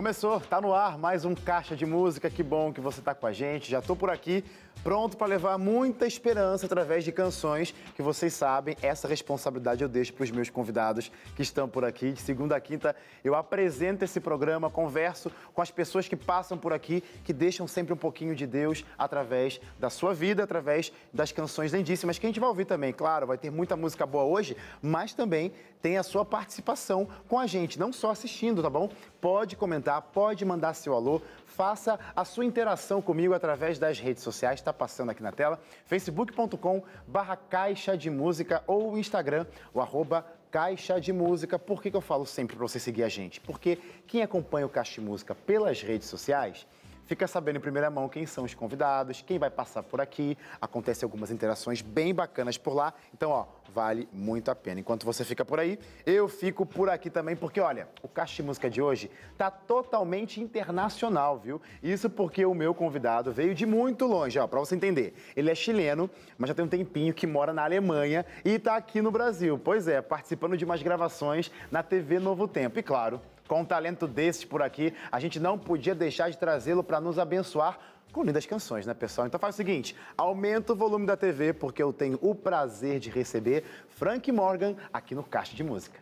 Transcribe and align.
Começou, 0.00 0.40
tá 0.40 0.62
no 0.62 0.72
ar 0.72 0.96
mais 0.96 1.26
um 1.26 1.34
Caixa 1.34 1.76
de 1.76 1.84
Música. 1.84 2.30
Que 2.30 2.42
bom 2.42 2.72
que 2.72 2.80
você 2.80 3.02
tá 3.02 3.14
com 3.14 3.26
a 3.26 3.34
gente. 3.34 3.70
Já 3.70 3.82
tô 3.82 3.94
por 3.94 4.08
aqui, 4.08 4.42
pronto 4.82 5.14
para 5.14 5.26
levar 5.26 5.58
muita 5.58 6.06
esperança 6.06 6.64
através 6.64 7.04
de 7.04 7.12
canções 7.12 7.74
que 7.94 8.00
vocês 8.00 8.32
sabem. 8.32 8.74
Essa 8.80 9.06
responsabilidade 9.06 9.82
eu 9.82 9.90
deixo 9.90 10.14
para 10.14 10.24
os 10.24 10.30
meus 10.30 10.48
convidados 10.48 11.12
que 11.36 11.42
estão 11.42 11.68
por 11.68 11.84
aqui. 11.84 12.12
De 12.12 12.22
segunda 12.22 12.56
a 12.56 12.60
quinta 12.62 12.96
eu 13.22 13.34
apresento 13.34 14.02
esse 14.02 14.20
programa, 14.20 14.70
converso 14.70 15.30
com 15.52 15.60
as 15.60 15.70
pessoas 15.70 16.08
que 16.08 16.16
passam 16.16 16.56
por 16.56 16.72
aqui, 16.72 17.04
que 17.22 17.34
deixam 17.34 17.68
sempre 17.68 17.92
um 17.92 17.98
pouquinho 17.98 18.34
de 18.34 18.46
Deus 18.46 18.82
através 18.96 19.60
da 19.78 19.90
sua 19.90 20.14
vida, 20.14 20.42
através 20.42 20.90
das 21.12 21.30
canções 21.30 21.74
lindíssimas 21.74 22.18
que 22.18 22.24
a 22.24 22.30
gente 22.30 22.40
vai 22.40 22.48
ouvir 22.48 22.64
também. 22.64 22.90
Claro, 22.90 23.26
vai 23.26 23.36
ter 23.36 23.50
muita 23.50 23.76
música 23.76 24.06
boa 24.06 24.24
hoje, 24.24 24.56
mas 24.80 25.12
também 25.12 25.52
tem 25.82 25.98
a 25.98 26.02
sua 26.02 26.24
participação 26.24 27.08
com 27.28 27.38
a 27.38 27.46
gente, 27.46 27.78
não 27.78 27.92
só 27.92 28.10
assistindo, 28.10 28.62
tá 28.62 28.70
bom? 28.70 28.90
Pode 29.20 29.56
comentar, 29.56 29.89
pode 29.98 30.44
mandar 30.44 30.74
seu 30.74 30.92
alô, 30.92 31.22
faça 31.46 31.98
a 32.14 32.22
sua 32.22 32.44
interação 32.44 33.00
comigo 33.00 33.32
através 33.32 33.78
das 33.78 33.98
redes 33.98 34.22
sociais, 34.22 34.60
está 34.60 34.74
passando 34.74 35.08
aqui 35.08 35.22
na 35.22 35.32
tela, 35.32 35.58
facebook.com 35.86 36.82
barra 37.06 37.36
caixa 37.36 37.96
de 37.96 38.10
música 38.10 38.62
ou 38.66 38.98
Instagram, 38.98 39.46
o 39.72 39.80
arroba 39.80 40.26
Caixa 40.50 41.00
de 41.00 41.12
Música. 41.12 41.58
Por 41.58 41.80
que, 41.80 41.90
que 41.90 41.96
eu 41.96 42.00
falo 42.00 42.26
sempre 42.26 42.56
para 42.56 42.66
você 42.66 42.80
seguir 42.80 43.04
a 43.04 43.08
gente? 43.08 43.40
Porque 43.40 43.78
quem 44.06 44.22
acompanha 44.22 44.66
o 44.66 44.68
Caixa 44.68 45.00
de 45.00 45.00
Música 45.00 45.34
pelas 45.34 45.80
redes 45.80 46.08
sociais 46.08 46.66
fica 47.10 47.26
sabendo 47.26 47.56
em 47.56 47.60
primeira 47.60 47.90
mão 47.90 48.08
quem 48.08 48.24
são 48.24 48.44
os 48.44 48.54
convidados, 48.54 49.20
quem 49.20 49.36
vai 49.36 49.50
passar 49.50 49.82
por 49.82 50.00
aqui. 50.00 50.38
Acontece 50.60 51.04
algumas 51.04 51.32
interações 51.32 51.82
bem 51.82 52.14
bacanas 52.14 52.56
por 52.56 52.72
lá. 52.72 52.94
Então, 53.12 53.32
ó, 53.32 53.46
vale 53.74 54.08
muito 54.12 54.48
a 54.48 54.54
pena. 54.54 54.78
Enquanto 54.78 55.04
você 55.04 55.24
fica 55.24 55.44
por 55.44 55.58
aí, 55.58 55.76
eu 56.06 56.28
fico 56.28 56.64
por 56.64 56.88
aqui 56.88 57.10
também, 57.10 57.34
porque 57.34 57.60
olha, 57.60 57.88
o 58.00 58.06
Caixa 58.06 58.36
de 58.36 58.44
Música 58.44 58.70
de 58.70 58.80
hoje 58.80 59.10
tá 59.36 59.50
totalmente 59.50 60.40
internacional, 60.40 61.36
viu? 61.36 61.60
Isso 61.82 62.08
porque 62.08 62.46
o 62.46 62.54
meu 62.54 62.72
convidado 62.72 63.32
veio 63.32 63.56
de 63.56 63.66
muito 63.66 64.06
longe, 64.06 64.38
ó, 64.38 64.46
para 64.46 64.60
você 64.60 64.76
entender. 64.76 65.12
Ele 65.34 65.50
é 65.50 65.54
chileno, 65.56 66.08
mas 66.38 66.46
já 66.46 66.54
tem 66.54 66.64
um 66.64 66.68
tempinho 66.68 67.12
que 67.12 67.26
mora 67.26 67.52
na 67.52 67.64
Alemanha 67.64 68.24
e 68.44 68.56
tá 68.56 68.76
aqui 68.76 69.02
no 69.02 69.10
Brasil. 69.10 69.58
Pois 69.58 69.88
é, 69.88 70.00
participando 70.00 70.56
de 70.56 70.64
umas 70.64 70.80
gravações 70.80 71.50
na 71.72 71.82
TV 71.82 72.20
Novo 72.20 72.46
Tempo. 72.46 72.78
E 72.78 72.84
claro, 72.84 73.20
com 73.50 73.62
um 73.62 73.64
talento 73.64 74.06
desses 74.06 74.44
por 74.44 74.62
aqui, 74.62 74.94
a 75.10 75.18
gente 75.18 75.40
não 75.40 75.58
podia 75.58 75.92
deixar 75.92 76.30
de 76.30 76.38
trazê-lo 76.38 76.84
para 76.84 77.00
nos 77.00 77.18
abençoar 77.18 77.80
com 78.12 78.22
lindas 78.22 78.46
canções, 78.46 78.86
né, 78.86 78.94
pessoal? 78.94 79.26
Então 79.26 79.40
faz 79.40 79.56
o 79.56 79.58
seguinte, 79.58 79.96
aumenta 80.16 80.72
o 80.72 80.76
volume 80.76 81.04
da 81.04 81.16
TV, 81.16 81.52
porque 81.52 81.82
eu 81.82 81.92
tenho 81.92 82.16
o 82.22 82.32
prazer 82.32 83.00
de 83.00 83.10
receber 83.10 83.64
Frank 83.88 84.30
Morgan 84.30 84.76
aqui 84.92 85.16
no 85.16 85.24
Caixa 85.24 85.56
de 85.56 85.64
Música. 85.64 85.98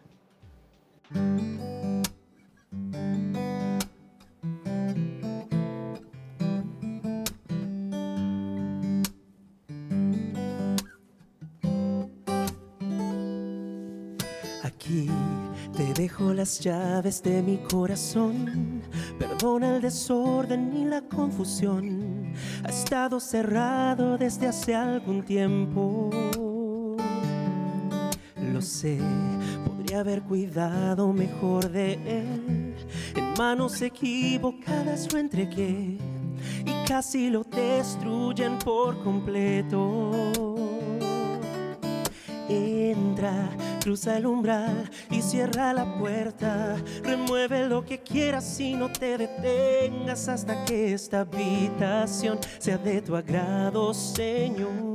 Aqui 1.11 3.18
las 16.49 16.61
llaves 16.61 17.23
de 17.23 17.43
mi 17.43 17.59
corazón. 17.59 18.81
Perdona 19.19 19.77
el 19.77 19.83
desorden 19.83 20.75
y 20.75 20.87
la 20.87 21.03
confusión. 21.03 22.33
Ha 22.65 22.71
estado 22.71 23.21
cerrado 23.21 24.17
desde 24.17 24.47
hace 24.47 24.75
algún 24.75 25.23
tiempo. 25.23 26.09
Lo 28.51 28.63
sé, 28.63 28.99
podría 29.67 30.01
haber 30.01 30.23
cuidado 30.23 31.13
mejor 31.13 31.71
de 31.71 31.93
él. 32.07 32.75
En 33.15 33.35
manos 33.37 33.83
equivocadas 33.83 35.13
lo 35.13 35.19
entregué 35.19 35.99
y 36.65 36.87
casi 36.87 37.29
lo 37.29 37.45
destruyen 37.45 38.59
por 38.61 39.05
completo. 39.05 40.58
Entra, 42.49 43.51
cruza 43.83 44.17
el 44.17 44.27
umbral 44.27 44.91
y 45.11 45.21
cierra 45.21 45.75
la 45.75 45.99
puerta. 45.99 46.77
Remueve 47.03 47.69
lo 47.69 47.85
que 47.85 48.01
quieras 48.01 48.59
y 48.59 48.75
no 48.75 48.91
te 48.91 49.19
detengas 49.19 50.29
hasta 50.29 50.65
que 50.65 50.95
esta 50.95 51.21
habitación 51.21 52.39
sea 52.59 52.79
de 52.79 53.03
tu 53.03 53.17
agrado, 53.17 53.93
Señor. 53.93 54.89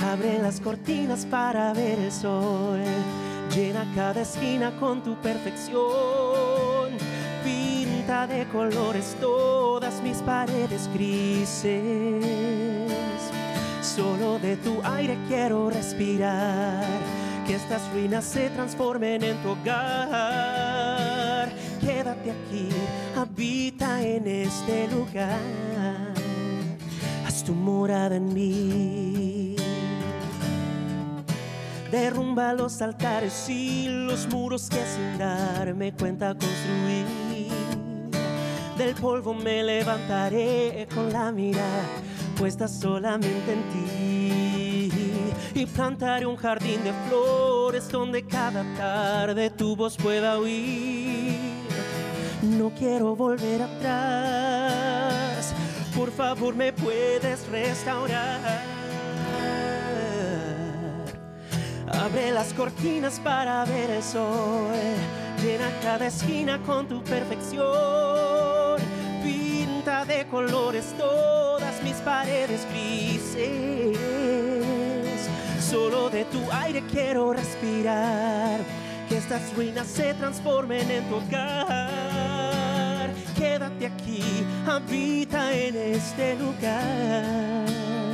Abre 0.00 0.40
las 0.40 0.58
cortinas 0.60 1.26
para 1.26 1.74
ver 1.74 1.98
el 1.98 2.10
sol. 2.10 2.80
Llena 3.54 3.86
cada 3.94 4.22
esquina 4.22 4.74
con 4.78 5.02
tu 5.02 5.16
perfección. 5.16 6.92
Pinta 7.44 8.26
de 8.26 8.46
colores 8.48 9.16
todas 9.20 10.02
mis 10.02 10.18
paredes 10.18 10.88
grises. 10.94 12.97
Solo 13.98 14.38
de 14.38 14.56
tu 14.58 14.80
aire 14.84 15.18
quiero 15.26 15.70
respirar. 15.70 16.84
Que 17.44 17.56
estas 17.56 17.82
ruinas 17.92 18.24
se 18.24 18.48
transformen 18.50 19.24
en 19.24 19.36
tu 19.38 19.48
hogar. 19.48 21.48
Quédate 21.80 22.30
aquí, 22.30 22.68
habita 23.16 24.00
en 24.00 24.28
este 24.28 24.86
lugar. 24.86 25.40
Haz 27.26 27.42
tu 27.42 27.54
morada 27.54 28.14
en 28.14 28.32
mí. 28.32 29.56
Derrumba 31.90 32.52
los 32.52 32.80
altares 32.80 33.48
y 33.48 33.88
los 33.88 34.28
muros 34.28 34.70
que 34.70 34.76
sin 34.76 35.18
darme 35.18 35.92
cuenta 35.92 36.34
construí. 36.34 37.48
Del 38.76 38.94
polvo 38.94 39.34
me 39.34 39.64
levantaré 39.64 40.86
con 40.94 41.12
la 41.12 41.32
mirada 41.32 42.07
puesta 42.38 42.68
solamente 42.68 43.52
en 43.52 43.62
ti. 43.70 44.90
Y 45.54 45.66
plantaré 45.66 46.24
un 46.24 46.36
jardín 46.36 46.84
de 46.84 46.92
flores 47.08 47.88
donde 47.90 48.24
cada 48.24 48.62
tarde 48.76 49.50
tu 49.50 49.74
voz 49.74 49.96
pueda 49.96 50.38
oír. 50.38 51.36
No 52.42 52.70
quiero 52.70 53.16
volver 53.16 53.62
atrás, 53.62 55.52
por 55.96 56.12
favor 56.12 56.54
me 56.54 56.72
puedes 56.72 57.48
restaurar. 57.48 58.62
Abre 61.90 62.30
las 62.30 62.52
cortinas 62.52 63.18
para 63.18 63.64
ver 63.64 63.90
el 63.90 64.02
sol, 64.02 64.70
llena 65.42 65.68
cada 65.82 66.06
esquina 66.06 66.60
con 66.62 66.86
tu 66.86 67.02
perfección. 67.02 68.78
Pinta 69.24 70.04
de 70.04 70.24
colores 70.28 70.94
mis 71.82 71.96
paredes 71.96 72.66
grises. 72.70 73.96
Solo 75.60 76.10
de 76.10 76.24
tu 76.24 76.40
aire 76.52 76.82
quiero 76.90 77.32
respirar. 77.32 78.60
Que 79.08 79.16
estas 79.16 79.54
ruinas 79.54 79.86
se 79.86 80.14
transformen 80.14 80.90
en 80.90 81.04
tu 81.04 81.16
hogar. 81.16 83.10
Quédate 83.36 83.86
aquí, 83.86 84.22
habita 84.66 85.52
en 85.54 85.76
este 85.76 86.36
lugar. 86.36 88.07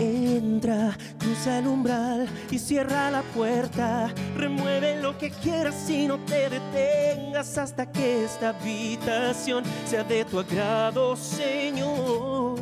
Entra, 0.00 0.96
cruza 1.18 1.58
el 1.58 1.66
umbral 1.66 2.26
y 2.50 2.58
cierra 2.58 3.10
la 3.10 3.20
puerta. 3.20 4.10
Remueve 4.34 4.98
lo 4.98 5.18
que 5.18 5.30
quieras 5.30 5.90
y 5.90 6.06
no 6.06 6.18
te 6.20 6.48
detengas 6.48 7.58
hasta 7.58 7.84
que 7.84 8.24
esta 8.24 8.48
habitación 8.48 9.62
sea 9.84 10.02
de 10.02 10.24
tu 10.24 10.40
agrado, 10.40 11.14
Señor. 11.16 12.58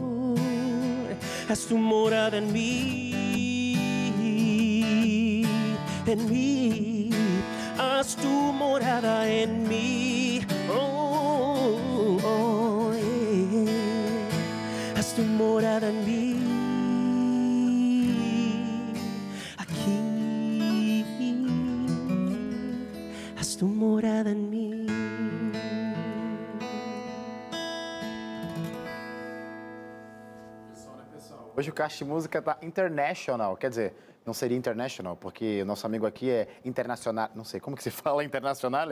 Haz 1.48 1.66
tu 1.66 1.78
morada 1.78 2.38
en 2.38 2.52
mí, 2.52 3.84
en 6.06 6.28
mí. 6.28 7.10
Haz 7.78 8.16
tu 8.16 8.52
morada 8.52 9.28
en 9.28 9.68
mí. 9.68 10.40
Oh, 10.68 11.78
oh, 12.24 12.92
yeah. 12.94 14.98
Haz 14.98 15.14
tu 15.14 15.22
morada 15.22 15.88
en 15.88 16.04
mí. 16.04 16.57
Haz 23.38 23.56
tu 23.56 23.66
morada 23.66 24.30
en 24.30 24.50
mí. 24.50 24.86
Hoje 31.56 31.70
o 31.70 31.72
Caixa 31.72 32.04
de 32.04 32.10
Música 32.10 32.42
tá 32.42 32.58
international, 32.62 33.56
quer 33.56 33.70
dizer, 33.70 33.94
não 34.26 34.34
seria 34.34 34.58
international, 34.58 35.16
porque 35.16 35.62
o 35.62 35.64
nosso 35.64 35.86
amigo 35.86 36.04
aqui 36.04 36.28
é 36.28 36.48
internacional, 36.64 37.30
não 37.32 37.44
sei, 37.44 37.60
como 37.60 37.76
que 37.76 37.82
se 37.84 37.92
fala 37.92 38.24
internacional? 38.24 38.88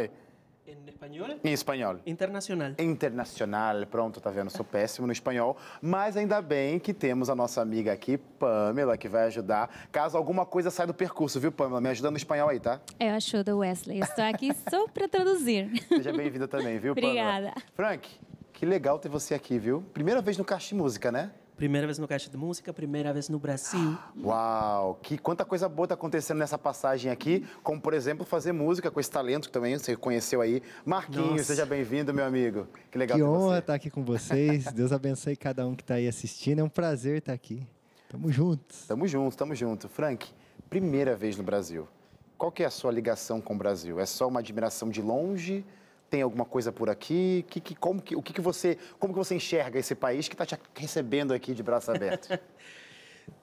Em 0.69 0.89
espanhol? 0.89 1.29
Em 1.45 1.53
espanhol. 1.53 1.97
Internacional. 2.05 2.73
Internacional, 2.77 3.87
pronto, 3.87 4.21
tá 4.21 4.31
vendo? 4.31 4.51
Sou 4.51 4.65
péssimo 4.65 5.07
no 5.07 5.13
espanhol, 5.13 5.57
mas 5.81 6.17
ainda 6.17 6.43
bem 6.43 6.81
que 6.81 6.93
temos 6.93 7.31
a 7.31 7.37
nossa 7.37 7.63
amiga 7.63 7.93
aqui, 7.93 8.19
Pamela, 8.19 8.99
que 8.99 9.09
vai 9.09 9.27
ajudar, 9.27 9.71
caso 9.93 10.17
alguma 10.17 10.45
coisa 10.45 10.69
saia 10.69 10.89
do 10.89 10.95
percurso, 10.95 11.39
viu, 11.39 11.53
Pamela? 11.53 11.81
Me 11.81 11.89
ajuda 11.91 12.11
no 12.11 12.17
espanhol 12.17 12.49
aí, 12.49 12.59
tá? 12.59 12.81
Eu 12.99 13.11
ajudo, 13.11 13.59
Wesley. 13.59 14.01
Estou 14.01 14.25
aqui 14.25 14.51
só 14.69 14.89
para 14.89 15.09
traduzir. 15.09 15.71
Seja 15.87 16.13
bem-vinda 16.13 16.49
também, 16.49 16.79
viu, 16.79 16.97
Pamela? 16.97 17.13
Obrigada. 17.13 17.55
Frank, 17.75 18.09
que 18.53 18.67
legal 18.67 18.99
ter 18.99 19.09
você 19.09 19.35
aqui, 19.35 19.61
viu? 19.61 19.85
Primeira 19.95 20.21
vez 20.21 20.37
no 20.37 20.45
Caixa 20.45 20.71
de 20.71 20.75
Música, 20.75 21.13
né? 21.13 21.31
Primeira 21.57 21.87
vez 21.87 21.99
no 21.99 22.07
Caixa 22.07 22.29
de 22.29 22.37
Música, 22.37 22.71
primeira 22.71 23.15
vez 23.15 23.31
no 23.31 23.39
Brasil. 23.39 23.97
Uau, 24.23 24.99
que 25.03 25.17
quanta 25.17 25.43
coisa 25.43 25.67
boa 25.71 25.89
tá 25.89 25.95
acontecendo 25.95 26.37
nessa 26.37 26.59
passagem 26.59 27.11
aqui, 27.11 27.47
como 27.63 27.81
por 27.81 27.95
exemplo 27.95 28.27
fazer 28.27 28.53
música 28.53 28.91
com 28.91 29.01
esse 29.01 29.11
talento 29.11 29.47
que 29.49 29.53
também 29.53 29.79
você 29.79 29.97
conheceu 29.97 30.43
aí. 30.43 30.63
Marquinhos, 30.85 31.31
Nossa. 31.31 31.45
seja 31.45 31.65
bem-vindo, 31.65 32.13
meu 32.13 32.27
amigo. 32.27 32.69
Que 32.91 32.99
legal 32.99 33.17
Que 33.17 33.25
ter 33.25 33.29
honra 33.29 33.55
você. 33.55 33.59
estar 33.61 33.75
aqui 33.75 33.89
com 33.91 34.05
vocês. 34.05 34.65
Deus 34.75 34.93
abençoe 34.93 35.35
cada 35.35 35.67
um 35.67 35.75
que 35.75 35.83
está 35.83 35.95
aí 35.95 36.07
assistindo. 36.07 36.59
É 36.59 36.63
um 36.63 36.69
prazer 36.69 37.19
estar 37.19 37.33
aqui. 37.33 37.67
Tamo 38.11 38.31
juntos. 38.31 38.85
Tamo 38.87 39.09
junto, 39.09 39.35
tamo 39.35 39.55
junto. 39.55 39.89
Frank, 39.89 40.29
primeira 40.69 41.17
vez 41.17 41.39
no 41.39 41.43
Brasil. 41.43 41.89
Qual 42.37 42.53
que 42.53 42.65
é 42.65 42.67
a 42.67 42.71
sua 42.71 42.93
ligação 42.93 43.41
com 43.41 43.55
o 43.55 43.59
Brasil? 43.59 43.99
É 43.99 44.05
só 44.05 44.29
uma 44.29 44.41
admiração 44.41 44.91
de 44.91 45.01
longe? 45.01 45.65
Tem 46.09 46.23
alguma 46.23 46.45
coisa 46.45 46.71
por 46.71 46.89
aqui? 46.89 47.45
Que, 47.49 47.61
que, 47.61 47.75
como 47.75 48.01
que, 48.01 48.15
o 48.15 48.23
que, 48.23 48.33
que 48.33 48.41
você, 48.41 48.79
como 48.99 49.13
que 49.13 49.19
você 49.19 49.35
enxerga 49.35 49.79
esse 49.79 49.95
país 49.95 50.29
que 50.29 50.35
está 50.35 50.47
te 50.47 50.57
recebendo 50.75 51.35
aqui 51.35 51.53
de 51.55 51.63
braços 51.63 51.89
abertos? 51.89 52.29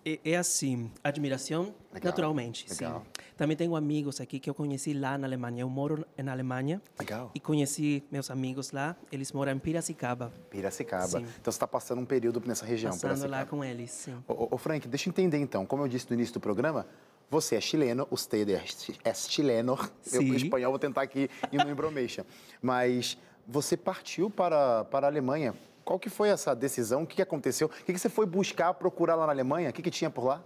É, 0.06 0.20
é 0.24 0.36
assim, 0.38 0.92
admiração, 1.04 1.74
Legal, 1.94 2.12
naturalmente, 2.12 2.66
legal. 2.70 3.02
sim. 3.06 3.22
Também 3.38 3.56
tenho 3.56 3.76
amigos 3.76 4.22
aqui 4.22 4.40
que 4.40 4.50
eu 4.50 4.54
conheci 4.54 4.94
lá 4.94 5.18
na 5.18 5.28
Alemanha. 5.28 5.62
Eu 5.62 5.70
moro 5.70 6.06
na 6.18 6.32
Alemanha. 6.32 6.82
Legal. 7.00 7.32
E 7.34 7.40
conheci 7.40 8.04
meus 8.12 8.30
amigos 8.30 8.72
lá. 8.72 8.96
Eles 9.12 9.32
moram 9.32 9.54
em 9.54 9.60
Piracicaba. 9.60 10.32
Piracicaba. 10.50 11.08
Sim. 11.08 11.18
Então 11.40 11.52
você 11.52 11.58
está 11.58 11.68
passando 11.68 12.00
um 12.00 12.06
período 12.06 12.42
nessa 12.46 12.66
região, 12.66 12.92
Passando 12.92 13.12
Piracicaba. 13.12 13.38
lá 13.38 13.46
com 13.46 13.64
eles, 13.64 13.92
sim. 13.92 14.16
Ô, 14.28 14.34
ô, 14.34 14.48
ô, 14.52 14.58
Frank, 14.58 14.88
deixa 14.88 15.10
eu 15.10 15.12
entender 15.12 15.38
então. 15.38 15.66
Como 15.66 15.84
eu 15.84 15.88
disse 15.88 16.08
no 16.10 16.14
início 16.16 16.34
do 16.34 16.40
programa, 16.40 16.86
você 17.34 17.56
é 17.56 17.62
chileno, 17.62 18.08
usted 18.12 18.48
é 18.50 18.64
é 19.04 19.14
chileno. 19.14 19.74
Eu, 20.14 20.22
Sim. 20.22 20.30
em 20.32 20.36
espanhol, 20.36 20.72
vou 20.72 20.80
tentar 20.80 21.02
aqui 21.02 21.30
ir 21.52 21.64
no 21.66 21.70
embromation. 21.70 22.24
Mas 22.62 23.18
você 23.48 23.76
partiu 23.76 24.30
para, 24.30 24.86
para 24.86 25.08
a 25.08 25.10
Alemanha. 25.10 25.56
Qual 25.84 26.00
que 26.00 26.10
foi 26.10 26.30
essa 26.30 26.56
decisão? 26.56 27.04
O 27.04 27.08
que, 27.08 27.16
que 27.18 27.22
aconteceu? 27.22 27.68
O 27.68 27.70
que, 27.72 27.92
que 27.92 28.00
você 28.00 28.08
foi 28.08 28.26
buscar, 28.26 28.74
procurar 28.76 29.16
lá 29.16 29.26
na 29.26 29.34
Alemanha? 29.34 29.70
O 29.70 29.74
que, 29.74 29.82
que 29.82 29.92
tinha 29.92 30.10
por 30.10 30.24
lá? 30.26 30.42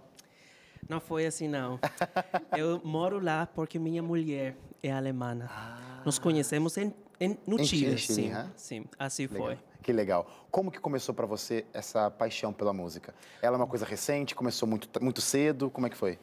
Não 0.88 0.98
foi 0.98 1.26
assim, 1.26 1.46
não. 1.46 1.78
Eu 2.56 2.80
moro 2.82 3.22
lá 3.22 3.46
porque 3.46 3.78
minha 3.78 4.02
mulher 4.02 4.56
é 4.82 4.90
alemã. 4.90 5.48
Nos 6.04 6.18
conhecemos 6.18 6.76
em, 6.78 6.92
em- 7.20 7.38
no 7.46 7.60
Em 7.60 7.64
Chile, 7.64 7.98
Chile, 7.98 8.14
sim. 8.14 8.32
aham. 8.32 8.52
Sim, 8.56 8.84
assim 8.98 9.26
Legal. 9.26 9.46
foi. 9.46 9.58
Que 9.82 9.92
legal. 9.92 10.26
Como 10.50 10.70
que 10.72 10.80
começou 10.80 11.14
para 11.14 11.26
você 11.26 11.64
essa 11.72 12.10
paixão 12.10 12.52
pela 12.52 12.72
música? 12.72 13.14
Ela 13.42 13.56
é 13.56 13.58
uma 13.58 13.66
coisa 13.66 13.84
recente? 13.84 14.34
Começou 14.34 14.66
muito, 14.68 14.88
muito 15.02 15.20
cedo? 15.20 15.70
Como 15.70 15.86
é 15.86 15.90
que 15.90 15.96
foi? 15.96 16.18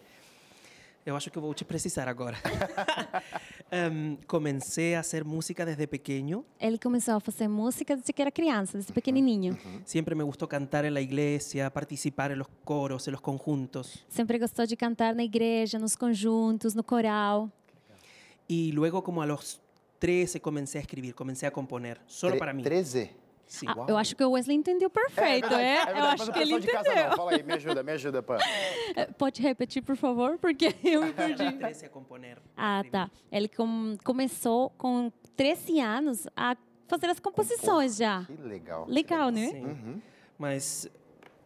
Eu 1.05 1.15
acho 1.15 1.29
que 1.29 1.37
vou 1.39 1.53
te 1.53 1.63
precisar 1.63 2.07
agora. 2.07 2.37
Em, 3.71 4.17
comecei 4.27 4.95
a 4.95 4.99
hacer 5.01 5.23
música 5.25 5.65
desde 5.65 5.85
pequeño. 5.87 6.43
Ele 6.59 6.77
começou 6.77 7.15
a 7.15 7.19
fazer 7.19 7.47
música 7.47 7.95
desde 7.95 8.13
que 8.13 8.21
era 8.21 8.31
criança, 8.31 8.77
desde 8.77 8.93
pequenininho. 8.93 9.57
Siempre 9.85 10.15
me 10.15 10.23
gustó 10.23 10.47
cantar 10.47 10.85
en 10.85 10.93
la 10.93 11.01
iglesia, 11.01 11.69
participar 11.71 12.31
en 12.31 12.39
los 12.39 12.47
coros, 12.63 13.07
en 13.07 13.11
los 13.13 13.21
conjuntos. 13.21 14.05
Sempre 14.07 14.37
gostou 14.39 14.65
de 14.67 14.75
cantar 14.77 15.15
na 15.15 15.23
igreja, 15.23 15.77
nos 15.79 15.95
conjuntos, 15.95 16.75
no 16.75 16.83
coral. 16.83 17.51
Y 18.47 18.71
luego 18.71 19.03
como 19.03 19.21
a 19.21 19.25
los 19.25 19.59
13 19.99 20.39
comencé 20.41 20.77
a 20.77 20.81
escribir, 20.81 21.13
comencé 21.15 21.45
a 21.47 21.51
componer, 21.51 21.99
Tre- 22.07 22.37
para 22.39 22.53
mí. 22.53 22.63
13? 22.63 23.11
Sí. 23.47 23.65
Ah, 23.69 23.85
eu 23.87 23.95
acho 23.97 24.15
que 24.15 24.23
o 24.23 24.31
Wesley 24.31 24.57
entendeu 24.57 24.89
perfeito, 24.89 25.47
verdade, 25.47 25.63
é? 25.63 25.75
verdade, 25.85 25.99
eu 25.99 26.05
acho 26.05 26.31
que 26.33 26.39
ele 26.39 26.55
pessoal 26.55 26.59
de 26.61 26.67
casa 26.67 26.89
entendeu. 26.89 27.09
não. 27.09 27.15
Fala 27.17 27.31
aí, 27.31 27.43
me 27.43 27.53
ajuda, 27.53 27.83
me 27.83 27.91
ajuda, 27.91 28.23
Pan. 28.23 28.37
Eh, 28.95 29.05
Pode 29.17 29.41
repetir, 29.41 29.83
por 29.83 29.95
favor, 29.95 30.37
porque 30.39 30.75
eu 30.83 31.03
me 31.05 31.13
perdi. 31.13 31.51
13 31.51 31.85
a 31.85 31.89
componer. 31.89 32.37
Ah, 32.57 32.83
tá. 32.91 33.09
Ele 33.31 33.47
com- 33.47 33.95
começou 34.03 34.71
com 34.71 35.11
13 35.35 35.79
anos 35.79 36.27
a 36.35 36.57
fazer 36.87 37.07
as 37.07 37.19
composições 37.19 37.97
já. 37.97 38.23
Que 38.25 38.33
legal. 38.41 38.85
Legal, 38.87 39.29
né? 39.29 39.47
Sim. 39.49 40.01
Mas 40.37 40.89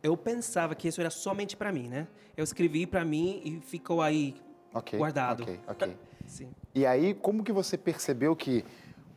eu 0.01 0.15
pensava 0.15 0.75
que 0.75 0.87
isso 0.87 1.01
era 1.01 1.09
somente 1.09 1.57
para 1.57 1.71
mim, 1.71 1.87
né? 1.89 2.07
Eu 2.37 2.43
escrevi 2.43 2.87
para 2.87 3.03
mim 3.03 3.41
e 3.43 3.59
ficou 3.59 4.01
aí 4.01 4.35
Ok, 4.73 4.97
guardado. 4.97 5.43
ok, 5.43 5.59
ok. 5.67 5.97
Sim. 6.25 6.49
E 6.73 6.85
aí, 6.85 7.13
como 7.13 7.43
que 7.43 7.51
você 7.51 7.77
percebeu 7.77 8.35
que 8.35 8.63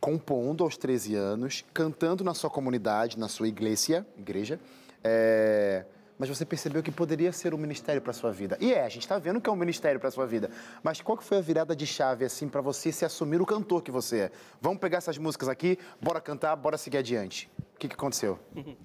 compondo 0.03 0.65
aos 0.65 0.75
13 0.75 1.15
anos, 1.15 1.63
cantando 1.73 2.25
na 2.25 2.33
sua 2.33 2.49
comunidade, 2.49 3.17
na 3.17 3.29
sua 3.29 3.47
igreja, 3.47 4.05
igreja, 4.17 4.59
é, 5.01 5.85
mas 6.19 6.27
você 6.27 6.45
percebeu 6.45 6.83
que 6.83 6.91
poderia 6.91 7.31
ser 7.31 7.53
um 7.53 7.57
ministério 7.57 8.01
para 8.01 8.11
sua 8.11 8.29
vida? 8.29 8.57
E 8.59 8.73
é, 8.73 8.83
a 8.83 8.89
gente 8.89 9.03
está 9.03 9.17
vendo 9.17 9.39
que 9.39 9.49
é 9.49 9.53
um 9.53 9.55
ministério 9.55 10.01
para 10.01 10.11
sua 10.11 10.27
vida. 10.27 10.51
Mas 10.83 10.99
qual 10.99 11.17
que 11.17 11.23
foi 11.23 11.37
a 11.37 11.41
virada 11.41 11.73
de 11.73 11.87
chave 11.87 12.25
assim 12.25 12.49
para 12.49 12.59
você 12.59 12.91
se 12.91 13.05
assumir 13.05 13.41
o 13.41 13.45
cantor 13.45 13.81
que 13.81 13.91
você 13.91 14.23
é? 14.23 14.31
Vamos 14.59 14.79
pegar 14.79 14.97
essas 14.97 15.17
músicas 15.17 15.47
aqui, 15.47 15.79
bora 16.01 16.19
cantar, 16.19 16.53
bora 16.57 16.77
seguir 16.77 16.97
adiante. 16.97 17.49
O 17.73 17.79
que, 17.79 17.87
que 17.87 17.95
aconteceu? 17.95 18.37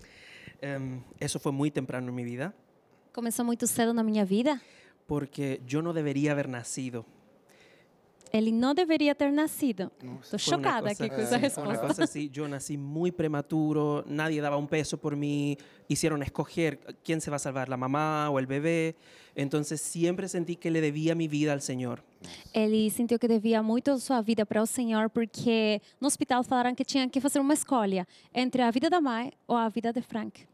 Em, 0.60 1.04
eso 1.20 1.38
fue 1.38 1.52
muy 1.52 1.70
temprano 1.70 2.08
en 2.08 2.14
mi 2.16 2.24
vida 2.24 2.52
Começou 3.12 3.44
muito 3.44 3.64
cedo 3.68 3.92
na 3.92 4.02
minha 4.02 4.24
vida. 4.24 4.60
porque 5.08 5.62
yo 5.66 5.82
no 5.82 5.92
debería 5.92 6.32
haber 6.32 6.48
nacido. 6.48 7.06
Ele 8.38 8.52
não 8.52 8.74
deveria 8.74 9.14
ter 9.14 9.32
nascido. 9.32 9.90
Estou 10.22 10.38
chocada 10.38 10.90
aqui 10.90 11.08
com 11.08 11.16
essa 11.16 11.34
sí, 11.34 11.38
fue 11.38 11.38
resposta. 11.38 11.70
Una 11.70 11.88
cosa 11.88 12.04
así, 12.04 12.30
yo 12.30 12.46
nací 12.46 12.76
muy 12.78 13.10
prematuro, 13.10 14.04
nadie 14.06 14.40
daba 14.40 14.56
un 14.56 14.68
peso 14.68 14.96
por 14.96 15.16
mí, 15.16 15.58
hicieron 15.88 16.22
escoger 16.22 16.78
quién 17.02 17.20
se 17.20 17.30
va 17.30 17.36
a 17.36 17.40
salvar, 17.40 17.68
la 17.68 17.76
mamá 17.76 18.30
o 18.30 18.38
el 18.38 18.46
bebé. 18.46 18.94
Entonces 19.34 19.80
siempre 19.80 20.28
sentí 20.28 20.56
que 20.56 20.70
le 20.70 20.80
debía 20.80 21.14
mi 21.14 21.26
vida 21.28 21.52
al 21.52 21.62
Señor. 21.62 22.04
Ele 22.52 22.90
sentiu 22.90 23.18
que 23.18 23.28
devia 23.28 23.62
muito 23.62 23.98
sua 23.98 24.20
vida 24.22 24.44
para 24.44 24.62
o 24.62 24.66
Senhor, 24.66 25.10
porque 25.10 25.80
no 26.00 26.06
hospital 26.08 26.42
falaram 26.44 26.74
que 26.74 26.84
tinha 26.84 27.08
que 27.08 27.20
fazer 27.20 27.40
uma 27.40 27.54
escolha 27.54 28.06
entre 28.32 28.62
a 28.62 28.70
vida 28.70 28.88
da 28.88 29.00
mãe 29.00 29.32
ou 29.46 29.56
a 29.56 29.68
vida 29.68 29.92
de 29.92 30.02
Frank. 30.02 30.46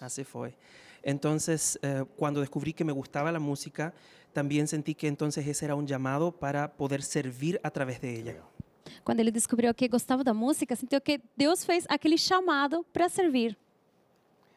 Así 0.00 0.24
fue. 0.24 0.54
Entonces, 1.02 1.78
eh, 1.82 2.04
cuando 2.16 2.40
descubrí 2.40 2.72
que 2.72 2.84
me 2.84 2.92
gustaba 2.92 3.32
la 3.32 3.40
música, 3.40 3.92
también 4.32 4.66
sentí 4.66 4.94
que 4.94 5.08
entonces 5.08 5.46
ese 5.46 5.64
era 5.64 5.74
un 5.74 5.86
llamado 5.86 6.32
para 6.32 6.72
poder 6.72 7.02
servir 7.02 7.60
a 7.62 7.70
través 7.70 8.00
de 8.00 8.18
ella. 8.18 8.36
Quando 9.04 9.20
ele 9.20 9.30
descobriu 9.30 9.74
que 9.74 9.88
gostava 9.88 10.22
da 10.22 10.32
música, 10.32 10.76
sentiu 10.76 11.00
que 11.00 11.20
Deus 11.36 11.64
fez 11.64 11.84
aquele 11.88 12.16
chamado 12.16 12.84
para 12.92 13.08
servir. 13.08 13.56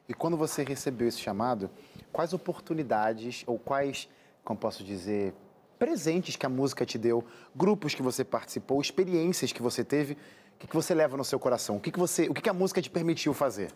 E 0.07 0.13
quando 0.13 0.37
você 0.37 0.63
recebeu 0.63 1.07
esse 1.07 1.19
chamado, 1.19 1.69
quais 2.11 2.31
oportunidades 2.31 3.43
ou 3.47 3.57
quais, 3.57 4.07
como 4.43 4.59
posso 4.59 4.83
dizer, 4.83 5.33
presentes 5.79 6.35
que 6.35 6.45
a 6.45 6.49
música 6.49 6.85
te 6.85 6.97
deu, 6.97 7.23
grupos 7.55 7.95
que 7.95 8.03
você 8.03 8.23
participou, 8.23 8.79
experiências 8.79 9.51
que 9.51 9.61
você 9.61 9.83
teve, 9.83 10.13
o 10.13 10.59
que, 10.59 10.67
que 10.67 10.75
você 10.75 10.93
leva 10.93 11.17
no 11.17 11.25
seu 11.25 11.39
coração? 11.39 11.77
O 11.77 11.79
que, 11.79 11.91
que, 11.91 11.99
você, 11.99 12.29
o 12.29 12.33
que, 12.33 12.41
que 12.41 12.49
a 12.49 12.53
música 12.53 12.81
te 12.81 12.89
permitiu 12.89 13.33
fazer? 13.33 13.71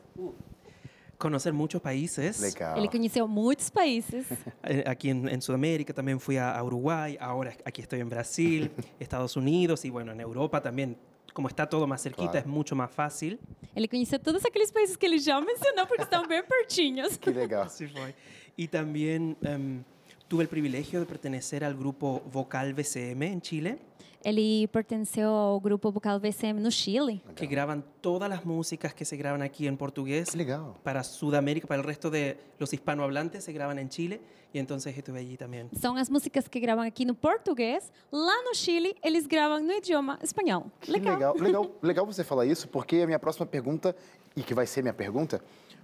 Conocer 1.19 1.51
muchos 1.53 1.81
países. 1.81 2.39
Legal. 2.39 2.77
Ele 2.77 2.87
conheceu 2.87 3.27
muitos 3.27 3.69
países. 3.69 4.25
Eh, 4.63 4.83
Aquí 4.87 5.09
en, 5.09 5.27
en 5.29 5.41
Sudamérica 5.41 5.93
también 5.93 6.19
fui 6.19 6.37
a, 6.37 6.51
a 6.57 6.63
Uruguay, 6.63 7.17
ahora 7.19 7.53
aquí 7.65 7.81
estoy 7.81 7.99
en 7.99 8.09
Brasil, 8.09 8.71
Estados 8.99 9.35
Unidos 9.35 9.83
y 9.85 9.89
bueno, 9.89 10.11
en 10.13 10.19
Europa 10.21 10.61
también. 10.61 10.97
Como 11.33 11.47
está 11.47 11.67
todo 11.69 11.85
más 11.85 12.01
cerquita, 12.01 12.31
Claro. 12.31 12.39
es 12.39 12.45
mucho 12.47 12.75
más 12.75 12.89
fácil. 12.89 13.39
Ele 13.75 13.87
conheceu 13.87 14.17
todos 14.19 14.43
aqueles 14.45 14.71
países 14.71 14.97
que 14.97 15.05
ele 15.05 15.19
já 15.19 15.39
mencionou, 15.39 15.85
porque 15.87 16.03
estão 16.03 16.25
bem 16.27 16.41
pertinhos. 16.43 17.17
Que 17.17 17.29
legal. 17.31 17.63
Así 17.67 17.87
fue. 17.87 18.15
Y 18.57 18.67
también 18.67 19.37
em, 19.43 19.83
tuve 20.27 20.43
el 20.43 20.49
privilegio 20.49 20.99
de 20.99 21.05
pertenecer 21.05 21.63
al 21.63 21.75
grupo 21.75 22.21
Vocal 22.31 22.73
VCM 22.73 23.23
en 23.23 23.41
Chile, 23.41 23.77
Ele 24.23 24.67
pertenceu 24.67 25.29
ao 25.29 25.59
grupo 25.61 25.91
vocal 25.91 26.19
VCM 26.19 26.59
no 26.59 26.69
Chile. 26.71 27.21
que 27.35 27.45
graban 27.47 27.83
todas 28.01 28.29
las 28.29 28.43
músicas 28.45 28.93
que 28.93 29.05
se 29.05 29.15
graban 29.15 29.41
aquí 29.41 29.65
en 29.65 29.77
portugués 29.77 30.31
Que 30.31 30.37
legal. 30.37 30.73
para 30.83 31.03
Sudamérica, 31.03 31.67
para 31.67 31.79
el 31.81 31.85
resto 31.87 32.09
de 32.09 32.37
los 32.59 32.73
hispanohablantes, 32.73 33.43
se 33.45 33.53
graban 33.53 33.79
en 33.79 33.87
Chile. 33.89 34.19
Y 34.51 34.57
entonces 34.59 34.97
estuve 34.97 35.19
allí 35.19 35.37
también. 35.37 35.69
São 35.79 35.95
as 35.95 36.09
músicas 36.09 36.49
que 36.49 36.59
gravam 36.59 36.83
aqui 36.83 37.05
no 37.05 37.13
português. 37.15 37.91
Lá 38.11 38.41
no 38.43 38.53
Chile, 38.55 38.95
eles 39.03 39.27
gravam 39.27 39.61
no 39.61 39.71
idioma 39.71 40.17
espanhol. 40.23 40.65
Que 40.81 40.91
legal. 40.91 41.35
legal. 41.39 41.71
Legal 41.81 42.05
você 42.05 42.23
falar 42.23 42.45
isso, 42.45 42.67
porque 42.67 42.97
a 43.01 43.05
minha 43.05 43.19
próxima 43.19 43.45
pergunta, 43.45 43.95
e 44.35 44.41
que 44.41 44.53
vai 44.55 44.65
ser 44.65 44.81
minha 44.81 44.93
pergunta, 44.93 45.39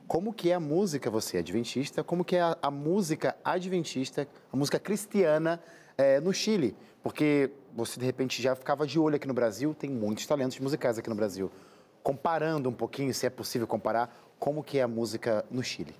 como 0.08 0.34
que 0.34 0.50
é 0.50 0.56
a 0.56 0.60
música, 0.60 1.10
você 1.10 1.38
é 1.38 1.40
adventista, 1.42 2.04
como 2.04 2.26
que 2.26 2.36
é 2.36 2.42
a, 2.42 2.58
a 2.62 2.72
música 2.72 3.36
adventista, 3.44 4.28
a 4.52 4.58
música 4.58 4.80
cristiana 4.80 5.62
eh, 5.98 6.20
no 6.20 6.34
Chile? 6.34 6.76
Porque 7.04 7.52
você, 7.74 8.00
de 8.00 8.06
repente, 8.06 8.42
já 8.42 8.56
ficava 8.56 8.88
de 8.88 9.00
olho 9.00 9.16
aqui 9.16 9.28
no 9.28 9.34
Brasil, 9.34 9.74
tem 9.74 9.90
muitos 9.90 10.26
talentos 10.26 10.60
musicais 10.60 10.98
aqui 10.98 11.10
no 11.10 11.16
Brasil. 11.16 11.52
Comparando 12.02 12.70
um 12.70 12.74
pouquinho, 12.74 13.14
se 13.14 13.26
é 13.26 13.30
possível 13.30 13.68
comparar, 13.68 14.16
como 14.40 14.64
que 14.64 14.80
é 14.80 14.82
a 14.82 14.88
música 14.88 15.46
no 15.50 15.64
Chile? 15.64 15.96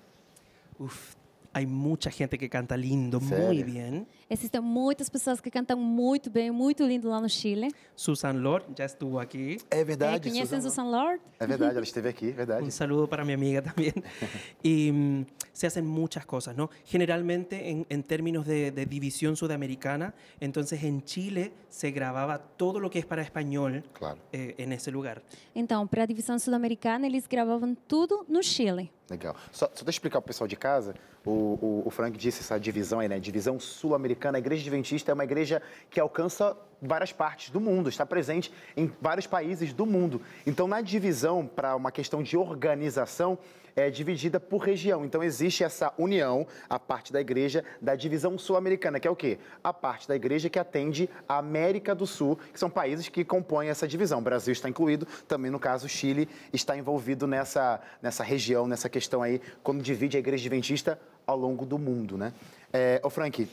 Uf, 0.78 1.16
Hay 1.56 1.64
mucha 1.64 2.10
gente 2.10 2.36
que 2.36 2.50
canta 2.50 2.76
lindo, 2.76 3.18
muy 3.18 3.30
¿Serio? 3.30 3.64
bien. 3.64 4.06
Existem 4.28 4.60
muitas 4.60 5.08
pessoas 5.08 5.40
que 5.40 5.50
cantam 5.50 5.78
muito 5.78 6.30
bem, 6.30 6.50
muito 6.50 6.84
lindo 6.86 7.08
lá 7.08 7.18
no 7.18 7.30
Chile. 7.30 7.68
Susan 7.94 8.34
Lord 8.42 8.66
ya 8.76 8.84
estuvo 8.84 9.18
aquí. 9.18 9.56
É 9.70 9.80
Eh, 9.80 9.84
verdade, 9.84 10.28
conhecem 10.28 10.60
Suzana. 10.60 10.68
Susan 10.70 10.90
Lord? 10.90 11.22
É 11.40 11.46
verdade, 11.46 11.76
ela 11.76 11.82
esteve 11.82 12.10
aqui, 12.10 12.30
verdade. 12.36 12.62
Un 12.62 12.70
saludo 12.70 13.08
para 13.08 13.24
mi 13.24 13.32
amiga 13.32 13.62
también. 13.62 13.94
y 14.62 14.92
mm, 14.92 15.24
se 15.54 15.66
hacen 15.66 15.86
muchas 15.86 16.26
cosas, 16.26 16.54
¿no? 16.54 16.68
Generalmente 16.84 17.70
en, 17.70 17.86
en 17.88 18.02
términos 18.02 18.44
de, 18.46 18.70
de 18.70 18.84
división 18.84 19.34
sudamericana, 19.34 20.12
entonces 20.40 20.82
en 20.84 21.04
Chile 21.04 21.52
se 21.70 21.90
grababa 21.90 22.36
todo 22.38 22.80
lo 22.80 22.90
que 22.90 22.98
es 22.98 23.06
para 23.06 23.22
español 23.22 23.82
Claro. 23.94 24.20
eh, 24.30 24.54
en 24.58 24.74
ese 24.74 24.90
lugar. 24.90 25.22
Então, 25.54 25.86
para 25.88 26.02
a 26.02 26.06
divisão 26.06 26.38
sul-americana, 26.38 27.06
eles 27.06 27.26
gravavam 27.26 27.74
tudo 27.88 28.26
no 28.28 28.42
Chile. 28.42 28.90
Legal. 29.08 29.36
Só, 29.52 29.66
só 29.66 29.68
deixa 29.68 29.82
eu 29.84 29.90
explicar 29.90 30.20
para 30.20 30.26
o 30.26 30.28
pessoal 30.28 30.48
de 30.48 30.56
casa. 30.56 30.94
O, 31.24 31.30
o, 31.30 31.82
o 31.86 31.90
Frank 31.90 32.18
disse 32.18 32.40
essa 32.40 32.58
divisão 32.58 32.98
aí, 32.98 33.08
né? 33.08 33.20
Divisão 33.20 33.58
sul-americana. 33.60 34.36
A 34.36 34.40
Igreja 34.40 34.62
Adventista 34.62 35.12
é 35.12 35.14
uma 35.14 35.24
igreja 35.24 35.62
que 35.88 36.00
alcança 36.00 36.56
várias 36.80 37.12
partes 37.12 37.50
do 37.50 37.60
mundo, 37.60 37.88
está 37.88 38.04
presente 38.04 38.52
em 38.76 38.90
vários 39.00 39.26
países 39.26 39.72
do 39.72 39.86
mundo. 39.86 40.20
Então, 40.46 40.68
na 40.68 40.80
divisão, 40.80 41.46
para 41.46 41.74
uma 41.74 41.90
questão 41.90 42.22
de 42.22 42.36
organização, 42.36 43.38
é 43.74 43.90
dividida 43.90 44.40
por 44.40 44.62
região. 44.62 45.04
Então, 45.04 45.22
existe 45.22 45.62
essa 45.62 45.92
união, 45.98 46.46
a 46.68 46.78
parte 46.78 47.12
da 47.12 47.20
igreja, 47.20 47.62
da 47.80 47.94
divisão 47.94 48.38
sul-americana, 48.38 48.98
que 48.98 49.06
é 49.06 49.10
o 49.10 49.14
quê? 49.14 49.38
A 49.62 49.70
parte 49.72 50.08
da 50.08 50.16
igreja 50.16 50.48
que 50.48 50.58
atende 50.58 51.10
a 51.28 51.36
América 51.36 51.94
do 51.94 52.06
Sul, 52.06 52.38
que 52.52 52.58
são 52.58 52.70
países 52.70 53.08
que 53.08 53.22
compõem 53.22 53.68
essa 53.68 53.86
divisão. 53.86 54.20
O 54.20 54.22
Brasil 54.22 54.52
está 54.52 54.68
incluído, 54.68 55.06
também 55.28 55.50
no 55.50 55.60
caso, 55.60 55.84
o 55.84 55.88
Chile 55.88 56.26
está 56.54 56.76
envolvido 56.76 57.26
nessa, 57.26 57.80
nessa 58.00 58.24
região, 58.24 58.66
nessa 58.66 58.88
questão 58.88 59.22
aí, 59.22 59.42
quando 59.62 59.82
divide 59.82 60.16
a 60.16 60.20
igreja 60.20 60.42
adventista 60.42 60.98
ao 61.26 61.36
longo 61.36 61.66
do 61.66 61.78
mundo, 61.78 62.16
né? 62.16 62.32
É, 62.72 63.00
ô 63.02 63.10
Frank, 63.10 63.46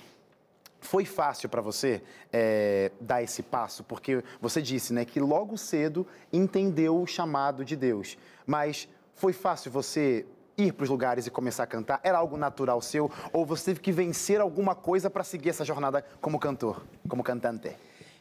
foi 0.84 1.06
fácil 1.06 1.50
para 1.50 1.62
você 1.62 2.02
é, 2.32 2.92
dar 3.00 3.24
esse 3.24 3.42
passo? 3.42 3.84
Porque 3.84 4.24
você 4.42 4.62
disse 4.62 4.94
né, 4.94 5.06
que 5.06 5.20
logo 5.20 5.58
cedo 5.58 6.06
entendeu 6.32 7.02
o 7.02 7.08
chamado 7.08 7.64
de 7.64 7.76
Deus. 7.76 8.18
Mas 8.46 8.88
foi 9.16 9.34
fácil 9.34 9.72
você 9.72 10.26
ir 10.58 10.74
para 10.74 10.84
os 10.84 10.90
lugares 10.90 11.26
e 11.26 11.32
começar 11.32 11.64
a 11.64 11.68
cantar? 11.68 12.00
Era 12.04 12.18
algo 12.18 12.38
natural 12.38 12.82
seu? 12.82 13.10
Ou 13.32 13.46
você 13.46 13.66
teve 13.66 13.80
que 13.80 13.92
vencer 13.92 14.40
alguma 14.42 14.76
coisa 14.76 15.10
para 15.10 15.24
seguir 15.24 15.50
essa 15.50 15.66
jornada 15.66 16.06
como 16.22 16.38
cantor, 16.38 16.84
como 17.08 17.24
cantante? 17.24 17.72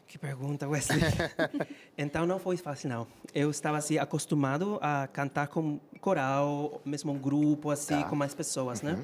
Que 0.06 0.18
pergunta, 0.18 0.68
Wesley. 0.68 1.00
então 1.96 2.26
não 2.26 2.38
foi 2.38 2.56
fácil, 2.56 2.88
não. 2.90 3.06
Eu 3.34 3.50
estava 3.50 3.78
assim 3.78 3.98
acostumado 3.98 4.78
a 4.82 5.06
cantar 5.06 5.48
com 5.48 5.80
coral, 6.00 6.80
mesmo 6.84 7.12
um 7.12 7.18
grupo 7.18 7.70
assim, 7.70 8.02
Tá. 8.02 8.08
com 8.08 8.16
mais 8.16 8.34
pessoas, 8.34 8.82
né? 8.82 8.98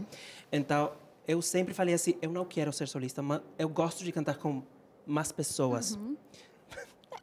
Então 0.53 0.93
eu 1.29 1.41
sempre 1.43 1.73
falei 1.75 1.95
assim, 1.95 2.17
eu 2.23 2.33
não 2.33 2.45
quero 2.45 2.73
ser 2.73 2.89
solista, 2.89 3.23
mas 3.23 3.41
eu 3.59 3.69
gosto 3.69 4.03
de 4.03 4.11
cantar 4.11 4.37
com 4.39 4.63
mais 5.07 5.31
pessoas. 5.31 5.97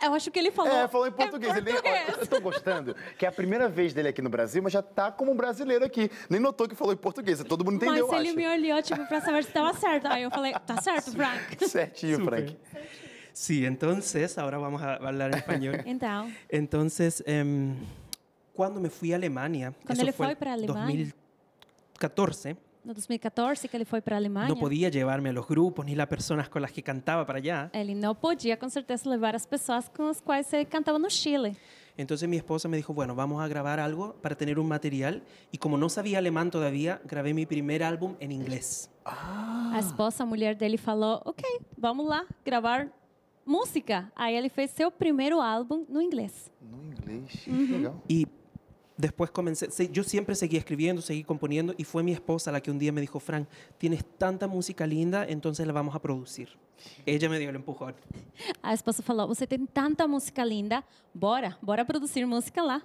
Eu 0.02 0.14
acho 0.14 0.30
que 0.30 0.38
ele 0.38 0.52
falou. 0.52 0.72
É, 0.72 0.88
falou 0.88 1.08
em 1.08 1.12
português. 1.12 1.56
Ele 1.56 1.62
nem- 1.66 1.74
português. 1.74 2.06
Olha, 2.10 2.18
eu 2.22 2.28
tô 2.28 2.42
gostando, 2.42 2.96
que 3.18 3.26
é 3.26 3.30
a 3.30 3.32
primeira 3.32 3.68
vez 3.70 3.94
dele 3.94 4.10
aqui 4.10 4.22
no 4.22 4.30
Brasil, 4.30 4.62
mas 4.62 4.72
já 4.74 4.82
tá 4.82 5.12
como 5.12 5.32
um 5.32 5.36
brasileiro 5.36 5.84
aqui. 5.86 6.12
Nem 6.30 6.40
notou 6.40 6.68
que 6.68 6.76
falou 6.76 6.94
em 6.94 6.98
português. 6.98 7.42
Todo 7.44 7.64
mundo 7.66 7.78
entendeu, 7.78 8.08
Mas 8.08 8.20
ele 8.20 8.28
acho. 8.30 8.38
me 8.38 8.48
olhou, 8.48 8.82
tipo, 8.84 9.06
pra 9.08 9.22
saber 9.22 9.42
se 9.44 9.50
estava 9.50 9.74
certo. 9.74 10.06
Aí 10.08 10.22
eu 10.24 10.30
falei, 10.30 10.54
tá 10.54 10.80
certo, 10.84 11.12
Frank. 11.12 11.58
Certinho, 11.68 12.18
Súper. 12.18 12.46
Frank. 12.46 12.58
Sí, 13.34 13.66
entonces 13.66 14.38
ahora 14.38 14.58
vamos 14.60 14.82
a 14.82 14.96
hablar 14.96 15.32
en 15.32 15.38
español. 15.40 15.76
Então, 15.86 16.32
Entonces, 16.50 17.24
em, 17.26 17.76
cuando 18.54 18.80
me 18.80 18.90
fui 18.90 19.14
a 19.14 19.16
Alemania, 19.16 19.74
Cuando 19.86 20.02
eso 20.04 20.10
él 20.10 20.14
fue 20.14 20.36
para 20.36 20.54
Alemania. 20.54 21.14
2014, 22.00 22.56
no 22.86 22.94
2014, 22.94 23.68
que 23.68 23.76
ele 23.76 23.86
foi 23.86 24.00
para 24.02 24.16
a 24.16 24.20
Alemanha, 24.20 24.48
no 24.48 24.56
podía 24.58 24.90
llevarme 24.90 25.30
a 25.30 25.34
los 25.34 25.48
grupos 25.48 25.86
ni 25.86 25.96
las 25.96 26.08
personas 26.08 26.48
con 26.50 26.62
las 26.62 26.72
que 26.72 26.82
cantaba 26.82 27.26
para 27.26 27.40
allá. 27.40 27.70
ele 27.74 27.96
não 27.96 28.14
podia, 28.16 28.56
com 28.56 28.70
certeza, 28.70 29.10
levar 29.10 29.36
as 29.36 29.46
pessoas 29.46 29.90
com 29.90 30.08
as 30.08 30.22
quais 30.22 30.52
ele 30.54 30.66
cantava 30.66 31.00
no 31.00 31.10
Chile. 31.10 31.58
Entonces 31.98 32.28
mi 32.28 32.36
esposa 32.36 32.68
me 32.68 32.76
dijo, 32.78 32.94
bueno, 32.94 33.16
vamos 33.16 33.42
a 33.42 33.48
grabar 33.48 33.80
algo 33.80 34.16
para 34.22 34.36
tener 34.36 34.60
un 34.60 34.68
material. 34.68 35.24
Y 35.52 35.58
como 35.58 35.78
no 35.78 35.88
sabía 35.88 36.18
alemán 36.18 36.52
todavía, 36.52 37.00
grabé 37.06 37.34
mi 37.34 37.46
primer 37.46 37.84
álbum 37.84 38.16
en 38.20 38.32
inglés. 38.34 38.90
A 39.06 39.80
esposa, 39.80 40.24
a 40.24 40.26
mulher 40.26 40.58
dele, 40.58 40.78
falou: 40.78 41.22
Ok, 41.26 41.44
vamos 41.78 42.08
lá 42.08 42.26
gravar 42.44 42.92
música. 43.46 44.12
Aí 44.16 44.36
ele 44.36 44.50
fez 44.50 44.72
seu 44.72 44.92
primeiro 44.92 45.40
álbum 45.40 45.86
no 45.88 46.02
inglês. 46.02 46.52
No 46.60 46.84
inglês. 46.84 47.48
Legal. 47.48 48.02
Y 48.10 48.28
después 48.98 49.32
comencé, 49.32 49.70
se- 49.72 49.90
yo 49.90 50.04
siempre 50.04 50.36
seguí 50.36 50.58
escribiendo, 50.58 51.02
seguí 51.02 51.24
componiendo 51.24 51.74
y 51.78 51.84
fue 51.84 52.04
mi 52.04 52.12
esposa 52.12 52.52
la 52.52 52.62
que 52.62 52.72
un 52.72 52.80
día 52.80 52.92
me 52.92 53.02
dijo, 53.02 53.20
Frank, 53.20 53.48
tienes 53.78 54.04
tanta 54.18 54.48
música 54.48 54.86
linda, 54.88 55.26
entonces 55.28 55.66
la 55.68 55.74
vamos 55.74 55.96
a 55.96 56.00
producir. 56.00 56.50
Ella 57.06 57.30
me 57.30 57.40
dio 57.40 57.50
el 57.50 57.56
empujón. 57.56 57.96
A 58.62 58.74
esposa 58.74 59.02
falou: 59.02 59.28
Você 59.28 59.48
tem 59.48 59.66
tanta 59.66 60.08
música 60.08 60.44
linda, 60.46 60.84
bora, 61.14 61.58
bora 61.62 61.86
produzir 61.86 62.26
música 62.28 62.62
lá. 62.62 62.82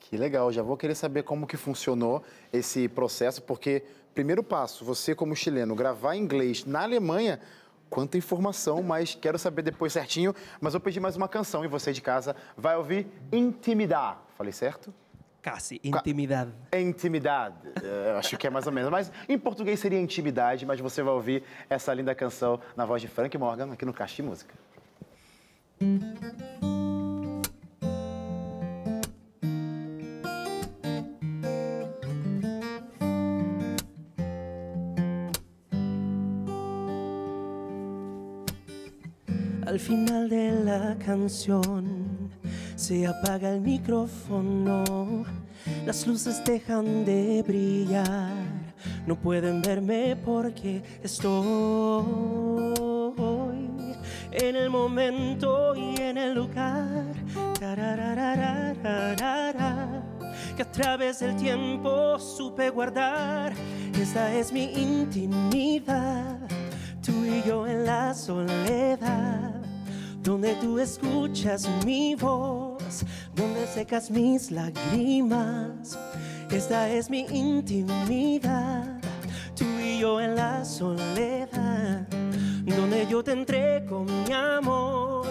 Que 0.00 0.16
legal, 0.18 0.50
já 0.52 0.62
vou 0.62 0.76
querer 0.76 0.94
saber 0.96 1.22
como 1.22 1.46
que 1.46 1.56
funcionou 1.56 2.22
esse 2.52 2.88
processo, 2.88 3.40
porque 3.42 3.84
primeiro 4.14 4.42
passo, 4.42 4.84
você 4.84 5.14
como 5.14 5.34
chileno, 5.36 5.74
gravar 5.76 6.16
em 6.16 6.22
inglês 6.22 6.64
na 6.64 6.82
Alemanha, 6.82 7.38
quanta 7.88 8.18
informação, 8.18 8.82
mas 8.82 9.14
quero 9.14 9.38
saber 9.38 9.62
depois 9.62 9.92
certinho. 9.92 10.34
Mas 10.60 10.72
vou 10.72 10.80
pedir 10.80 10.98
mais 11.00 11.16
uma 11.16 11.28
canção 11.28 11.64
e 11.64 11.68
você 11.68 11.92
de 11.92 12.00
casa 12.02 12.34
vai 12.56 12.76
ouvir 12.76 13.06
Intimidar. 13.30 14.20
Falei 14.36 14.52
certo? 14.52 14.92
Casi, 15.42 15.80
intimidad. 15.82 16.48
Intimidade. 16.74 17.56
É, 17.82 18.10
eu 18.10 18.18
acho 18.18 18.36
que 18.36 18.46
é 18.46 18.50
mais 18.50 18.66
ou 18.66 18.72
menos. 18.72 18.90
Mas 18.90 19.10
em 19.28 19.38
português 19.38 19.80
seria 19.80 19.98
intimidade, 19.98 20.66
mas 20.66 20.78
você 20.80 21.02
vai 21.02 21.14
ouvir 21.14 21.42
essa 21.68 21.94
linda 21.94 22.14
canção 22.14 22.60
na 22.76 22.84
voz 22.84 23.00
de 23.00 23.08
Frank 23.08 23.36
Morgan 23.38 23.72
aqui 23.72 23.86
no 23.86 23.92
Caixa 23.92 24.16
de 24.16 24.22
Música. 24.22 24.54
Al 39.66 39.78
final 39.78 40.28
de 40.28 40.64
la 40.64 40.96
canción 40.98 41.99
se 42.80 43.06
apaga 43.06 43.50
el 43.50 43.60
micrófono, 43.60 45.24
las 45.84 46.06
luces 46.06 46.42
dejan 46.44 47.04
de 47.04 47.42
brillar, 47.46 48.32
no 49.06 49.14
pueden 49.16 49.60
verme 49.60 50.16
porque 50.16 50.82
estoy 51.02 52.04
en 54.32 54.56
el 54.56 54.70
momento 54.70 55.74
y 55.76 56.00
en 56.00 56.16
el 56.16 56.34
lugar. 56.34 57.04
Que 60.56 60.62
a 60.62 60.72
través 60.72 61.20
del 61.20 61.36
tiempo 61.36 62.18
supe 62.18 62.70
guardar. 62.70 63.52
Esta 64.00 64.34
es 64.34 64.50
mi 64.52 64.64
intimidad 64.72 66.38
tú 67.02 67.24
y 67.24 67.42
yo 67.46 67.66
en 67.66 67.84
la 67.86 68.14
soledad, 68.14 69.54
donde 70.22 70.54
tú 70.56 70.78
escuchas 70.78 71.68
mi 71.84 72.14
voz, 72.14 72.59
donde 73.34 73.66
secas 73.66 74.10
mis 74.10 74.50
lágrimas. 74.50 75.98
Esta 76.50 76.88
es 76.88 77.08
mi 77.08 77.20
intimidad, 77.30 79.00
tú 79.54 79.64
y 79.82 80.00
yo 80.00 80.20
en 80.20 80.34
la 80.34 80.64
soledad, 80.64 82.08
donde 82.64 83.06
yo 83.08 83.22
te 83.22 83.32
entrego 83.32 84.04
mi 84.04 84.32
amor, 84.32 85.26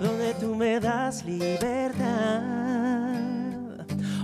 donde 0.00 0.34
tú 0.34 0.54
me 0.54 0.80
das 0.80 1.24
libertad. 1.24 2.42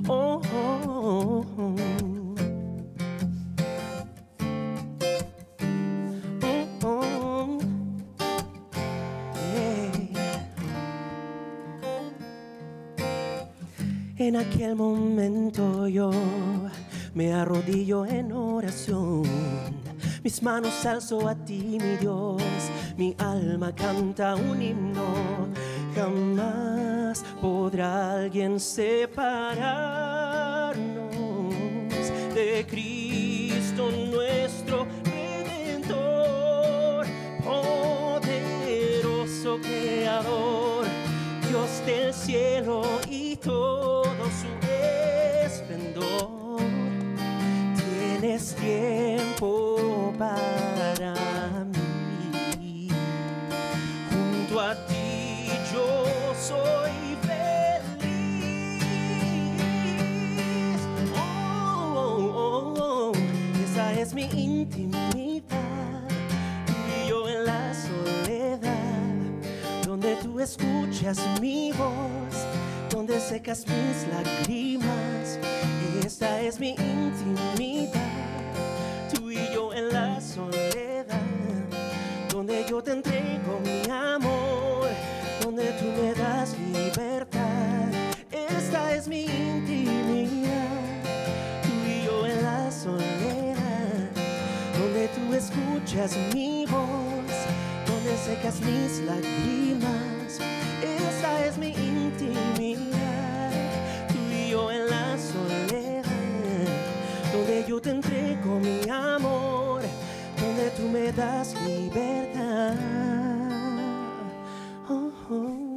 Oh, 0.09 0.41
oh, 0.55 1.45
oh. 1.59 1.59
Oh, 1.59 2.08
En 14.29 14.37
aquel 14.37 14.77
momento 14.77 15.89
yo 15.89 16.11
me 17.15 17.33
arrodillo 17.33 18.05
en 18.05 18.31
oración. 18.31 19.23
Mis 20.23 20.43
manos 20.43 20.85
alzo 20.85 21.27
a 21.27 21.35
ti, 21.35 21.79
mi 21.81 21.97
Dios. 21.97 22.43
Mi 22.99 23.17
alma 23.17 23.75
canta 23.75 24.37
un 24.37 24.61
himno. 24.61 25.49
Jamás 25.95 27.25
podrá 27.41 28.21
alguien 28.21 28.61
separarnos 28.61 31.55
de 32.35 32.67
Cristo 32.69 33.91
nuestro 33.91 34.87
Redentor, 35.07 37.07
poderoso 37.43 39.59
Creador, 39.63 40.85
Dios 41.49 41.83
del 41.87 42.13
cielo 42.13 42.83
y 43.09 43.37
todo 43.37 43.78
es 48.39 48.55
tiempo 48.55 50.15
para 50.17 51.65
mí. 52.61 52.89
Junto 54.11 54.61
a 54.61 54.75
ti 54.87 55.51
yo 55.73 56.05
soy 56.41 57.17
feliz. 57.27 58.01
Oh, 61.17 62.15
oh, 62.37 62.75
oh, 62.81 63.13
Esa 63.65 63.93
es 63.95 64.15
mi 64.15 64.29
intimidad. 64.33 66.09
Y 66.97 67.09
yo 67.09 67.29
en 67.29 67.45
la 67.45 67.75
soledad, 67.75 68.69
donde 69.85 70.15
tú 70.23 70.39
escuchas 70.39 71.19
mi 71.41 71.73
voz, 71.73 72.47
donde 72.89 73.19
secas 73.19 73.67
mis 73.67 74.07
lágrimas. 74.15 75.41
Esta 76.05 76.41
es 76.41 76.61
mi 76.61 76.71
intimidad 76.71 78.08
en 79.79 79.93
la 79.93 80.21
soledad, 80.21 81.23
donde 82.31 82.67
yo 82.69 82.83
te 82.83 82.93
entrego 82.93 83.61
mi 83.65 83.89
amor, 83.89 84.89
donde 85.43 85.67
tú 85.79 85.85
me 86.01 86.13
das 86.15 86.57
libertad. 86.59 87.87
Esta 88.31 88.95
es 88.95 89.07
mi 89.07 89.25
intimidad, 89.25 90.51
tú 91.63 91.71
y 91.87 92.05
yo 92.07 92.27
en 92.27 92.43
la 92.43 92.73
soledad, 92.73 94.11
donde 94.79 95.09
tú 95.09 95.33
escuchas 95.35 96.17
mi 96.35 96.67
voz, 96.67 97.37
donde 97.87 98.17
secas 98.27 98.61
mis 98.61 98.99
lágrimas. 99.07 100.41
Esta 100.83 101.47
es 101.47 101.57
mi 101.57 101.69
intimidad, 101.69 103.53
tú 104.09 104.19
y 104.35 104.51
yo 104.51 104.73
en 104.73 104.89
la 104.91 105.17
soledad, 105.17 106.03
donde 107.33 107.65
yo 107.69 107.81
te 107.81 107.91
entrego 107.91 108.59
mi 108.59 108.91
amor, 108.91 109.68
donde 110.59 110.71
tú 110.71 110.83
me 110.83 111.13
das 111.13 111.55
libertad. 111.63 112.75
Oh, 114.89 115.13
oh. 115.31 115.69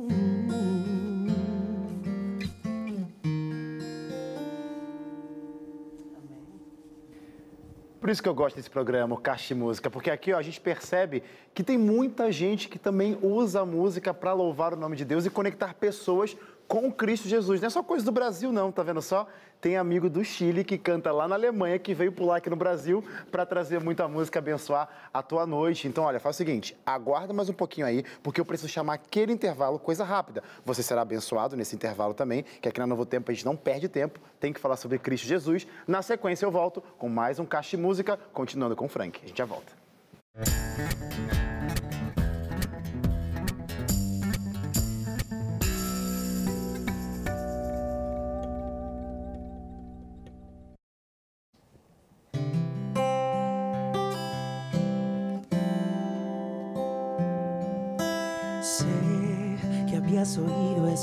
Por 7.99 8.09
isso 8.09 8.23
que 8.23 8.27
eu 8.27 8.33
gosto 8.33 8.55
desse 8.55 8.69
programa, 8.69 9.13
o 9.13 9.17
Caixa 9.19 9.53
Música, 9.53 9.87
porque 9.87 10.09
aqui 10.09 10.33
ó, 10.33 10.39
a 10.39 10.41
gente 10.41 10.59
percebe 10.59 11.21
que 11.53 11.63
tem 11.63 11.77
muita 11.77 12.31
gente 12.31 12.67
que 12.67 12.79
também 12.79 13.15
usa 13.21 13.61
a 13.61 13.65
música 13.65 14.11
para 14.11 14.33
louvar 14.33 14.73
o 14.73 14.75
nome 14.75 14.95
de 14.95 15.05
Deus 15.05 15.23
e 15.25 15.29
conectar 15.29 15.75
pessoas 15.75 16.35
com 16.71 16.89
Cristo 16.89 17.27
Jesus. 17.27 17.59
Não 17.59 17.67
é 17.67 17.69
só 17.69 17.83
coisa 17.83 18.05
do 18.05 18.13
Brasil, 18.13 18.49
não, 18.49 18.71
tá 18.71 18.81
vendo 18.81 19.01
só? 19.01 19.27
Tem 19.59 19.75
amigo 19.75 20.09
do 20.09 20.23
Chile 20.23 20.63
que 20.63 20.77
canta 20.77 21.11
lá 21.11 21.27
na 21.27 21.35
Alemanha, 21.35 21.77
que 21.77 21.93
veio 21.93 22.13
pular 22.13 22.37
aqui 22.37 22.49
no 22.49 22.55
Brasil 22.55 23.03
para 23.29 23.45
trazer 23.45 23.81
muita 23.81 24.07
música, 24.07 24.39
abençoar 24.39 24.87
a 25.13 25.21
tua 25.21 25.45
noite. 25.45 25.85
Então, 25.89 26.05
olha, 26.05 26.17
faz 26.17 26.37
o 26.37 26.37
seguinte, 26.37 26.73
aguarda 26.85 27.33
mais 27.33 27.49
um 27.49 27.53
pouquinho 27.53 27.85
aí, 27.85 28.05
porque 28.23 28.39
eu 28.39 28.45
preciso 28.45 28.71
chamar 28.71 28.93
aquele 28.93 29.33
intervalo, 29.33 29.77
coisa 29.77 30.05
rápida. 30.05 30.41
Você 30.65 30.81
será 30.81 31.01
abençoado 31.01 31.57
nesse 31.57 31.75
intervalo 31.75 32.13
também, 32.13 32.45
que 32.61 32.69
aqui 32.69 32.79
na 32.79 32.87
Novo 32.87 33.05
Tempo 33.05 33.29
a 33.29 33.33
gente 33.33 33.45
não 33.45 33.57
perde 33.57 33.89
tempo, 33.89 34.17
tem 34.39 34.53
que 34.53 34.59
falar 34.59 34.77
sobre 34.77 34.97
Cristo 34.97 35.27
Jesus. 35.27 35.67
Na 35.85 36.01
sequência 36.01 36.45
eu 36.45 36.51
volto 36.51 36.81
com 36.97 37.09
mais 37.09 37.37
um 37.37 37.45
Caixa 37.45 37.75
de 37.75 37.83
Música, 37.83 38.17
continuando 38.31 38.77
com 38.77 38.85
o 38.85 38.89
Frank. 38.89 39.19
A 39.21 39.27
gente 39.27 39.37
já 39.37 39.45
volta. 39.45 39.73
Sé 40.45 41.40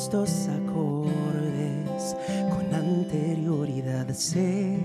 estos 0.09 0.49
acordes 0.49 2.17
con 2.49 2.75
anterioridad. 2.75 4.09
Sé 4.15 4.79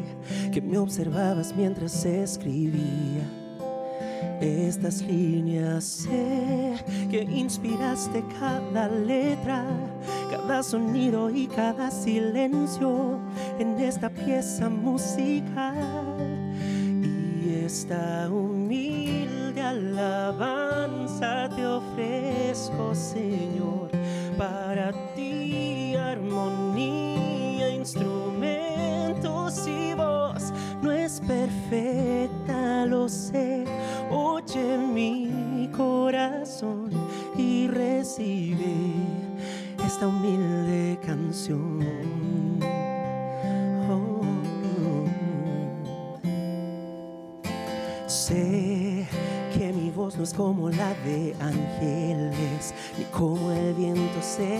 que 0.51 0.62
me 0.62 0.77
observabas 0.77 1.55
mientras 1.55 2.03
escribía 2.03 3.23
estas 4.41 5.01
líneas. 5.01 5.86
Sé 5.86 6.75
que 7.09 7.21
inspiraste 7.21 8.21
cada 8.38 8.89
letra, 8.89 9.65
cada 10.29 10.62
sonido 10.62 11.29
y 11.29 11.47
cada 11.47 11.89
silencio 11.89 13.17
en 13.59 13.79
esta 13.79 14.09
pieza 14.09 14.67
musical. 14.67 15.77
Y 17.01 17.63
esta 17.63 18.29
humilde 18.29 19.62
alabanza 19.62 21.47
Señor, 22.93 23.89
para 24.38 24.91
ti 25.15 25.95
armonía, 25.95 27.69
instrumentos 27.69 29.67
y 29.67 29.93
voz. 29.93 30.53
No 30.81 30.91
es 30.91 31.19
perfecta, 31.21 32.86
lo 32.86 33.09
sé. 33.09 33.65
Oye 34.12 34.77
mi 34.77 35.69
corazón 35.75 36.91
y 37.38 37.67
recibe 37.67 38.75
esta 39.86 40.07
humilde 40.07 40.99
canción. 41.05 42.22
Como 50.31 50.69
la 50.69 50.93
de 51.03 51.36
ángeles, 51.41 52.73
ni 52.97 53.03
como 53.05 53.51
el 53.51 53.73
viento. 53.73 54.21
Sé 54.21 54.59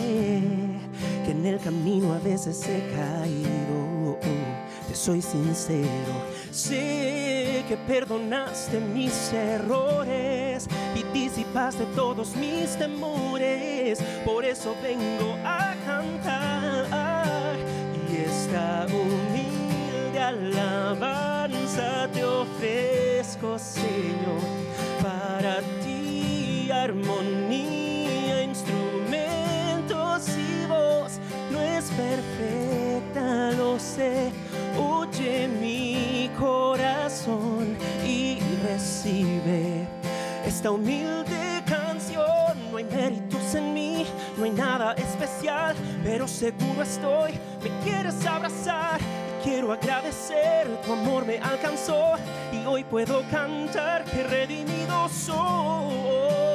que 1.24 1.32
en 1.32 1.46
el 1.46 1.60
camino 1.60 2.12
a 2.14 2.20
veces 2.20 2.68
he 2.68 2.82
caído. 2.94 4.20
Te 4.88 4.96
soy 4.96 5.22
sincero. 5.22 6.14
Sé 6.52 7.64
que 7.68 7.78
perdonaste 7.88 8.80
mis 8.80 9.32
errores 9.32 10.68
y 10.96 11.04
disipaste 11.18 11.86
todos 11.96 12.36
mis 12.36 12.76
temores. 12.78 14.00
Por 14.26 14.44
eso 14.44 14.76
vengo 14.84 15.38
a 15.46 15.74
cantar 15.86 17.56
y 18.10 18.18
esta 18.18 18.86
humilde 18.88 20.20
alabanza 20.20 22.10
te 22.12 22.24
ofrezco, 22.26 23.58
Señor, 23.58 24.53
armonía, 26.84 28.44
instrumentos 28.44 30.28
y 30.38 30.66
voz. 30.68 31.20
No 31.52 31.62
es 31.62 31.86
perfecta, 31.92 33.52
lo 33.52 33.80
sé. 33.80 34.32
Oye 34.78 35.48
mi 35.48 36.30
corazón 36.38 37.78
y 38.06 38.40
recibe 38.66 39.88
esta 40.46 40.72
humilde 40.72 41.64
canción. 41.66 42.72
No 42.72 42.78
hay 42.78 42.86
méritos 42.86 43.56
en 43.56 43.74
mí, 43.74 44.06
no 44.38 44.44
hay 44.44 44.52
nada 44.52 44.94
especial, 44.94 45.76
pero 46.04 46.28
seguro 46.28 46.84
estoy. 46.84 47.40
Me 47.64 47.70
quieres 47.84 48.26
abrazar 48.26 49.00
quiero 49.44 49.74
agradecer. 49.74 50.68
Tu 50.86 50.94
amor 50.94 51.26
me 51.26 51.38
alcanzó 51.38 52.14
y 52.52 52.66
hoy 52.66 52.84
puedo 52.84 53.24
cantar 53.30 54.06
que 54.06 54.24
redimido 54.24 55.10
soy. 55.10 56.53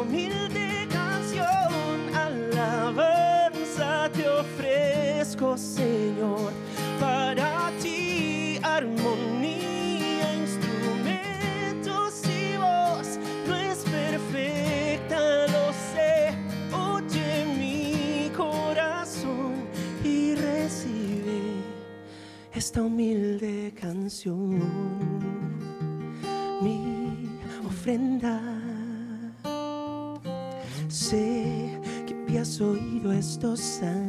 Humilde 0.00 0.86
canción. 0.90 2.14
Alabanza 2.14 4.10
te 4.12 4.28
ofrezco, 4.28 5.56
Señor, 5.56 6.52
para 7.00 7.70
ti 7.82 8.58
armonía, 8.62 10.34
instrumentos 10.44 12.12
y 12.26 12.56
voz. 12.56 13.18
No 13.46 13.56
es 13.56 13.78
perfecta, 13.78 15.46
lo 15.54 15.72
sé. 15.92 16.34
Oye 16.72 17.44
mi 17.58 18.30
corazón 18.36 19.54
y 20.04 20.34
recibe 20.34 21.40
esta 22.54 22.82
humilde 22.82 23.27
dispuestos 33.18 33.82
a 33.82 34.07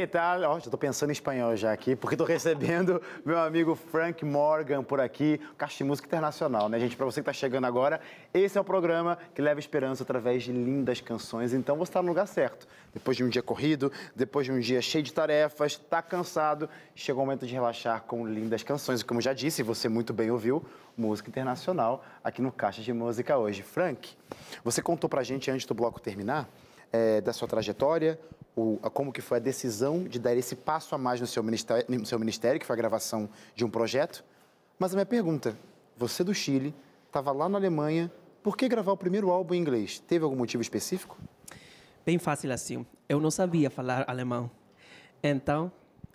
que 0.00 0.06
tal? 0.06 0.40
Ó, 0.44 0.58
já 0.58 0.70
tô 0.70 0.78
pensando 0.78 1.10
em 1.10 1.12
espanhol 1.12 1.54
já 1.54 1.70
aqui, 1.70 1.94
porque 1.94 2.16
tô 2.16 2.24
recebendo 2.24 3.02
meu 3.22 3.38
amigo 3.38 3.74
Frank 3.74 4.24
Morgan 4.24 4.82
por 4.82 4.98
aqui, 4.98 5.38
Caixa 5.58 5.76
de 5.76 5.84
Música 5.84 6.08
Internacional, 6.08 6.70
né, 6.70 6.80
gente? 6.80 6.96
Para 6.96 7.04
você 7.04 7.20
que 7.20 7.26
tá 7.26 7.34
chegando 7.34 7.66
agora, 7.66 8.00
esse 8.32 8.56
é 8.56 8.60
o 8.60 8.64
programa 8.64 9.18
que 9.34 9.42
leva 9.42 9.60
esperança 9.60 10.02
através 10.02 10.42
de 10.42 10.52
lindas 10.52 11.02
canções, 11.02 11.52
então 11.52 11.76
você 11.76 11.90
está 11.90 12.00
no 12.00 12.08
lugar 12.08 12.26
certo. 12.26 12.66
Depois 12.94 13.14
de 13.14 13.22
um 13.22 13.28
dia 13.28 13.42
corrido, 13.42 13.92
depois 14.16 14.46
de 14.46 14.52
um 14.52 14.58
dia 14.58 14.80
cheio 14.80 15.04
de 15.04 15.12
tarefas, 15.12 15.76
tá 15.76 16.00
cansado, 16.00 16.66
chegou 16.94 17.22
o 17.22 17.26
momento 17.26 17.46
de 17.46 17.52
relaxar 17.52 18.02
com 18.04 18.26
lindas 18.26 18.62
canções. 18.62 19.02
E 19.02 19.04
como 19.04 19.20
já 19.20 19.34
disse, 19.34 19.62
você 19.62 19.86
muito 19.86 20.14
bem 20.14 20.30
ouviu, 20.30 20.64
música 20.96 21.28
internacional 21.28 22.02
aqui 22.24 22.40
no 22.40 22.50
Caixa 22.50 22.80
de 22.80 22.92
Música 22.94 23.36
hoje. 23.36 23.62
Frank, 23.62 24.16
você 24.64 24.80
contou 24.80 25.10
pra 25.10 25.22
gente 25.22 25.50
antes 25.50 25.66
do 25.66 25.74
bloco 25.74 26.00
terminar 26.00 26.48
é, 26.90 27.20
da 27.20 27.34
sua 27.34 27.46
trajetória, 27.46 28.18
o, 28.56 28.78
a, 28.82 28.90
como 28.90 29.12
que 29.12 29.20
foi 29.20 29.38
a 29.38 29.40
decisão 29.40 30.04
de 30.04 30.18
dar 30.18 30.36
esse 30.36 30.56
passo 30.56 30.94
a 30.94 30.98
mais 30.98 31.20
no 31.20 31.26
seu, 31.26 31.42
ministério, 31.42 31.84
no 31.88 32.06
seu 32.06 32.18
ministério, 32.18 32.60
que 32.60 32.66
foi 32.66 32.74
a 32.74 32.76
gravação 32.76 33.28
de 33.54 33.64
um 33.64 33.70
projeto. 33.70 34.24
Mas 34.78 34.92
a 34.92 34.96
minha 34.96 35.06
pergunta, 35.06 35.56
você 35.96 36.24
do 36.24 36.34
Chile, 36.34 36.74
estava 37.06 37.32
lá 37.32 37.48
na 37.48 37.58
Alemanha, 37.58 38.10
por 38.42 38.56
que 38.56 38.68
gravar 38.68 38.92
o 38.92 38.96
primeiro 38.96 39.30
álbum 39.30 39.54
em 39.54 39.58
inglês? 39.58 39.98
Teve 39.98 40.24
algum 40.24 40.36
motivo 40.36 40.62
específico? 40.62 41.18
Bem 42.04 42.18
fácil 42.18 42.52
assim. 42.52 42.86
Eu 43.08 43.20
não 43.20 43.30
sabia 43.30 43.68
falar 43.68 44.04
alemão. 44.08 44.50
Então, 45.22 45.70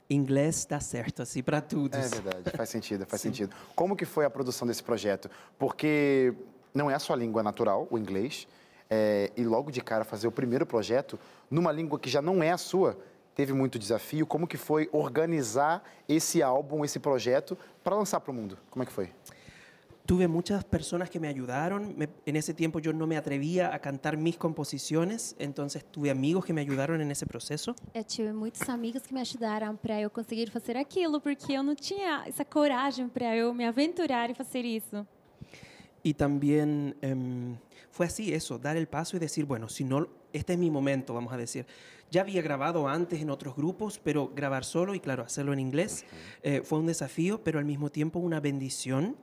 inglês 0.09 0.65
dá 0.65 0.79
certo 0.79 1.21
assim 1.21 1.43
para 1.43 1.61
todos. 1.61 1.97
É 1.97 2.07
verdade, 2.07 2.57
faz 2.57 2.69
sentido, 2.69 3.05
faz 3.05 3.21
Sim. 3.21 3.29
sentido. 3.29 3.55
Como 3.75 3.95
que 3.95 4.05
foi 4.05 4.25
a 4.25 4.29
produção 4.29 4.67
desse 4.67 4.83
projeto? 4.83 5.29
Porque 5.59 6.33
não 6.73 6.89
é 6.89 6.95
a 6.95 6.99
sua 6.99 7.15
língua 7.15 7.43
natural, 7.43 7.87
o 7.89 7.97
inglês, 7.97 8.47
é, 8.89 9.31
e 9.35 9.43
logo 9.43 9.71
de 9.71 9.81
cara 9.81 10.03
fazer 10.03 10.27
o 10.27 10.31
primeiro 10.31 10.65
projeto 10.65 11.19
numa 11.49 11.71
língua 11.71 11.99
que 11.99 12.09
já 12.09 12.21
não 12.21 12.41
é 12.43 12.51
a 12.51 12.57
sua, 12.57 12.97
teve 13.33 13.53
muito 13.53 13.77
desafio. 13.77 14.25
Como 14.25 14.47
que 14.47 14.57
foi 14.57 14.89
organizar 14.91 15.83
esse 16.07 16.41
álbum, 16.41 16.83
esse 16.85 16.99
projeto, 16.99 17.57
para 17.83 17.95
lançar 17.95 18.19
para 18.19 18.31
o 18.31 18.33
mundo? 18.33 18.57
Como 18.69 18.83
é 18.83 18.85
que 18.85 18.91
foi? 18.91 19.11
Tuve 20.05 20.27
muchas 20.27 20.63
personas 20.63 21.09
que 21.09 21.19
me 21.19 21.27
ayudaron. 21.27 21.95
Me, 21.97 22.07
en 22.27 22.35
ese 22.35 22.53
tiempo 22.53 22.79
yo 22.79 22.93
no 22.93 23.07
me 23.07 23.17
atrevía 23.17 23.73
a 23.73 23.79
cantar 23.79 24.17
mis 24.17 24.37
composiciones, 24.37 25.35
entonces 25.39 25.83
tuve 25.83 26.11
amigos 26.11 26.45
que 26.45 26.53
me 26.53 26.61
ayudaron 26.61 27.01
en 27.01 27.09
ese 27.09 27.25
proceso. 27.25 27.75
Eu 27.91 28.03
tive 28.03 28.31
muitos 28.31 28.69
amigos 28.69 29.01
que 29.01 29.15
me 29.15 29.21
ajudaram 29.21 29.75
para 29.75 29.99
eu 29.99 30.11
conseguir 30.11 30.51
fazer 30.51 30.77
aquilo, 30.77 31.19
porque 31.19 31.53
eu 31.53 31.63
não 31.63 31.73
tinha 31.73 32.23
essa 32.27 32.45
coragem 32.45 33.09
para 33.09 33.35
eu 33.35 33.51
me 33.51 33.65
aventurar 33.65 34.29
e 34.29 34.35
fazer 34.35 34.63
isso. 34.63 35.07
Y 36.05 36.13
también 36.13 36.95
um, 37.01 37.57
fue 37.89 38.05
así 38.05 38.31
eso, 38.31 38.59
dar 38.59 38.77
el 38.77 38.87
paso 38.87 39.17
y 39.17 39.19
decir, 39.19 39.45
bueno, 39.45 39.69
si 39.69 39.83
no, 39.83 40.07
este 40.33 40.53
es 40.53 40.59
mi 40.59 40.69
momento, 40.69 41.15
vamos 41.15 41.33
a 41.33 41.37
decir. 41.37 41.65
Ya 42.11 42.21
había 42.21 42.43
grabado 42.43 42.87
antes 42.87 43.19
en 43.23 43.31
otros 43.31 43.55
grupos, 43.55 43.99
pero 44.03 44.31
grabar 44.35 44.65
solo 44.65 44.93
y 44.93 44.99
claro, 44.99 45.23
hacerlo 45.23 45.51
en 45.51 45.59
inglés 45.59 46.05
eh, 46.43 46.61
fue 46.63 46.77
un 46.77 46.85
desafío, 46.85 47.43
pero 47.43 47.57
al 47.57 47.65
mismo 47.65 47.89
tiempo 47.89 48.19
una 48.19 48.39
bendición. 48.39 49.15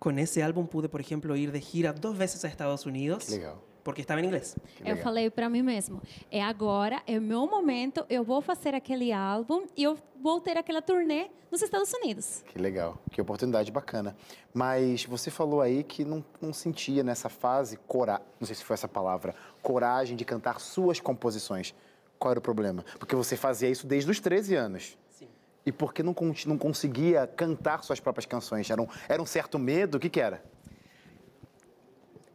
Con 0.00 0.18
ese 0.18 0.42
álbum 0.42 0.66
pude, 0.66 0.88
por 0.88 1.00
ejemplo, 1.00 1.36
ir 1.36 1.52
de 1.52 1.60
gira 1.60 1.92
dos 1.92 2.18
veces 2.18 2.44
a 2.44 2.48
Estados 2.48 2.84
Unidos. 2.84 3.30
Legal. 3.30 3.54
Porque 3.84 4.00
estava 4.00 4.20
em 4.20 4.24
inglês. 4.24 4.56
Eu 4.84 4.96
falei 4.96 5.30
para 5.30 5.48
mim 5.48 5.62
mesmo, 5.62 6.00
é 6.30 6.42
agora, 6.42 7.02
é 7.06 7.18
o 7.18 7.22
meu 7.22 7.46
momento, 7.46 8.04
eu 8.08 8.24
vou 8.24 8.40
fazer 8.40 8.74
aquele 8.74 9.12
álbum 9.12 9.66
e 9.76 9.84
eu 9.84 9.96
vou 10.20 10.40
ter 10.40 10.56
aquela 10.56 10.80
turnê 10.80 11.30
nos 11.52 11.60
Estados 11.60 11.92
Unidos. 11.92 12.42
Que 12.48 12.58
legal, 12.58 12.98
que 13.12 13.20
oportunidade 13.20 13.70
bacana. 13.70 14.16
Mas 14.52 15.04
você 15.04 15.30
falou 15.30 15.60
aí 15.60 15.84
que 15.84 16.04
não, 16.04 16.24
não 16.40 16.52
sentia 16.52 17.04
nessa 17.04 17.28
fase, 17.28 17.76
cora, 17.86 18.22
não 18.40 18.46
sei 18.46 18.56
se 18.56 18.64
foi 18.64 18.74
essa 18.74 18.88
palavra, 18.88 19.34
coragem 19.62 20.16
de 20.16 20.24
cantar 20.24 20.58
suas 20.58 20.98
composições. 20.98 21.74
Qual 22.18 22.30
era 22.30 22.38
o 22.38 22.42
problema? 22.42 22.84
Porque 22.98 23.14
você 23.14 23.36
fazia 23.36 23.68
isso 23.68 23.86
desde 23.86 24.10
os 24.10 24.18
13 24.18 24.54
anos. 24.54 24.98
Sim. 25.10 25.28
E 25.66 25.70
por 25.70 25.92
que 25.92 26.02
não, 26.02 26.14
não 26.46 26.56
conseguia 26.56 27.26
cantar 27.26 27.84
suas 27.84 28.00
próprias 28.00 28.24
canções? 28.24 28.70
Era 28.70 28.80
um, 28.80 28.88
era 29.06 29.20
um 29.20 29.26
certo 29.26 29.58
medo? 29.58 29.96
O 29.96 30.00
que, 30.00 30.08
que 30.08 30.20
era? 30.20 30.42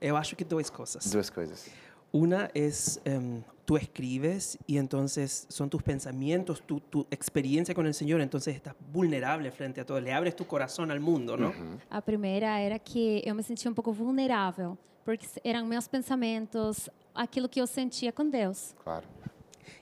Eu 0.02 0.16
acho 0.16 0.36
que 0.36 0.46
duas 0.46 0.70
coisas. 0.70 1.12
Duas 1.12 1.30
coisas. 1.30 1.70
Una 2.12 2.50
es, 2.54 3.00
um, 3.06 3.42
tú 3.66 3.78
escribes 3.78 4.58
y 4.66 4.78
entonces 4.78 5.46
son 5.48 5.70
tus 5.70 5.84
pensamientos, 5.84 6.64
tu, 6.66 6.80
tu, 6.80 7.06
experiencia 7.12 7.76
con 7.76 7.86
el 7.86 7.94
Señor, 7.94 8.20
entonces 8.22 8.56
estás 8.56 8.74
vulnerable 8.92 9.52
frente 9.52 9.82
a 9.82 9.86
todo, 9.86 10.00
le 10.02 10.12
abres 10.12 10.36
tu 10.36 10.48
corazón 10.48 10.90
al 10.90 11.00
mundo, 11.00 11.38
¿no? 11.38 11.50
Uhum. 11.50 11.78
A 11.90 12.02
primeira 12.02 12.60
era 12.62 12.80
que 12.80 13.22
eu 13.24 13.36
me 13.36 13.44
sentia 13.44 13.70
um 13.70 13.76
pouco 13.76 13.94
vulnerável, 13.94 14.76
porque 15.06 15.28
eram 15.44 15.68
meus 15.68 15.88
pensamentos, 15.88 16.90
aquilo 17.14 17.48
que 17.48 17.62
eu 17.62 17.68
sentia 17.68 18.12
com 18.12 18.28
Deus. 18.28 18.74
Claro. 18.84 19.06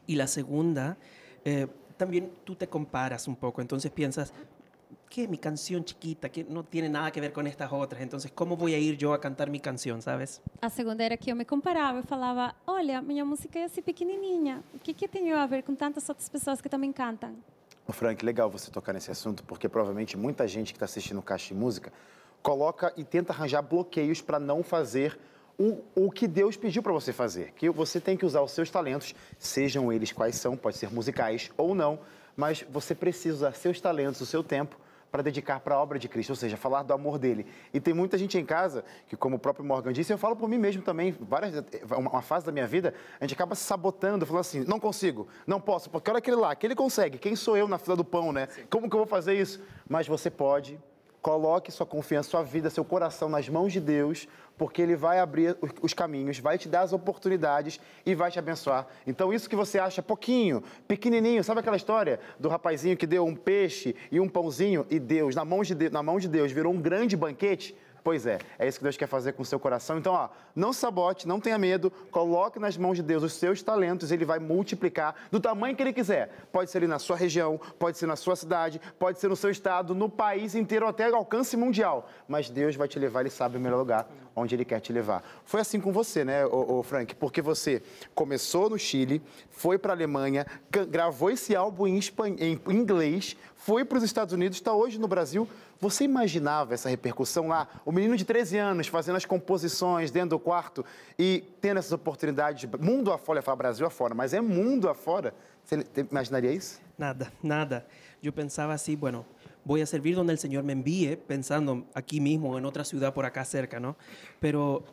Y 0.06 0.16
la 0.16 0.28
segunda, 0.28 0.98
eh, 1.46 1.68
también 1.96 2.30
tú 2.44 2.56
te 2.56 2.68
comparas 2.68 3.26
un 3.28 3.38
poco, 3.38 3.62
entonces 3.62 3.90
piensas, 3.90 4.34
¿qué 5.10 5.24
es 5.24 5.30
mi 5.30 5.38
canción 5.38 5.84
chiquita? 5.84 6.30
Que 6.30 6.44
no 6.44 6.64
tiene 6.64 6.90
nada 6.90 7.12
que 7.12 7.22
ver 7.22 7.34
con 7.34 7.48
estas 7.48 7.72
otras. 7.72 8.02
Entonces, 8.02 8.32
¿cómo 8.34 8.56
voy 8.56 8.74
a 8.74 8.78
ir 8.78 8.98
yo 8.98 9.14
a 9.14 9.20
cantar 9.20 9.50
mi 9.50 9.60
canción, 9.60 10.02
sabes? 10.02 10.42
A 10.62 10.70
segunda 10.70 11.04
era 11.04 11.18
que 11.18 11.32
eu 11.32 11.36
me 11.36 11.46
comparava. 11.46 12.00
Eu 12.00 12.04
falava, 12.04 12.56
olha, 12.66 13.02
minha 13.02 13.26
música 13.26 13.60
é 13.60 13.64
assim 13.64 13.82
pequenininha. 13.82 14.64
O 14.74 14.80
que, 14.80 14.94
que 14.94 15.08
tem 15.08 15.32
a 15.32 15.46
ver 15.46 15.64
com 15.64 15.76
tantas 15.76 16.08
outras 16.10 16.30
pessoas 16.30 16.62
que 16.62 16.70
também 16.70 16.92
cantam? 16.92 17.36
O 17.88 17.94
Frank, 17.94 18.24
legal 18.24 18.50
você 18.50 18.70
tocar 18.70 18.94
nesse 18.94 19.10
assunto, 19.10 19.44
porque 19.44 19.70
provavelmente 19.70 20.18
muita 20.18 20.48
gente 20.48 20.74
que 20.74 20.78
está 20.78 20.86
assistindo 20.86 21.22
Caixa 21.22 21.54
de 21.54 21.54
Música 21.54 21.92
coloca 22.42 22.94
e 22.98 23.04
tenta 23.04 23.32
arranjar 23.32 23.62
bloqueios 23.62 24.22
para 24.22 24.40
não 24.40 24.62
fazer 24.62 25.18
o, 25.58 25.82
o 25.96 26.12
que 26.12 26.28
Deus 26.28 26.58
pediu 26.58 26.84
para 26.84 26.92
você 26.92 27.14
fazer. 27.14 27.54
Que 27.54 27.70
você 27.70 28.00
tem 28.00 28.18
que 28.18 28.26
usar 28.26 28.42
os 28.42 28.52
seus 28.52 28.70
talentos, 28.70 29.16
sejam 29.40 29.92
eles 29.92 30.12
quais 30.12 30.36
são, 30.36 30.58
pode 30.58 30.78
ser 30.78 30.92
musicais 30.92 31.50
ou 31.58 31.74
não, 31.74 32.00
mas 32.36 32.64
você 32.70 32.94
precisa 32.94 33.36
usar 33.36 33.54
seus 33.54 33.82
talentos, 33.82 34.22
o 34.22 34.26
seu 34.26 34.44
tempo 34.44 34.78
para 35.12 35.22
dedicar 35.22 35.60
para 35.60 35.76
a 35.76 35.80
obra 35.82 35.98
de 35.98 36.08
Cristo, 36.08 36.32
ou 36.32 36.36
seja, 36.36 36.58
falar 36.58 36.84
do 36.84 36.94
amor 36.94 37.18
dele. 37.18 37.46
E 37.74 37.80
tem 37.80 37.94
muita 37.94 38.18
gente 38.18 38.38
em 38.38 38.46
casa 38.46 38.84
que, 39.08 39.16
como 39.16 39.38
o 39.38 39.40
próprio 39.40 39.66
Morgan 39.66 39.94
disse, 39.94 40.12
eu 40.12 40.18
falo 40.18 40.36
por 40.36 40.50
mim 40.50 40.58
mesmo 40.58 40.82
também, 40.82 41.16
várias, 41.20 41.64
uma 41.98 42.22
fase 42.22 42.46
da 42.46 42.52
minha 42.52 42.68
vida, 42.68 42.94
a 43.20 43.24
gente 43.24 43.34
acaba 43.34 43.56
se 43.56 43.64
sabotando, 43.64 44.26
falando 44.26 44.42
assim, 44.42 44.64
não 44.66 44.80
consigo, 44.80 45.28
não 45.46 45.60
posso, 45.60 45.90
porque 45.90 46.10
olha 46.10 46.20
aquele 46.20 46.38
lá, 46.38 46.52
aquele 46.52 46.76
consegue, 46.76 47.18
quem 47.18 47.36
sou 47.36 47.56
eu 47.58 47.68
na 47.68 47.78
fila 47.78 47.96
do 47.96 48.04
pão, 48.04 48.32
né? 48.32 48.48
Sim. 48.52 48.64
Como 48.70 48.90
que 48.90 48.96
eu 48.96 49.00
vou 49.00 49.08
fazer 49.08 49.34
isso? 49.34 49.62
Mas 49.88 50.08
você 50.08 50.30
pode, 50.30 50.80
coloque 51.28 51.74
sua 51.74 51.86
confiança, 51.86 52.30
sua 52.30 52.42
vida, 52.42 52.70
seu 52.70 52.86
coração 52.86 53.28
nas 53.28 53.50
mãos 53.50 53.74
de 53.74 53.82
Deus, 53.82 54.30
porque 54.58 54.82
Ele 54.82 54.96
vai 54.96 55.20
abrir 55.20 55.58
os 55.82 55.94
caminhos, 55.94 56.40
vai 56.40 56.58
te 56.58 56.70
dar 56.70 56.84
as 56.84 56.94
oportunidades 56.94 57.82
e 58.06 58.16
vai 58.16 58.32
te 58.32 58.40
abençoar. 58.40 58.88
Então, 59.06 59.34
isso 59.34 59.50
que 59.50 59.56
você 59.56 59.78
acha 59.78 60.02
pouquinho, 60.02 60.64
pequenininho, 60.88 61.44
sabe 61.44 61.60
aquela 61.60 61.76
história 61.76 62.18
do 62.40 62.48
rapazinho 62.48 62.96
que 62.96 63.06
deu 63.06 63.26
um 63.26 63.36
peixe 63.36 63.94
e 64.10 64.22
um 64.22 64.30
pãozinho 64.30 64.86
e 64.90 65.00
Deus, 65.00 65.36
na 65.36 65.44
mão 65.44 65.64
de 65.64 65.76
Deus, 65.76 65.92
na 65.92 66.02
mão 66.02 66.18
de 66.18 66.30
Deus 66.30 66.50
virou 66.50 66.72
um 66.72 66.80
grande 66.80 67.18
banquete? 67.18 67.76
Pois 68.08 68.26
é, 68.26 68.40
é 68.58 68.66
isso 68.66 68.78
que 68.78 68.86
Deus 68.86 68.96
quer 68.96 69.06
fazer 69.06 69.34
com 69.34 69.42
o 69.42 69.46
seu 69.46 69.60
coração. 69.60 69.98
Então, 69.98 70.14
ó, 70.14 70.30
não 70.56 70.72
sabote, 70.72 71.28
não 71.28 71.42
tenha 71.42 71.58
medo, 71.58 71.92
coloque 72.10 72.58
nas 72.58 72.78
mãos 72.78 72.96
de 72.96 73.04
Deus 73.04 73.22
os 73.22 73.34
seus 73.34 73.62
talentos, 73.62 74.14
ele 74.14 74.24
vai 74.24 74.40
multiplicar 74.40 75.14
do 75.30 75.42
tamanho 75.42 75.76
que 75.76 75.84
ele 75.84 75.92
quiser. 75.92 76.32
Pode 76.50 76.72
ser 76.72 76.78
ali 76.78 76.88
na 76.88 77.00
sua 77.00 77.18
região, 77.18 77.60
pode 77.78 77.98
ser 77.98 78.06
na 78.06 78.16
sua 78.16 78.38
cidade, 78.38 78.80
pode 78.98 79.20
ser 79.20 79.28
no 79.28 79.36
seu 79.36 79.50
estado, 79.50 79.94
no 79.94 80.08
país 80.08 80.56
inteiro, 80.56 80.88
até 80.88 81.04
alcance 81.12 81.58
mundial. 81.58 82.08
Mas 82.30 82.50
Deus 82.50 82.78
vai 82.78 82.88
te 82.88 82.98
levar, 82.98 83.20
ele 83.20 83.30
sabe 83.30 83.58
o 83.58 83.60
melhor 83.60 83.80
lugar 83.80 84.08
onde 84.38 84.56
ele 84.56 84.64
quer 84.64 84.80
te 84.80 84.94
levar. 84.94 85.24
Foi 85.44 85.60
assim 85.60 85.82
com 85.82 85.92
você, 85.92 86.24
né, 86.24 86.46
ô, 86.46 86.78
ô 86.78 86.84
Frank? 86.84 87.16
Porque 87.16 87.42
você 87.42 87.82
começou 88.14 88.70
no 88.70 88.78
Chile, 88.78 89.22
foi 89.50 89.80
para 89.80 89.92
a 89.92 89.96
Alemanha, 89.96 90.46
gravou 90.90 91.32
esse 91.32 91.56
álbum 91.56 91.88
em, 91.88 92.00
em 92.40 92.62
inglês, 92.70 93.36
foi 93.56 93.84
para 93.84 93.98
os 93.98 94.04
Estados 94.04 94.34
Unidos, 94.34 94.60
está 94.60 94.72
hoje 94.72 95.00
no 95.00 95.08
Brasil. 95.08 95.50
Você 95.80 96.04
imaginava 96.04 96.76
essa 96.76 96.88
repercussão 96.88 97.48
lá? 97.48 97.68
O 97.84 97.92
menino 97.92 98.16
de 98.16 98.24
13 98.24 98.58
anos 98.58 98.88
fazendo 98.88 99.16
as 99.16 99.26
composições 99.26 100.12
dentro 100.12 100.30
do 100.30 100.40
quarto 100.40 100.86
e 101.18 101.44
tendo 101.60 101.80
essas 101.80 101.92
oportunidades, 101.92 102.70
mundo 102.80 103.12
afora, 103.12 103.40
eu 103.40 103.44
falo 103.44 103.58
Brasil 103.58 103.86
afora, 103.86 104.14
mas 104.14 104.34
é 104.34 104.40
mundo 104.40 104.88
afora. 104.88 105.34
Você 105.66 105.84
imaginaria 106.10 106.52
isso? 106.52 106.80
Nada, 106.98 107.32
nada. 107.44 107.86
Eu 108.24 108.32
pensava 108.32 108.74
assim, 108.74 108.96
bueno, 108.96 109.26
voy 109.68 109.82
a 109.82 109.86
servir 109.86 110.16
donde 110.16 110.32
el 110.34 110.40
Señor 110.40 110.64
me 110.64 110.74
envíe, 110.74 111.18
pensando 111.18 111.86
aquí 111.94 112.22
mismo, 112.22 112.58
en 112.58 112.66
otra 112.66 112.84
ciudad 112.86 113.14
por 113.14 113.26
acá 113.26 113.44
cerca, 113.44 113.80
¿no? 113.80 113.98
Pero 114.40 114.84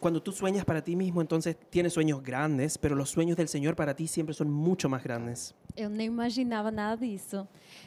cuando 0.00 0.22
tú 0.22 0.32
sueñas 0.32 0.64
para 0.64 0.82
ti 0.82 0.96
mismo, 0.96 1.20
entonces 1.20 1.56
tienes 1.70 1.92
sueños 1.92 2.22
grandes, 2.22 2.78
pero 2.78 2.96
los 2.96 3.10
sueños 3.10 3.36
del 3.36 3.48
Señor 3.48 3.76
para 3.76 3.94
ti 3.94 4.06
siempre 4.06 4.34
son 4.34 4.50
mucho 4.50 4.88
más 4.88 5.02
grandes. 5.02 5.54
Eu 5.76 5.88
nem 5.88 6.06
imaginava 6.06 6.72
nada 6.72 6.96
disso. 6.96 7.46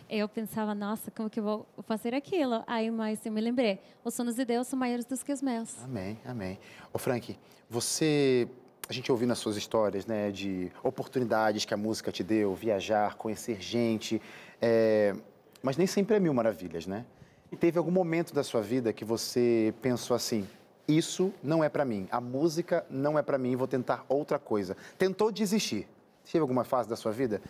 Eu 0.10 0.30
pensava, 0.30 0.74
nossa, 0.74 1.12
como 1.12 1.30
que 1.30 1.40
eu 1.40 1.44
vou 1.44 1.68
fazer 1.86 2.14
aquilo? 2.14 2.64
Aí, 2.66 2.90
mas 2.90 3.26
eu 3.26 3.32
me 3.32 3.42
lembrei, 3.42 3.80
os 4.04 4.14
sonhos 4.14 4.36
de 4.36 4.46
Deus 4.46 4.68
são 4.68 4.80
maiores 4.80 5.06
do 5.06 5.18
que 5.18 5.34
os 5.34 5.42
meus. 5.42 5.78
Amém, 5.84 6.18
amém. 6.24 6.58
Ô, 6.94 6.98
Frank, 6.98 7.38
você, 7.70 8.48
a 8.88 8.94
gente 8.94 9.12
ouviu 9.12 9.28
nas 9.28 9.40
suas 9.40 9.58
histórias, 9.58 10.06
né, 10.06 10.32
de 10.32 10.72
oportunidades 10.84 11.66
que 11.66 11.74
a 11.74 11.78
música 11.78 12.12
te 12.12 12.24
deu, 12.24 12.56
viajar, 12.56 13.16
conhecer 13.16 13.60
gente, 13.60 14.22
é, 14.62 15.14
mas 15.62 15.78
nem 15.78 15.88
sempre 15.88 16.16
é 16.16 16.20
mil 16.20 16.34
maravilhas, 16.34 16.88
né? 16.88 17.06
E 17.52 17.56
teve 17.56 17.78
algum 17.78 17.92
momento 17.92 18.34
da 18.34 18.44
sua 18.44 18.62
vida 18.62 18.94
que 18.94 19.04
você 19.04 19.74
pensou 19.82 20.16
assim, 20.16 20.48
isso 20.88 21.34
não 21.44 21.64
é 21.64 21.70
para 21.70 21.86
mim, 21.86 22.08
a 22.12 22.22
música 22.22 22.86
não 22.90 23.18
é 23.18 23.22
para 23.22 23.38
mim, 23.38 23.56
vou 23.56 23.68
tentar 23.68 24.06
outra 24.08 24.40
coisa. 24.40 24.76
Tentou 24.98 25.32
desistir. 25.32 25.88
Teve 26.24 26.40
alguma 26.40 26.64
fase 26.64 26.88
da 26.88 26.96
sua 26.96 27.12
vida 27.12 27.42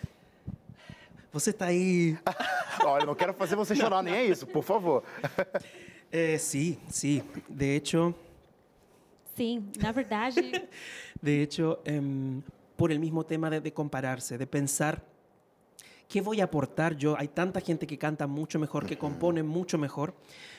Você 1.31 1.51
está 1.51 1.67
ahí. 1.67 2.17
Olha, 2.83 3.05
não 3.05 3.15
quero 3.15 3.33
fazer 3.33 3.55
você 3.55 3.73
chorar, 3.73 4.03
nem 4.03 4.13
é 4.13 4.25
isso, 4.25 4.45
por 4.45 4.63
favor. 4.63 5.03
Eh, 6.11 6.37
sí, 6.37 6.77
sí. 6.89 7.23
De 7.47 7.77
hecho, 7.77 8.13
Sim, 9.33 9.71
na 9.79 9.93
verdade, 9.93 10.41
de 11.21 11.41
hecho, 11.41 11.79
em, 11.85 12.43
por 12.75 12.91
el 12.91 12.99
mismo 12.99 13.23
tema 13.23 13.49
de, 13.49 13.61
de 13.61 13.71
compararse, 13.71 14.37
de 14.37 14.45
pensar 14.45 15.01
qué 16.11 16.19
voy 16.19 16.41
a 16.41 16.43
aportar 16.43 16.97
yo. 16.97 17.17
Hay 17.17 17.29
tanta 17.29 17.61
gente 17.61 17.87
que 17.87 17.97
canta 17.97 18.27
mucho 18.27 18.59
mejor, 18.59 18.85
que 18.85 18.97
compone 18.97 19.43
mucho 19.43 19.77
mejor, 19.77 20.13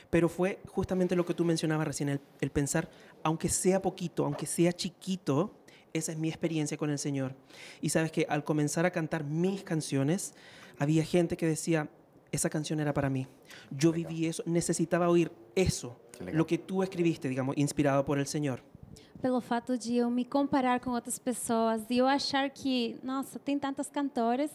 pero 0.09 0.31
fue 0.31 0.61
justamente 0.67 1.15
lo 1.15 1.27
que 1.27 1.35
tú 1.35 1.45
mencionabas 1.45 1.87
recién, 1.87 2.09
el, 2.09 2.21
el 2.41 2.51
pensar, 2.51 2.89
aunque 3.23 3.51
sea 3.51 3.83
poquito, 3.83 4.25
aunque 4.25 4.47
sea 4.47 4.73
chiquito, 4.73 5.53
esa 5.93 6.13
es 6.13 6.17
mi 6.17 6.31
experiencia 6.31 6.79
con 6.79 6.89
el 6.89 6.99
Señor. 6.99 7.35
Y 7.83 7.91
sabes 7.91 8.11
que 8.11 8.25
al 8.31 8.45
comenzar 8.45 8.87
a 8.87 8.91
cantar 8.93 9.25
mis 9.25 9.63
canciones, 9.63 10.33
había 10.79 11.05
gente 11.05 11.37
que 11.37 11.47
decía, 11.47 11.91
esa 12.31 12.49
canción 12.49 12.81
era 12.81 12.95
para 12.95 13.11
mí. 13.11 13.27
Yo 13.71 13.93
viví 13.93 14.27
eso, 14.27 14.43
necesitaba 14.47 15.11
oír 15.11 15.31
eso, 15.55 16.01
lo 16.33 16.47
que 16.47 16.57
tú 16.57 16.83
escribiste, 16.83 17.29
digamos, 17.29 17.59
inspirado 17.59 18.07
por 18.07 18.19
el 18.19 18.27
Señor. 18.27 18.63
pelo 19.21 19.41
fato 19.41 19.79
de 19.79 19.99
eu 19.99 20.11
me 20.11 20.25
comparar 20.25 20.81
com 20.81 20.91
outras 20.91 21.17
pessoas, 21.17 21.87
de 21.87 21.99
eu 21.99 22.09
achar 22.09 22.51
que, 22.51 22.99
nossa, 23.05 23.39
tem 23.39 23.57
tantas 23.57 23.89
cantoras, 23.89 24.51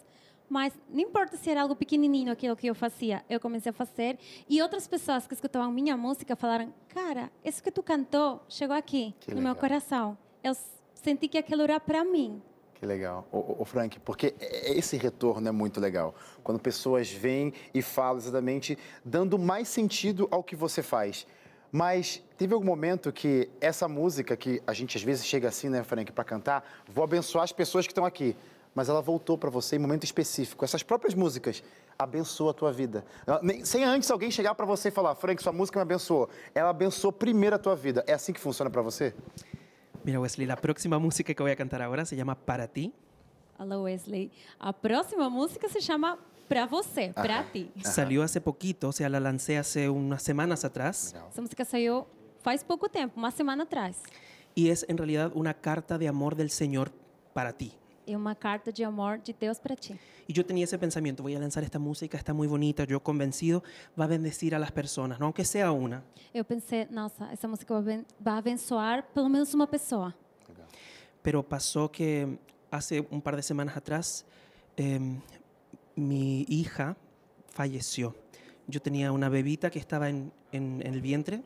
mas 0.49 0.73
não 0.89 1.01
importa 1.01 1.36
se 1.38 1.49
era 1.49 1.62
algo 1.62 1.75
pequenininho 1.75 2.31
aquilo 2.31 2.55
que 2.55 2.67
eu 2.67 2.75
fazia, 2.75 3.23
eu 3.29 3.39
comecei 3.39 3.69
a 3.69 3.73
fazer 3.73 4.17
e 4.49 4.62
outras 4.62 4.88
pessoas 4.88 5.27
que 5.27 5.33
escutavam 5.33 5.71
minha 5.71 5.97
música 5.97 6.36
falaram: 6.36 6.73
"Cara, 6.89 7.31
isso 7.43 7.62
que 7.62 7.71
tu 7.71 7.83
cantou 7.83 8.41
chegou 8.47 8.75
aqui 8.75 9.13
Que 9.19 9.31
no 9.31 9.41
meu 9.41 9.49
legal. 9.53 9.55
coração. 9.62 10.17
Eu 10.43 10.53
senti 10.93 11.27
que 11.27 11.38
aquilo 11.38 11.62
era 11.63 11.79
para 11.79 12.03
mim." 12.03 12.41
Que 12.75 12.86
legal. 12.86 13.27
Ô, 13.31 13.65
Frank, 13.65 13.99
porque 14.01 14.36
esse 14.39 14.97
retorno 14.97 15.47
é 15.47 15.51
muito 15.51 15.79
legal. 15.79 16.13
Quando 16.43 16.60
pessoas 16.60 17.12
vêm 17.12 17.51
e 17.73 17.81
falam 17.81 18.17
exatamente, 18.19 18.77
dando 19.03 19.39
mais 19.39 19.67
sentido 19.67 20.27
ao 20.29 20.43
que 20.43 20.55
você 20.55 20.83
faz. 20.83 21.25
Mas 21.71 22.23
teve 22.38 22.53
algum 22.53 22.65
momento 22.65 23.12
que 23.12 23.49
essa 23.60 23.88
música, 23.88 24.38
que 24.38 24.62
a 24.65 24.73
gente 24.73 24.95
às 24.95 25.01
vezes 25.01 25.25
chega 25.25 25.47
assim, 25.47 25.69
né, 25.69 25.83
Frank, 25.83 26.12
para 26.12 26.23
cantar, 26.23 26.63
vou 26.88 27.03
abençoar 27.03 27.43
as 27.43 27.51
pessoas 27.51 27.88
que 27.88 27.91
estão 27.91 28.05
aqui. 28.05 28.36
Mas 28.78 28.90
ela 28.90 29.02
voltou 29.02 29.40
para 29.40 29.50
você 29.50 29.76
em 29.76 29.80
momento 29.80 30.04
específico. 30.04 30.63
Essas 30.63 30.84
próprias 30.84 31.16
músicas 31.16 31.63
abençoam 31.98 32.52
a 32.52 32.54
tua 32.54 32.72
vida. 32.72 33.04
Ela- 33.26 33.40
nem- 33.42 33.66
Sem 33.66 33.84
antes 33.84 34.12
alguém 34.12 34.30
chegar 34.30 34.54
para 34.54 34.68
você 34.68 34.90
e 34.90 34.92
falar, 34.92 35.16
Frank, 35.16 35.42
sua 35.42 35.52
música 35.52 35.80
me 35.80 35.82
abençoou. 35.82 36.30
Ela 36.54 36.70
abençoou 36.70 37.12
primeiro 37.12 37.56
a 37.56 37.60
tua 37.60 37.76
vida. 37.76 38.04
É 38.06 38.13
assim 38.13 38.32
que 38.32 38.40
funciona 38.40 38.70
para 38.70 38.84
você? 38.84 39.16
Mira, 40.06 40.20
Wesley, 40.20 40.46
la 40.46 40.56
próxima 40.56 41.00
música 41.00 41.34
que 41.34 41.42
voy 41.42 41.52
a 41.52 41.56
cantar 41.56 41.82
ahora 41.82 42.06
se 42.06 42.16
llama 42.16 42.36
Para 42.36 42.68
ti. 42.68 42.94
Alô 43.58 43.82
Wesley, 43.82 44.32
a 44.60 44.72
próxima 44.72 45.28
música 45.28 45.68
se 45.68 45.82
chama 45.82 46.20
Pra 46.48 46.68
Você, 46.68 47.12
Pra 47.16 47.44
Ti. 47.52 47.72
Salió 47.84 48.22
hace 48.22 48.40
poquito, 48.40 48.90
o 48.90 48.92
sea, 48.94 49.10
la 49.10 49.20
lancé 49.20 49.58
hace 49.58 49.90
unas 49.90 50.22
semanas 50.22 50.63
atrás. 50.63 51.16
Essa 51.32 51.42
música 51.42 51.66
saiu 51.66 52.06
faz 52.44 52.63
pouco 52.63 52.88
tempo, 52.88 53.16
uma 53.18 53.32
semana 53.32 53.63
atrás. 53.63 54.04
Y 54.54 54.70
es 54.70 54.86
en 54.88 54.98
realidad 55.00 55.32
una 55.34 55.56
carta 55.56 55.98
de 55.98 56.08
amor 56.08 56.36
del 56.36 56.52
Señor 56.52 56.92
para 57.34 57.52
ti. 57.54 57.74
É 58.08 58.15
uma 58.15 58.34
carta 58.36 58.72
de 58.72 58.84
amor 58.86 59.17
de 59.20 59.34
Deus 59.34 59.60
para 59.60 59.76
ti. 59.76 59.93
Y 60.28 60.34
yo 60.34 60.46
tenía 60.46 60.63
ese 60.63 60.78
pensamiento, 60.78 61.22
voy 61.24 61.36
a 61.36 61.39
lanzar 61.39 61.63
esta 61.63 61.78
música, 61.80 62.17
está 62.17 62.34
muy 62.34 62.48
bonita, 62.48 62.86
yo 62.86 63.02
convencido, 63.02 63.62
va 64.00 64.06
a 64.06 64.08
bendecir 64.08 64.56
a 64.56 64.60
las 64.60 64.72
personas, 64.72 65.20
¿no? 65.20 65.26
aunque 65.26 65.43
sea 65.43 65.72
una. 65.72 66.02
Eu 66.34 66.46
pensei, 66.46 66.88
nossa, 66.89 67.32
essa 67.34 67.48
música 67.48 67.76
aben- 67.76 68.06
vai 68.20 68.38
abençoar 68.38 69.04
pelo 69.13 69.28
menos 69.30 69.54
uma 69.54 69.67
pessoa. 69.67 70.13
Pero 71.22 71.43
pasó 71.43 71.89
que 71.91 72.38
hace 72.72 73.06
un 73.12 73.22
par 73.22 73.36
de 73.36 73.41
semanas 73.43 73.76
atrás 73.76 74.26
em, 74.78 75.20
mi 75.96 76.46
hija 76.48 76.96
falleció. 77.50 78.15
Yo 78.67 78.82
tenía 78.82 79.12
una 79.12 79.28
bebita 79.30 79.70
que 79.70 79.80
estaba 79.80 80.08
en, 80.10 80.32
en- 80.54 80.82
en 80.86 80.93
el 80.93 81.02
vientre 81.02 81.41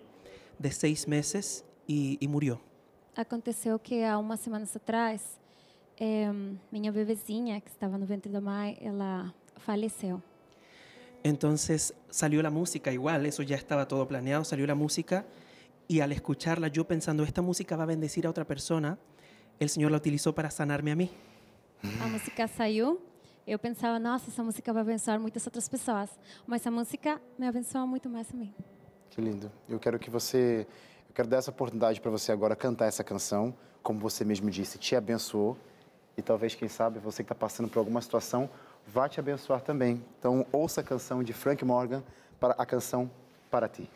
de 0.60 0.72
seis 0.72 1.08
meses 1.08 1.64
y, 1.88 2.18
y 2.20 2.28
murió. 2.28 2.62
Aconteceu 3.16 3.78
que 3.80 4.06
há 4.06 4.18
umas 4.18 4.40
semanas 4.40 4.76
atrás, 4.76 5.22
eh, 6.02 6.32
minha 6.72 6.92
bebezinha, 6.92 7.62
que 7.62 7.70
estava 7.70 7.96
no 7.96 8.08
ventre 8.08 8.32
da 8.32 8.42
mãe, 8.42 8.76
ela 8.82 9.32
faleceu. 9.58 10.20
Entonces 11.24 11.94
salió 12.10 12.42
la 12.42 12.50
música 12.50 12.92
igual, 12.92 13.28
eso 13.28 13.44
ya 13.44 13.56
estaba 13.56 13.88
todo 13.88 14.08
planeado, 14.08 14.44
salió 14.44 14.66
la 14.66 14.74
música 14.74 15.24
y 15.88 16.00
al 16.00 16.12
escucharla 16.12 16.70
yo 16.70 16.86
pensando, 16.86 17.24
esta 17.24 17.44
música 17.44 17.76
va 17.76 17.84
a 17.84 17.86
bendecir 17.86 18.26
a 18.26 18.32
otra 18.32 18.46
persona, 18.46 18.98
el 19.60 19.70
Señor 19.70 19.92
la 19.92 19.98
utilizó 19.98 20.34
para 20.34 20.50
sanarme 20.50 20.92
a 20.92 20.96
mí. 20.96 21.12
A 22.02 22.08
música 22.08 22.48
saiu, 22.48 23.00
eu 23.46 23.60
pensava, 23.60 24.00
nossa, 24.00 24.32
essa 24.32 24.44
música 24.44 24.74
vai 24.74 24.82
abençoar 24.82 25.20
muitas 25.20 25.46
outras 25.46 25.70
pessoas. 25.70 26.10
Mas 26.48 26.62
essa 26.62 26.72
música 26.72 27.22
me 27.38 27.46
abençoa 27.46 27.86
muito 27.86 28.10
mais 28.10 28.28
a 28.34 28.38
mim. 28.38 28.52
Que 29.12 29.22
lindo. 29.22 29.52
Eu 29.70 29.80
quero 29.80 30.00
que 30.00 30.10
você. 30.10 30.66
Eu 31.08 31.14
quero 31.14 31.28
dar 31.28 31.38
essa 31.38 31.52
oportunidade 31.52 32.00
para 32.02 32.10
você 32.10 32.32
agora 32.32 32.56
cantar 32.56 32.86
essa 32.88 33.04
canção, 33.04 33.54
como 33.84 34.00
você 34.00 34.24
mesmo 34.24 34.50
disse, 34.50 34.80
te 34.80 34.96
abençoou. 34.96 35.58
E 36.18 36.22
talvez, 36.22 36.56
quem 36.56 36.68
sabe, 36.68 37.00
você 37.00 37.24
que 37.24 37.32
está 37.32 37.36
passando 37.36 37.70
por 37.70 37.80
alguma 37.80 38.02
situação, 38.02 38.50
vá 38.88 39.08
te 39.08 39.20
abençoar 39.20 39.62
também. 39.62 40.04
Então, 40.20 40.46
ouça 40.52 40.82
a 40.82 40.84
canção 40.84 41.24
de 41.24 41.34
Frank 41.34 41.64
Morgan 41.64 42.04
para 42.40 42.54
a 42.58 42.66
canção 42.66 43.10
Para 43.50 43.68
Ti. 43.68 43.90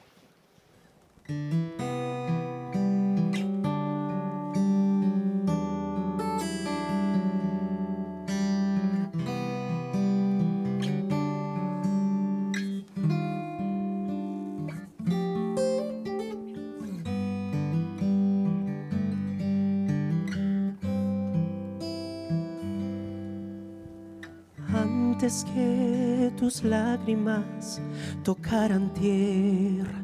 Que 25.43 26.32
tus 26.38 26.63
lágrimas 26.63 27.82
tocaran 28.24 28.93
tierra, 28.93 30.02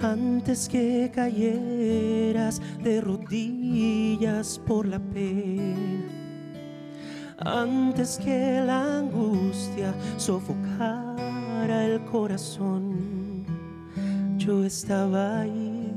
antes 0.00 0.68
que 0.68 1.10
cayeras 1.12 2.62
de 2.84 3.00
rodillas 3.00 4.60
por 4.64 4.86
la 4.86 5.00
pena, 5.00 6.04
antes 7.38 8.16
que 8.18 8.62
la 8.64 8.98
angustia 8.98 9.92
sofocara 10.16 11.84
el 11.86 12.04
corazón, 12.04 13.44
yo 14.36 14.62
estaba 14.64 15.40
ahí, 15.40 15.92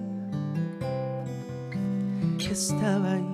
estaba 2.40 3.14
ahí. 3.14 3.33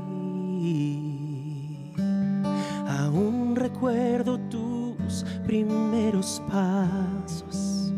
Recuerdo 3.80 4.38
tus 4.50 5.24
primeros 5.46 6.42
pasos. 6.52 7.94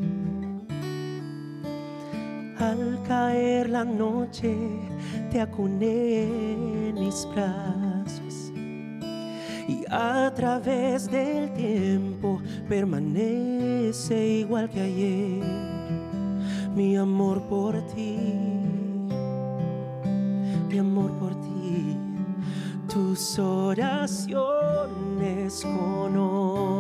Al 2.59 3.01
caer 3.07 3.67
la 3.67 3.83
noche 3.83 4.55
te 5.31 5.41
acuné 5.41 6.89
en 6.89 6.93
mis 6.93 7.27
brazos. 7.33 8.53
Y 9.67 9.83
a 9.89 10.31
través 10.35 11.09
del 11.09 11.51
tiempo 11.53 12.39
permanece 12.69 14.27
igual 14.41 14.69
que 14.69 14.81
ayer 14.81 15.43
mi 16.75 16.95
amor 16.95 17.41
por 17.47 17.81
ti, 17.87 18.17
mi 20.69 20.77
amor 20.77 21.11
por 21.13 21.33
ti. 21.40 21.40
Tus 22.91 23.39
oraciones 23.39 24.29
conozco 25.63 26.77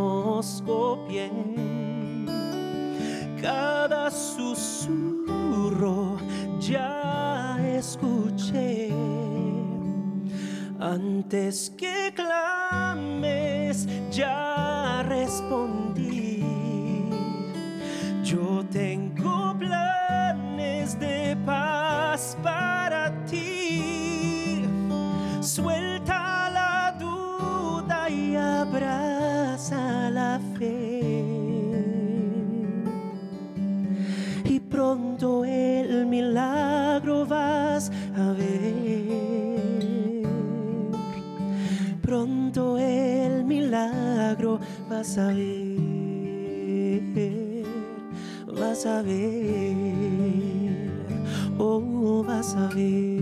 bien. 1.07 2.25
Cada 3.41 4.11
susurro 4.11 4.97
ya 6.59 7.57
escuché. 7.77 8.89
Antes 10.81 11.69
que 11.77 12.11
clames, 12.13 13.87
ya 14.11 15.03
respondí. 15.07 16.43
Yo 18.21 18.65
tengo 18.69 19.55
planes 19.57 20.99
de 20.99 21.37
paz 21.45 22.35
para 22.43 23.13
ti. 23.27 24.65
Suelta 25.39 25.90
pronto 34.91 35.45
el 35.45 36.05
milagro 36.05 37.25
vas 37.25 37.89
a 38.17 38.33
ver. 38.33 40.27
Pronto 42.01 42.77
el 42.77 43.45
milagro 43.45 44.59
vas 44.89 45.17
a 45.17 45.27
ver, 45.27 45.77
vas 48.53 48.85
a 48.85 49.01
ver, 49.01 50.91
oh, 51.57 52.21
vas 52.27 52.53
a 52.57 52.67
ver 52.75 53.21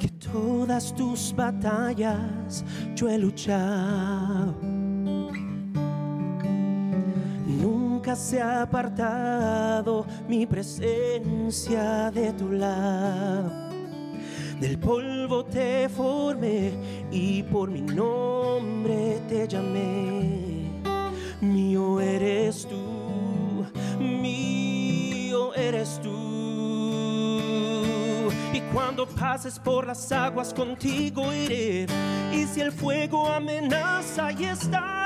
que 0.00 0.08
todas 0.32 0.94
tus 0.94 1.34
batallas 1.36 2.64
yo 2.96 3.10
he 3.10 3.18
luchado. 3.18 4.71
Nunca 8.02 8.16
se 8.16 8.42
ha 8.42 8.62
apartado 8.62 10.04
mi 10.26 10.44
presencia 10.44 12.10
de 12.10 12.32
tu 12.32 12.50
lado. 12.50 13.48
Del 14.58 14.76
polvo 14.76 15.44
te 15.44 15.88
formé 15.88 16.72
y 17.12 17.44
por 17.44 17.70
mi 17.70 17.80
nombre 17.80 19.22
te 19.28 19.46
llamé. 19.46 20.82
Mío 21.40 22.00
eres 22.00 22.66
tú, 22.66 23.64
mío 24.00 25.54
eres 25.54 26.00
tú. 26.02 26.18
Y 28.52 28.60
cuando 28.74 29.06
pases 29.06 29.60
por 29.60 29.86
las 29.86 30.10
aguas 30.10 30.52
contigo 30.52 31.32
iré. 31.32 31.86
Y 32.32 32.46
si 32.46 32.62
el 32.62 32.72
fuego 32.72 33.28
amenaza, 33.28 34.32
y 34.32 34.46
estaré. 34.46 35.01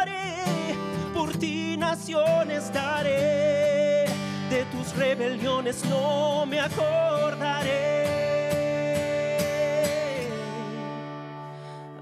Por 1.37 1.40
ti 1.42 1.77
naciones 1.77 2.72
daré. 2.72 4.07
De 4.49 4.64
tus 4.72 4.96
rebeliones 4.96 5.85
no 5.85 6.46
me 6.46 6.61
acordaré. 6.61 8.07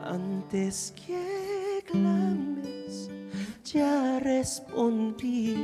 Antes 0.05 0.95
que 0.95 1.83
clames, 1.85 3.11
ya 3.65 4.21
respondí. 4.21 5.57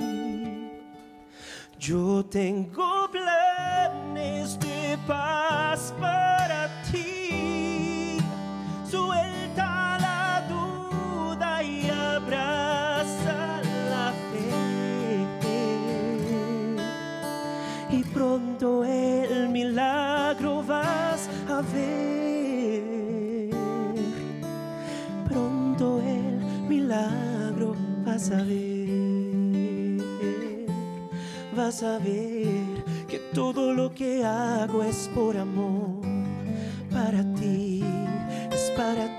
Yo 1.79 2.25
tengo 2.25 3.09
planes 3.13 4.59
de 4.59 4.99
paz 5.07 5.95
ver. 21.62 23.51
Pronto 25.29 26.01
el 26.01 26.40
milagro 26.68 27.75
vas 28.05 28.31
a 28.31 28.42
ver. 28.42 30.01
Vas 31.57 31.83
a 31.83 31.99
ver 31.99 32.85
que 33.09 33.18
todo 33.35 33.75
lo 33.75 33.92
que 33.94 34.25
hago 34.25 34.83
es 34.83 35.11
por 35.14 35.37
amor. 35.37 36.01
Para 36.90 37.23
ti, 37.35 37.83
es 38.51 38.73
para 38.77 39.10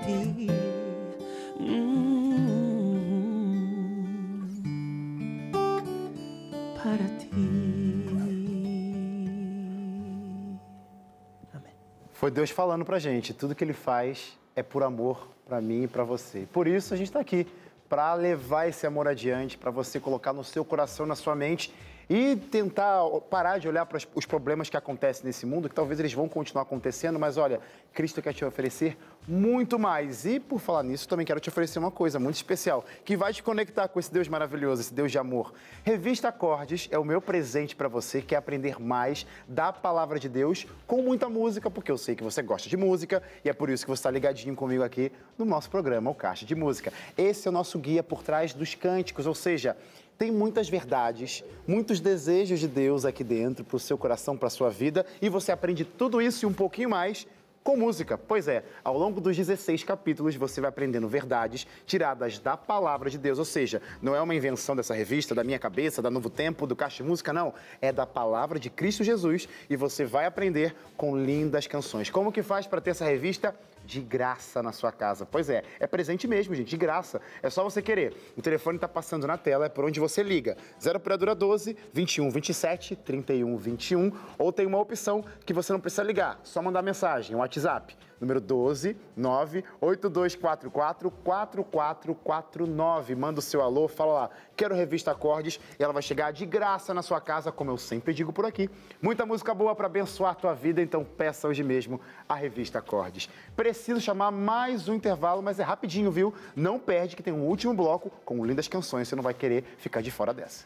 Foi 12.22 12.30
Deus 12.30 12.50
falando 12.50 12.84
pra 12.84 13.00
gente, 13.00 13.34
tudo 13.34 13.52
que 13.52 13.64
ele 13.64 13.72
faz 13.72 14.38
é 14.54 14.62
por 14.62 14.84
amor 14.84 15.26
pra 15.44 15.60
mim 15.60 15.82
e 15.82 15.88
pra 15.88 16.04
você. 16.04 16.46
Por 16.52 16.68
isso 16.68 16.94
a 16.94 16.96
gente 16.96 17.10
tá 17.10 17.18
aqui 17.18 17.48
para 17.88 18.14
levar 18.14 18.68
esse 18.68 18.86
amor 18.86 19.08
adiante, 19.08 19.58
para 19.58 19.72
você 19.72 19.98
colocar 19.98 20.32
no 20.32 20.44
seu 20.44 20.64
coração, 20.64 21.04
na 21.04 21.16
sua 21.16 21.34
mente 21.34 21.74
e 22.14 22.36
tentar 22.36 23.00
parar 23.30 23.56
de 23.56 23.66
olhar 23.66 23.86
para 23.86 23.96
os- 24.14 24.26
problemas 24.26 24.68
que 24.68 24.76
acontecem 24.76 25.24
nesse 25.24 25.46
mundo, 25.46 25.66
que 25.66 25.74
talvez 25.74 25.98
eles 25.98 26.12
vão 26.12 26.28
continuar 26.28 26.60
acontecendo, 26.64 27.18
mas 27.18 27.38
olha, 27.38 27.58
Cristo 27.94 28.20
quer 28.20 28.34
te 28.34 28.44
oferecer 28.44 28.98
muito 29.26 29.78
mais. 29.78 30.26
E 30.26 30.38
por 30.38 30.58
falar 30.60 30.82
nisso, 30.82 31.08
também 31.08 31.24
quero 31.24 31.40
te 31.40 31.48
oferecer 31.48 31.78
uma 31.78 31.90
coisa 31.90 32.18
muito 32.18 32.34
especial, 32.34 32.84
que 33.02 33.16
vai 33.16 33.32
te 33.32 33.42
conectar 33.42 33.88
com 33.88 33.98
esse 33.98 34.12
Deus 34.12 34.28
maravilhoso, 34.28 34.82
esse 34.82 34.92
Deus 34.92 35.10
de 35.10 35.16
amor. 35.16 35.54
Revista 35.82 36.28
Acordes 36.28 36.86
é 36.90 36.98
o 36.98 37.04
meu 37.04 37.18
presente 37.22 37.74
para 37.74 37.88
você 37.88 38.20
que 38.20 38.26
quer 38.28 38.36
aprender 38.36 38.78
mais 38.78 39.26
da 39.48 39.72
palavra 39.72 40.18
de 40.18 40.28
Deus 40.28 40.66
com 40.86 41.00
muita 41.00 41.30
música, 41.30 41.70
porque 41.70 41.90
eu 41.90 41.96
sei 41.96 42.14
que 42.14 42.22
você 42.22 42.42
gosta 42.42 42.68
de 42.68 42.76
música 42.76 43.22
e 43.42 43.48
é 43.48 43.54
por 43.54 43.70
isso 43.70 43.86
que 43.86 43.90
você 43.90 44.00
está 44.00 44.10
ligadinho 44.10 44.54
comigo 44.54 44.82
aqui 44.82 45.10
no 45.38 45.46
nosso 45.46 45.70
programa, 45.70 46.10
o 46.10 46.14
Caixa 46.14 46.44
de 46.44 46.54
Música. 46.54 46.92
Esse 47.16 47.48
é 47.48 47.50
o 47.50 47.54
nosso 47.54 47.78
guia 47.78 48.02
por 48.02 48.22
trás 48.22 48.52
dos 48.52 48.74
cânticos, 48.74 49.26
ou 49.26 49.34
seja, 49.34 49.74
tem 50.18 50.30
muitas 50.30 50.68
verdades, 50.68 51.42
muitos 51.66 52.00
desejos 52.00 52.60
de 52.60 52.68
Deus 52.68 53.04
aqui 53.04 53.24
dentro 53.24 53.64
para 53.64 53.76
o 53.76 53.80
seu 53.80 53.98
coração, 53.98 54.36
para 54.36 54.46
a 54.46 54.50
sua 54.50 54.70
vida, 54.70 55.04
e 55.20 55.28
você 55.28 55.52
aprende 55.52 55.84
tudo 55.84 56.20
isso 56.20 56.44
e 56.44 56.48
um 56.48 56.52
pouquinho 56.52 56.90
mais 56.90 57.26
com 57.62 57.76
música. 57.76 58.18
Pois 58.18 58.48
é, 58.48 58.64
ao 58.82 58.96
longo 58.98 59.20
dos 59.20 59.36
16 59.36 59.84
capítulos 59.84 60.34
você 60.36 60.60
vai 60.60 60.68
aprendendo 60.68 61.08
verdades 61.08 61.66
tiradas 61.86 62.38
da 62.38 62.56
palavra 62.56 63.08
de 63.08 63.18
Deus, 63.18 63.38
ou 63.38 63.44
seja, 63.44 63.80
não 64.00 64.14
é 64.14 64.20
uma 64.20 64.34
invenção 64.34 64.74
dessa 64.74 64.94
revista, 64.94 65.34
da 65.34 65.44
minha 65.44 65.58
cabeça, 65.58 66.02
da 66.02 66.10
Novo 66.10 66.28
Tempo, 66.28 66.66
do 66.66 66.76
Caixa 66.76 67.02
de 67.02 67.08
Música, 67.08 67.32
não. 67.32 67.54
É 67.80 67.92
da 67.92 68.06
palavra 68.06 68.58
de 68.58 68.70
Cristo 68.70 69.04
Jesus 69.04 69.48
e 69.68 69.76
você 69.76 70.04
vai 70.04 70.26
aprender 70.26 70.74
com 70.96 71.16
lindas 71.16 71.66
canções. 71.66 72.10
Como 72.10 72.32
que 72.32 72.42
faz 72.42 72.66
para 72.66 72.80
ter 72.80 72.90
essa 72.90 73.04
revista? 73.04 73.54
De 73.92 74.00
graça 74.00 74.62
na 74.62 74.72
sua 74.72 74.90
casa. 74.90 75.26
Pois 75.26 75.50
é, 75.50 75.62
é 75.78 75.86
presente 75.86 76.26
mesmo, 76.26 76.54
gente, 76.54 76.68
de 76.68 76.76
graça. 76.78 77.20
É 77.42 77.50
só 77.50 77.62
você 77.62 77.82
querer. 77.82 78.16
O 78.36 78.40
telefone 78.40 78.76
está 78.76 78.88
passando 78.88 79.26
na 79.26 79.36
tela, 79.36 79.66
é 79.66 79.68
por 79.68 79.84
onde 79.84 80.00
você 80.00 80.22
liga. 80.22 80.56
0 80.80 80.96
operadora 80.96 81.34
12 81.34 81.76
21 81.92 82.30
27 82.30 82.96
31 82.96 83.56
21 83.56 84.12
ou 84.38 84.50
tem 84.50 84.66
uma 84.66 84.78
opção 84.78 85.22
que 85.44 85.52
você 85.52 85.72
não 85.74 85.80
precisa 85.80 86.02
ligar, 86.02 86.40
só 86.42 86.62
mandar 86.62 86.80
mensagem, 86.80 87.36
WhatsApp. 87.36 87.94
Número 88.22 88.40
12 88.40 88.96
98244 89.16 91.10
4449. 91.10 93.16
Manda 93.16 93.40
o 93.40 93.42
seu 93.42 93.60
alô, 93.60 93.88
fala 93.88 94.12
lá, 94.12 94.30
quero 94.56 94.76
revista 94.76 95.10
Acordes 95.10 95.58
e 95.76 95.82
ela 95.82 95.92
vai 95.92 96.02
chegar 96.02 96.32
de 96.32 96.46
graça 96.46 96.94
na 96.94 97.02
sua 97.02 97.20
casa, 97.20 97.50
como 97.50 97.72
eu 97.72 97.76
sempre 97.76 98.14
digo 98.14 98.32
por 98.32 98.46
aqui. 98.46 98.70
Muita 99.02 99.26
música 99.26 99.52
boa 99.52 99.74
para 99.74 99.86
abençoar 99.86 100.30
a 100.30 100.34
tua 100.36 100.54
vida, 100.54 100.80
então 100.80 101.04
peça 101.04 101.48
hoje 101.48 101.64
mesmo 101.64 102.00
a 102.28 102.36
revista 102.36 102.78
Acordes. 102.78 103.28
Preciso 103.56 104.00
chamar 104.00 104.30
mais 104.30 104.88
um 104.88 104.94
intervalo, 104.94 105.42
mas 105.42 105.58
é 105.58 105.64
rapidinho, 105.64 106.12
viu? 106.12 106.32
Não 106.54 106.78
perde 106.78 107.16
que 107.16 107.24
tem 107.24 107.32
um 107.32 107.44
último 107.44 107.74
bloco 107.74 108.08
com 108.24 108.46
lindas 108.46 108.68
canções, 108.68 109.08
você 109.08 109.16
não 109.16 109.22
vai 109.22 109.34
querer 109.34 109.64
ficar 109.78 110.00
de 110.00 110.12
fora 110.12 110.32
dessa. 110.32 110.64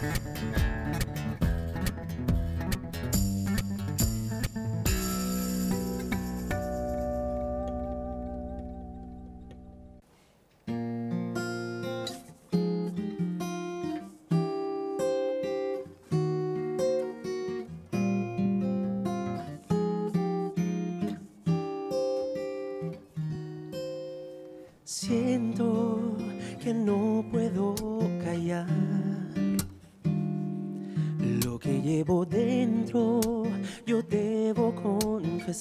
Siento 0.00 0.69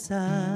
side. 0.09 0.48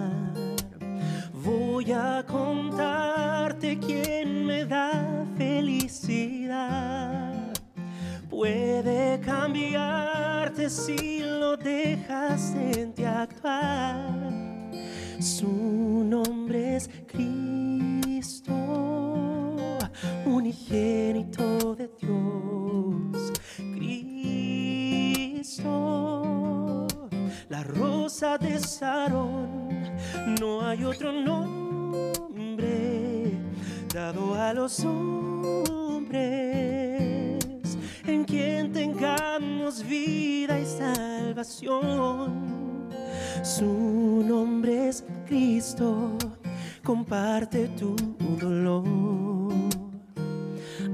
Comparte 47.54 47.68
tu 47.78 47.95
dolor. 48.39 48.84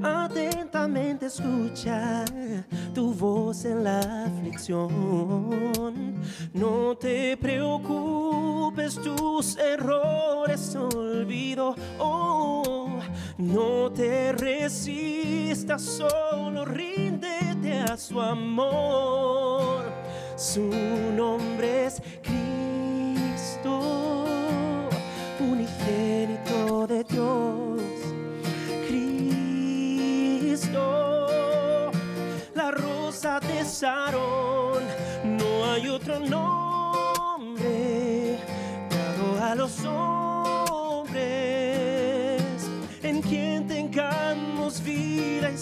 Atentamente 0.04 1.26
escucha 1.28 2.26
tu 2.94 3.14
voz 3.14 3.66
en 3.66 3.84
la 3.84 4.00
aflicción. 4.26 6.16
No 6.54 6.96
te 6.98 7.38
preocupes, 7.38 8.96
tus 8.96 9.58
errores 9.58 10.76
olvido. 10.76 11.76
Oh, 11.98 13.00
no 13.38 13.92
te 13.92 14.34
resistas, 14.34 15.82
solo 15.82 16.66
ríndete 16.66 17.80
a 17.80 17.98
su 17.98 18.20
amor. 18.22 19.86
Su 20.36 20.70
nombre 21.16 21.88
es 21.88 22.02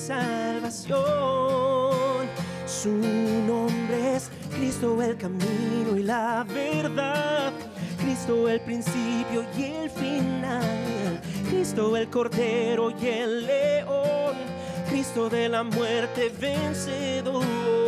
salvación. 0.08 0.98
Su 2.66 2.90
nombre 2.90 4.16
es 4.16 4.30
Cristo 4.56 5.02
el 5.02 5.18
camino 5.18 5.98
y 5.98 6.04
la 6.04 6.46
verdad. 6.48 7.52
Cristo 8.02 8.48
el 8.48 8.62
principio 8.62 9.44
y 9.58 9.64
el 9.64 9.90
final. 9.90 11.22
Cristo 11.50 11.98
el 11.98 12.10
cordero 12.10 12.92
y 13.02 13.08
el 13.08 13.46
león. 13.46 14.36
Cristo 14.90 15.30
de 15.30 15.50
la 15.50 15.64
muerte 15.64 16.32
vencedor. 16.40 17.87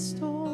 Es 0.00 0.14
Cristo. 0.14 0.50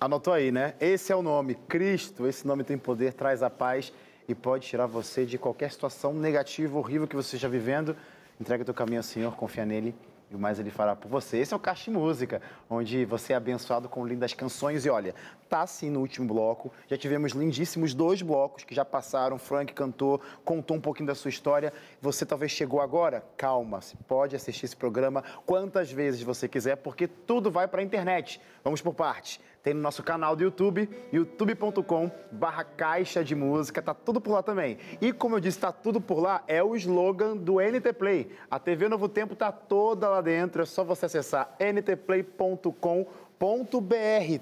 Anotou 0.00 0.32
aí, 0.32 0.50
né? 0.50 0.74
Esse 0.80 1.12
é 1.12 1.16
o 1.16 1.22
nome, 1.22 1.54
Cristo. 1.54 2.26
Esse 2.26 2.46
nome 2.46 2.64
tem 2.64 2.76
poder, 2.76 3.12
traz 3.12 3.42
a 3.42 3.50
paz 3.50 3.92
e 4.26 4.34
pode 4.34 4.66
tirar 4.66 4.86
você 4.86 5.24
de 5.24 5.38
qualquer 5.38 5.70
situação 5.70 6.14
negativa, 6.14 6.76
horrível 6.78 7.06
que 7.06 7.14
você 7.14 7.36
esteja 7.36 7.48
vivendo. 7.48 7.94
Entrega 8.40 8.64
teu 8.64 8.74
caminho 8.74 9.00
ao 9.00 9.04
Senhor, 9.04 9.36
confia 9.36 9.64
nele 9.64 9.94
e 10.30 10.34
o 10.34 10.38
mais 10.38 10.58
ele 10.58 10.70
fará 10.70 10.96
por 10.96 11.08
você. 11.08 11.38
Esse 11.38 11.52
é 11.52 11.56
o 11.56 11.60
Caixa 11.60 11.90
Música, 11.90 12.40
onde 12.68 13.04
você 13.04 13.34
é 13.34 13.36
abençoado 13.36 13.88
com 13.88 14.06
lindas 14.06 14.32
canções. 14.32 14.86
E 14.86 14.90
olha, 14.90 15.14
tá 15.50 15.62
assim 15.62 15.90
no 15.90 15.98
último 16.00 16.28
bloco. 16.28 16.72
Já 16.86 16.96
tivemos 16.96 17.32
lindíssimos 17.32 17.92
dois 17.92 18.22
blocos 18.22 18.62
que 18.62 18.72
já 18.72 18.84
passaram. 18.84 19.36
Frank 19.36 19.74
cantou, 19.74 20.20
contou 20.44 20.76
um 20.76 20.80
pouquinho 20.80 21.08
da 21.08 21.14
sua 21.14 21.28
história. 21.28 21.72
Você 22.00 22.24
talvez 22.24 22.52
chegou 22.52 22.80
agora? 22.80 23.24
Calma, 23.36 23.80
você 23.80 23.96
pode 24.06 24.36
assistir 24.36 24.66
esse 24.66 24.76
programa 24.76 25.24
quantas 25.44 25.90
vezes 25.90 26.22
você 26.22 26.46
quiser, 26.46 26.76
porque 26.76 27.08
tudo 27.08 27.50
vai 27.50 27.66
para 27.66 27.80
a 27.80 27.84
internet. 27.84 28.40
Vamos 28.62 28.80
por 28.80 28.94
partes. 28.94 29.40
Tem 29.62 29.74
no 29.74 29.80
nosso 29.80 30.02
canal 30.02 30.34
do 30.34 30.42
YouTube, 30.42 30.88
youtube.com 31.12 32.10
barra 32.32 32.64
caixa 32.64 33.22
de 33.22 33.34
música, 33.34 33.82
tá 33.82 33.92
tudo 33.92 34.18
por 34.18 34.32
lá 34.32 34.42
também. 34.42 34.78
E 35.02 35.12
como 35.12 35.36
eu 35.36 35.40
disse, 35.40 35.58
tá 35.58 35.70
tudo 35.70 36.00
por 36.00 36.18
lá, 36.18 36.42
é 36.48 36.62
o 36.62 36.74
slogan 36.76 37.36
do 37.36 37.56
NT 37.60 37.92
Play. 37.92 38.30
A 38.50 38.58
TV 38.58 38.88
Novo 38.88 39.06
Tempo 39.06 39.36
tá 39.36 39.52
toda 39.52 40.08
lá 40.08 40.22
dentro, 40.22 40.62
é 40.62 40.64
só 40.64 40.82
você 40.82 41.04
acessar 41.04 41.54
ntplay.com.br, 41.60 43.10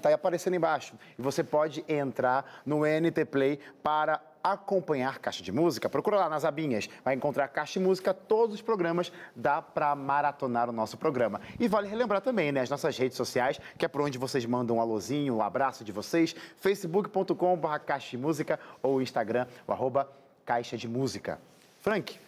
tá 0.01 0.09
aí 0.09 0.13
aparecendo 0.13 0.55
embaixo. 0.55 0.93
E 1.17 1.21
você 1.21 1.43
pode 1.43 1.85
entrar 1.87 2.61
no 2.65 2.81
NT 2.81 3.25
Play 3.25 3.59
para 3.81 4.21
acompanhar 4.43 5.19
Caixa 5.19 5.41
de 5.41 5.51
Música. 5.51 5.89
Procura 5.89 6.17
lá 6.17 6.29
nas 6.29 6.43
abinhas, 6.43 6.89
vai 7.03 7.15
encontrar 7.15 7.47
Caixa 7.47 7.79
de 7.79 7.85
Música, 7.85 8.13
todos 8.13 8.55
os 8.55 8.61
programas, 8.61 9.11
dá 9.35 9.61
para 9.61 9.95
maratonar 9.95 10.69
o 10.69 10.73
nosso 10.73 10.97
programa. 10.97 11.39
E 11.59 11.67
vale 11.67 11.87
relembrar 11.87 12.21
também, 12.21 12.51
né, 12.51 12.61
as 12.61 12.69
nossas 12.69 12.97
redes 12.97 13.15
sociais, 13.15 13.59
que 13.77 13.85
é 13.85 13.87
por 13.87 14.01
onde 14.01 14.17
vocês 14.17 14.45
mandam 14.45 14.77
um 14.77 14.81
alôzinho, 14.81 15.35
um 15.35 15.41
abraço 15.41 15.83
de 15.83 15.91
vocês, 15.91 16.35
facebook.com.br 16.57 17.79
Caixa 17.85 18.11
de 18.11 18.17
Música 18.17 18.59
ou 18.81 19.01
Instagram, 19.01 19.47
o 19.65 19.71
arroba 19.71 20.09
Caixa 20.45 20.77
de 20.77 20.87
Música. 20.87 21.39
Frank, 21.79 22.19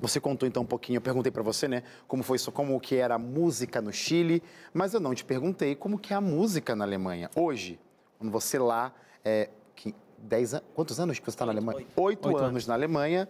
você 0.00 0.20
contou 0.20 0.48
então 0.48 0.62
um 0.62 0.66
pouquinho, 0.66 0.96
eu 0.98 1.00
perguntei 1.02 1.30
para 1.32 1.42
você, 1.42 1.66
né, 1.68 1.82
como 2.06 2.22
foi 2.22 2.36
isso, 2.36 2.50
como 2.52 2.78
que 2.80 2.96
era 2.96 3.14
a 3.16 3.18
música 3.18 3.80
no 3.80 3.92
Chile, 3.92 4.42
mas 4.72 4.94
eu 4.94 5.00
não 5.00 5.14
te 5.14 5.24
perguntei 5.24 5.74
como 5.74 5.98
que 5.98 6.12
é 6.12 6.16
a 6.16 6.20
música 6.20 6.74
na 6.76 6.84
Alemanha. 6.84 7.30
Hoje, 7.34 7.78
quando 8.18 8.30
você 8.30 8.58
lá, 8.58 8.92
é, 9.24 9.50
que, 9.74 9.94
dez, 10.18 10.54
an- 10.54 10.62
quantos 10.74 10.98
anos 10.98 11.18
que 11.18 11.24
você 11.24 11.30
está 11.30 11.46
na 11.46 11.52
Alemanha? 11.52 11.86
Oito, 11.96 12.28
Oito 12.28 12.36
anos 12.38 12.66
na 12.66 12.74
Alemanha. 12.74 13.28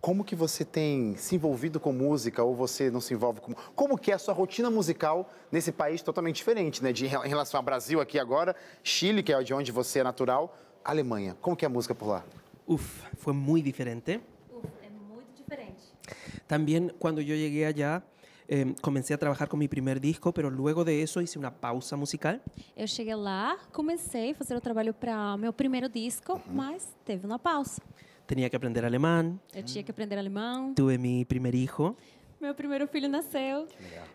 Como 0.00 0.24
que 0.24 0.34
você 0.34 0.64
tem 0.64 1.14
se 1.16 1.36
envolvido 1.36 1.78
com 1.78 1.92
música 1.92 2.42
ou 2.42 2.56
você 2.56 2.90
não 2.90 3.00
se 3.00 3.14
envolve 3.14 3.40
com... 3.40 3.54
Como 3.74 3.96
que 3.96 4.10
é 4.10 4.14
a 4.14 4.18
sua 4.18 4.34
rotina 4.34 4.68
musical 4.68 5.30
nesse 5.50 5.70
país 5.70 6.02
totalmente 6.02 6.34
diferente, 6.36 6.82
né? 6.82 6.92
De, 6.92 7.06
em 7.06 7.28
relação 7.28 7.58
ao 7.58 7.62
Brasil 7.64 8.00
aqui 8.00 8.18
agora, 8.18 8.56
Chile, 8.82 9.22
que 9.22 9.32
é 9.32 9.40
de 9.44 9.54
onde 9.54 9.70
você 9.70 10.00
é 10.00 10.02
natural, 10.02 10.56
Alemanha. 10.84 11.36
Como 11.40 11.56
que 11.56 11.64
é 11.64 11.66
a 11.66 11.70
música 11.70 11.94
por 11.94 12.08
lá? 12.08 12.24
Uf, 12.66 13.04
fue 13.16 13.32
muy 13.32 13.62
diferente. 13.62 14.20
También 16.56 16.92
cuando 16.98 17.22
yo 17.22 17.34
llegué 17.34 17.64
allá, 17.64 18.04
eh, 18.46 18.74
comencé 18.82 19.14
a 19.14 19.18
trabajar 19.18 19.48
con 19.48 19.58
mi 19.58 19.68
primer 19.68 19.98
disco, 19.98 20.34
pero 20.34 20.50
luego 20.50 20.84
de 20.84 21.00
eso 21.02 21.22
hice 21.22 21.38
una 21.38 21.50
pausa 21.50 21.96
musical. 21.96 22.42
Eu 22.76 22.86
cheguei 22.86 23.14
lá, 23.14 23.56
comecei 23.72 24.32
a 24.32 24.34
fazer 24.34 24.54
o 24.54 24.60
trabalho 24.60 24.92
para 24.92 25.34
meu 25.38 25.50
primeiro 25.54 25.88
disco, 25.88 26.42
mas 26.52 26.94
teve 27.06 27.24
uma 27.24 27.38
pausa. 27.38 27.80
Tenía 28.26 28.50
que 28.50 28.56
aprender 28.56 28.84
alemán, 28.84 29.40
Eu 29.54 29.62
tinha 29.64 29.82
que 29.82 29.90
aprender 29.90 30.18
alemão. 30.18 30.74
tuve 30.74 30.98
mi 30.98 31.24
primer 31.24 31.54
hijo, 31.54 31.96
Meu 32.38 32.54
primeiro 32.54 32.86
filho 32.86 33.08
nasceu. 33.08 33.66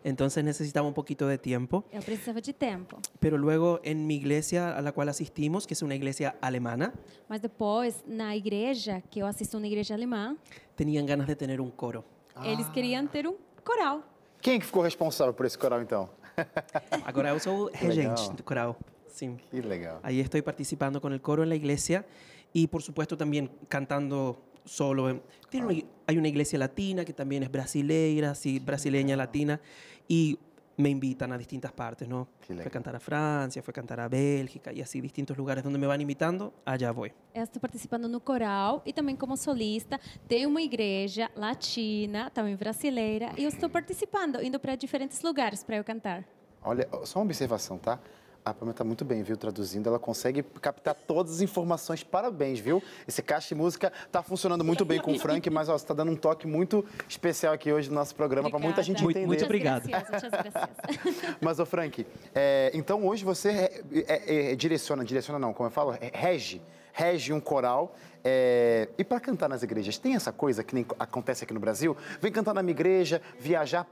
entonces 0.04 0.44
necesitaba 0.44 0.88
un 0.88 0.94
poquito 0.94 1.26
de 1.28 1.40
tiempo. 1.40 1.86
Eu 1.92 2.04
precisava 2.04 2.40
de 2.40 2.54
tempo. 2.54 3.00
Pero 3.20 3.36
luego 3.40 3.80
en 3.84 4.06
mi 4.06 4.16
iglesia 4.18 4.78
a 4.78 4.82
la 4.84 4.92
cual 4.92 5.10
asistimos, 5.10 5.66
que 5.66 5.74
es 5.74 5.82
una 5.82 5.96
iglesia 5.96 6.36
alemana, 6.40 6.94
Mas 7.28 7.42
depois, 7.42 8.04
na 8.06 8.36
igreja, 8.36 9.02
que 9.10 9.22
eu 9.22 9.26
assisto 9.26 9.58
uma 9.58 9.66
igreja 9.66 9.96
alemã, 9.96 10.38
tenían 10.76 11.08
ganas 11.08 11.26
de 11.26 11.36
tener 11.36 11.60
un 11.60 11.72
coro. 11.72 12.04
Eles 12.44 12.68
queriam 12.70 13.06
ter 13.08 13.28
um 13.28 13.36
coral. 13.64 14.04
Quem 14.42 14.60
que 14.60 14.66
ficou 14.66 14.84
responsável 14.84 15.34
por 15.34 15.46
esse 15.46 15.58
coral, 15.58 15.82
então? 15.82 16.10
Agora 17.06 17.30
eu 17.30 17.40
sou 17.40 17.70
regente 17.74 18.32
do 18.34 18.44
coral. 18.44 18.78
Sim. 19.08 19.38
Que 19.50 19.62
legal. 19.62 20.00
Ahí 20.04 20.20
estoy 20.20 20.42
participando 20.42 21.02
con 21.02 21.12
el 21.14 21.22
coro 21.22 21.42
en 21.44 21.50
la 21.50 21.56
iglesia 21.56 22.06
y 22.54 22.68
por 22.68 22.82
supuesto 22.84 23.18
también 23.18 23.50
cantando 23.68 24.38
solo. 24.64 25.22
Tiene 25.50 25.66
una- 25.66 25.82
hay 26.06 26.18
una 26.18 26.28
iglesia 26.28 26.60
latina 26.60 27.04
que 27.04 27.14
también 27.14 27.42
es 27.44 27.52
brasileira, 27.52 28.36
sí, 28.36 28.60
brasileña 28.60 29.16
latina 29.16 29.60
y 30.08 30.38
me 30.78 30.89
invitan 30.89 31.32
a 31.34 31.38
distintas 31.38 31.71
partes, 31.71 32.07
¿no? 32.07 32.28
Fue 32.39 32.61
a 32.63 32.69
cantar 32.69 32.95
a 32.95 32.99
Francia, 32.99 33.61
fue 33.63 33.71
a 33.71 33.73
cantar 33.73 33.99
a 33.99 34.07
Bélgica 34.07 34.71
y 34.71 34.82
así 34.82 35.01
distintos 35.01 35.36
lugares 35.36 35.63
donde 35.63 35.80
me 35.80 35.88
van 35.88 35.99
invitando, 35.99 36.53
allá 36.65 36.91
voy. 36.91 37.11
Eu 37.34 37.43
estou 37.43 37.59
participando 37.59 38.07
no 38.07 38.19
coral 38.19 38.82
e 38.86 38.93
também 38.93 39.15
como 39.15 39.36
solista. 39.36 39.99
Tem 40.28 40.45
uma 40.45 40.61
igreja 40.61 41.30
latina, 41.36 42.30
também 42.30 42.55
brasileira, 42.55 43.32
e 43.38 43.43
eu 43.43 43.49
estou 43.49 43.69
participando, 43.69 44.41
indo 44.41 44.59
para 44.59 44.75
diferentes 44.75 45.21
lugares 45.23 45.63
para 45.63 45.78
eu 45.78 45.84
cantar. 45.84 46.23
Olha, 46.63 46.88
só 47.05 47.19
uma 47.19 47.25
observação, 47.25 47.78
tá? 47.78 47.99
A 48.44 48.54
Pamela 48.54 48.74
tá 48.74 48.84
muito 48.84 49.04
bem, 49.04 49.24
viu, 49.24 49.36
traduzindo. 49.36 49.88
Ela 49.88 50.00
consegue 50.00 50.42
captar 50.42 50.96
todas 50.96 51.34
as 51.34 51.42
informações. 51.42 52.04
Parabéns, 52.04 52.60
viu? 52.60 52.82
Esse 53.08 53.22
caixa 53.22 53.50
de 53.50 53.56
música 53.56 53.92
tá 54.12 54.24
funcionando 54.24 54.64
muito 54.64 54.86
bem 54.86 55.00
com 55.00 55.12
o 55.12 55.20
Frank, 55.20 55.48
mas 55.52 55.70
ó, 55.70 55.78
você 55.78 55.86
tá 55.86 55.94
dando 55.94 56.12
um 56.12 56.16
toque 56.16 56.48
muito 56.48 56.86
especial 57.08 57.54
aqui 57.54 57.72
hoje 57.72 57.90
no 57.90 57.96
nosso 57.96 58.16
programa 58.16 58.50
para 58.50 58.60
muita 58.60 58.82
gente 58.82 59.04
entender. 59.04 59.26
Muito 59.26 59.46
obrigado. 59.46 59.84
Muchas 59.84 60.32
gracias. 60.32 61.38
Mas, 61.42 61.60
ô 61.60 61.66
Frank, 61.66 62.06
é, 62.34 62.72
então 62.74 63.06
hoje 63.06 63.24
você 63.24 63.50
é, 63.50 63.84
é, 64.08 64.52
é, 64.52 64.56
direciona, 64.56 65.04
direciona 65.04 65.40
não, 65.40 65.54
como 65.54 65.68
eu 65.68 65.72
falo, 65.72 65.94
é, 65.94 66.12
rege, 66.14 66.62
rege 66.94 67.34
um 67.34 67.40
coral. 67.40 67.96
É, 68.30 68.89
e 68.97 69.03
para 69.05 69.21
cantar 69.21 69.47
nas 69.47 69.63
igrejas, 69.63 69.97
tem 69.97 70.13
essa 70.15 70.34
coisa 70.34 70.61
que 70.63 70.75
nem 70.75 70.86
acontece 70.99 71.45
aqui 71.45 71.53
no 71.53 71.59
Brasil? 71.61 71.95
Vem 72.19 72.30
cantar 72.30 72.53
na 72.53 72.61
minha 72.61 72.73
igreja, 72.73 73.21
viajar 73.39 73.88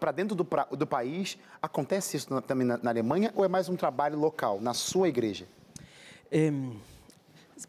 para 0.00 0.10
dentro 0.10 0.34
do, 0.34 0.42
pra- 0.44 0.64
do 0.70 0.86
país. 0.86 1.36
Acontece 1.60 2.16
isso 2.16 2.32
na- 2.32 2.40
também 2.40 2.66
na, 2.66 2.78
na 2.78 2.90
Alemanha 2.90 3.30
ou 3.36 3.44
é 3.44 3.48
mais 3.48 3.68
um 3.68 3.76
trabalho 3.76 4.18
local, 4.18 4.58
na 4.58 4.72
sua 4.72 5.06
igreja? 5.08 5.46
Em, 6.32 6.80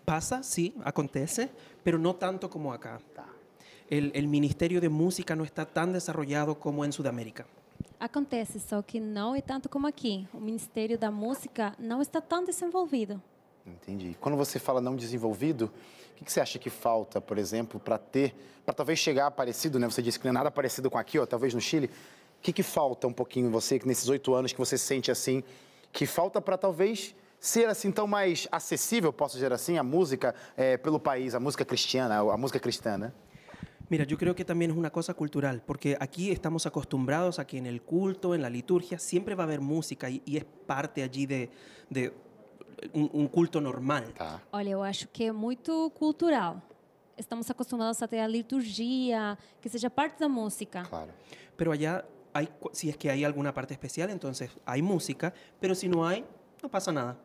pasa, 0.05 0.41
sí, 0.41 0.73
acontece, 0.85 1.49
pero 1.83 1.97
no 1.99 2.13
tanto 2.13 2.47
como 2.47 2.71
acá. 2.71 2.99
El, 3.89 4.11
el 4.15 4.27
Ministerio 4.27 4.79
de 4.81 4.87
Música 4.89 5.35
no 5.35 5.43
está 5.43 5.65
tan 5.65 5.91
desarrollado 5.91 6.55
como 6.55 6.83
en 6.85 6.91
Sudamérica. 6.91 7.45
Acontece, 7.99 8.59
só 8.59 8.81
que 8.81 8.99
não 8.99 9.35
é 9.35 9.41
tanto 9.41 9.67
como 9.69 9.85
aqui. 9.85 10.27
O 10.33 10.39
Ministério 10.39 10.97
da 10.97 11.11
Música 11.11 11.75
não 11.77 12.01
está 12.01 12.19
tão 12.21 12.43
desenvolvido. 12.43 13.21
Entendi. 13.65 14.15
Quando 14.19 14.37
você 14.37 14.59
fala 14.59 14.79
não 14.81 14.95
desenvolvido, 14.95 15.71
o 16.21 16.23
que, 16.23 16.31
você 16.31 16.39
acha 16.39 16.57
que 16.57 16.69
falta, 16.69 17.19
por 17.19 17.37
exemplo, 17.37 17.79
para 17.79 17.97
ter, 17.97 18.33
para 18.65 18.73
talvez 18.73 18.97
chegar 18.99 19.29
parecido, 19.31 19.77
né? 19.77 19.89
Você 19.89 20.01
disse 20.01 20.17
que 20.17 20.25
não 20.25 20.31
é 20.31 20.33
nada 20.33 20.49
parecido 20.49 20.89
com 20.89 20.97
aqui, 20.97 21.19
ó, 21.19 21.25
talvez 21.25 21.53
no 21.53 21.59
Chile. 21.59 21.89
O 22.37 22.41
que, 22.41 22.53
que 22.53 22.63
falta 22.63 23.05
um 23.05 23.13
pouquinho 23.13 23.47
em 23.47 23.51
você, 23.51 23.79
nesses 23.83 24.07
oito 24.07 24.33
anos 24.33 24.53
que 24.53 24.57
você 24.57 24.77
sente 24.77 25.11
assim, 25.11 25.43
que 25.91 26.05
falta 26.05 26.41
para 26.41 26.57
talvez 26.57 27.13
ser 27.39 27.67
assim 27.67 27.91
tão 27.91 28.07
mais 28.07 28.47
acessível, 28.51 29.11
posso 29.11 29.35
dizer 29.35 29.51
assim, 29.51 29.77
a 29.77 29.83
música 29.83 30.33
eh, 30.55 30.77
pelo 30.77 30.99
país, 30.99 31.35
a 31.35 31.39
música 31.39 31.65
cristiana, 31.65 32.17
a 32.17 32.37
música 32.37 32.59
cristã, 32.59 32.97
né? 32.97 33.11
Mira, 33.87 34.03
yo 34.03 34.17
creo 34.17 34.33
que 34.33 34.43
también 34.43 34.71
es 34.71 34.77
una 34.77 34.89
cosa 34.89 35.13
cultural, 35.13 35.61
porque 35.63 35.95
aquí 35.99 36.31
estamos 36.31 36.65
acostumbrados 36.65 37.37
a 37.37 37.45
que 37.45 37.59
en 37.59 37.67
el 37.67 37.83
culto, 37.83 38.33
en 38.33 38.41
la 38.41 38.49
liturgia, 38.49 38.97
siempre 38.97 39.35
va 39.35 39.43
a 39.43 39.45
haber 39.45 39.61
música 39.61 40.09
y, 40.09 40.23
y 40.25 40.37
es 40.37 40.45
parte 40.65 41.03
allí 41.03 41.27
de, 41.27 41.51
de 41.91 42.11
un, 42.93 43.09
un 43.13 43.27
culto 43.27 43.59
normal. 43.59 44.13
Tá. 44.13 44.41
Olha, 44.51 44.69
eu 44.69 44.83
acho 44.83 45.07
que 45.07 45.25
é 45.25 45.31
muito 45.31 45.89
cultural. 45.91 46.61
Estamos 47.17 47.49
acostumados 47.49 48.01
a 48.01 48.07
ter 48.07 48.19
a 48.19 48.27
liturgia, 48.27 49.37
que 49.61 49.69
seja 49.69 49.89
parte 49.89 50.19
da 50.19 50.27
música. 50.27 50.83
Claro. 50.83 51.11
Pero 51.55 51.71
allá, 51.71 52.03
hay, 52.33 52.49
si 52.73 52.89
es 52.89 52.97
que 52.97 53.09
hay 53.09 53.23
alguna 53.23 53.53
parte 53.53 53.73
especial, 53.73 54.09
entonces 54.09 54.49
hay 54.65 54.81
música, 54.81 55.33
pero 55.59 55.73
si 55.73 55.87
no 55.87 56.05
hay, 56.05 56.25
no 56.61 56.69
pasa 56.69 56.91
nada. 56.91 57.17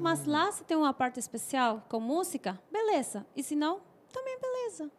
Mas 0.00 0.26
lá, 0.26 0.50
se 0.50 0.64
tem 0.64 0.76
uma 0.76 0.92
parte 0.92 1.20
especial 1.20 1.84
com 1.88 2.00
música, 2.00 2.60
beleza. 2.72 3.24
E 3.36 3.42
se 3.42 3.54
não, 3.54 3.80
também 4.12 4.36
beleza. 4.40 4.90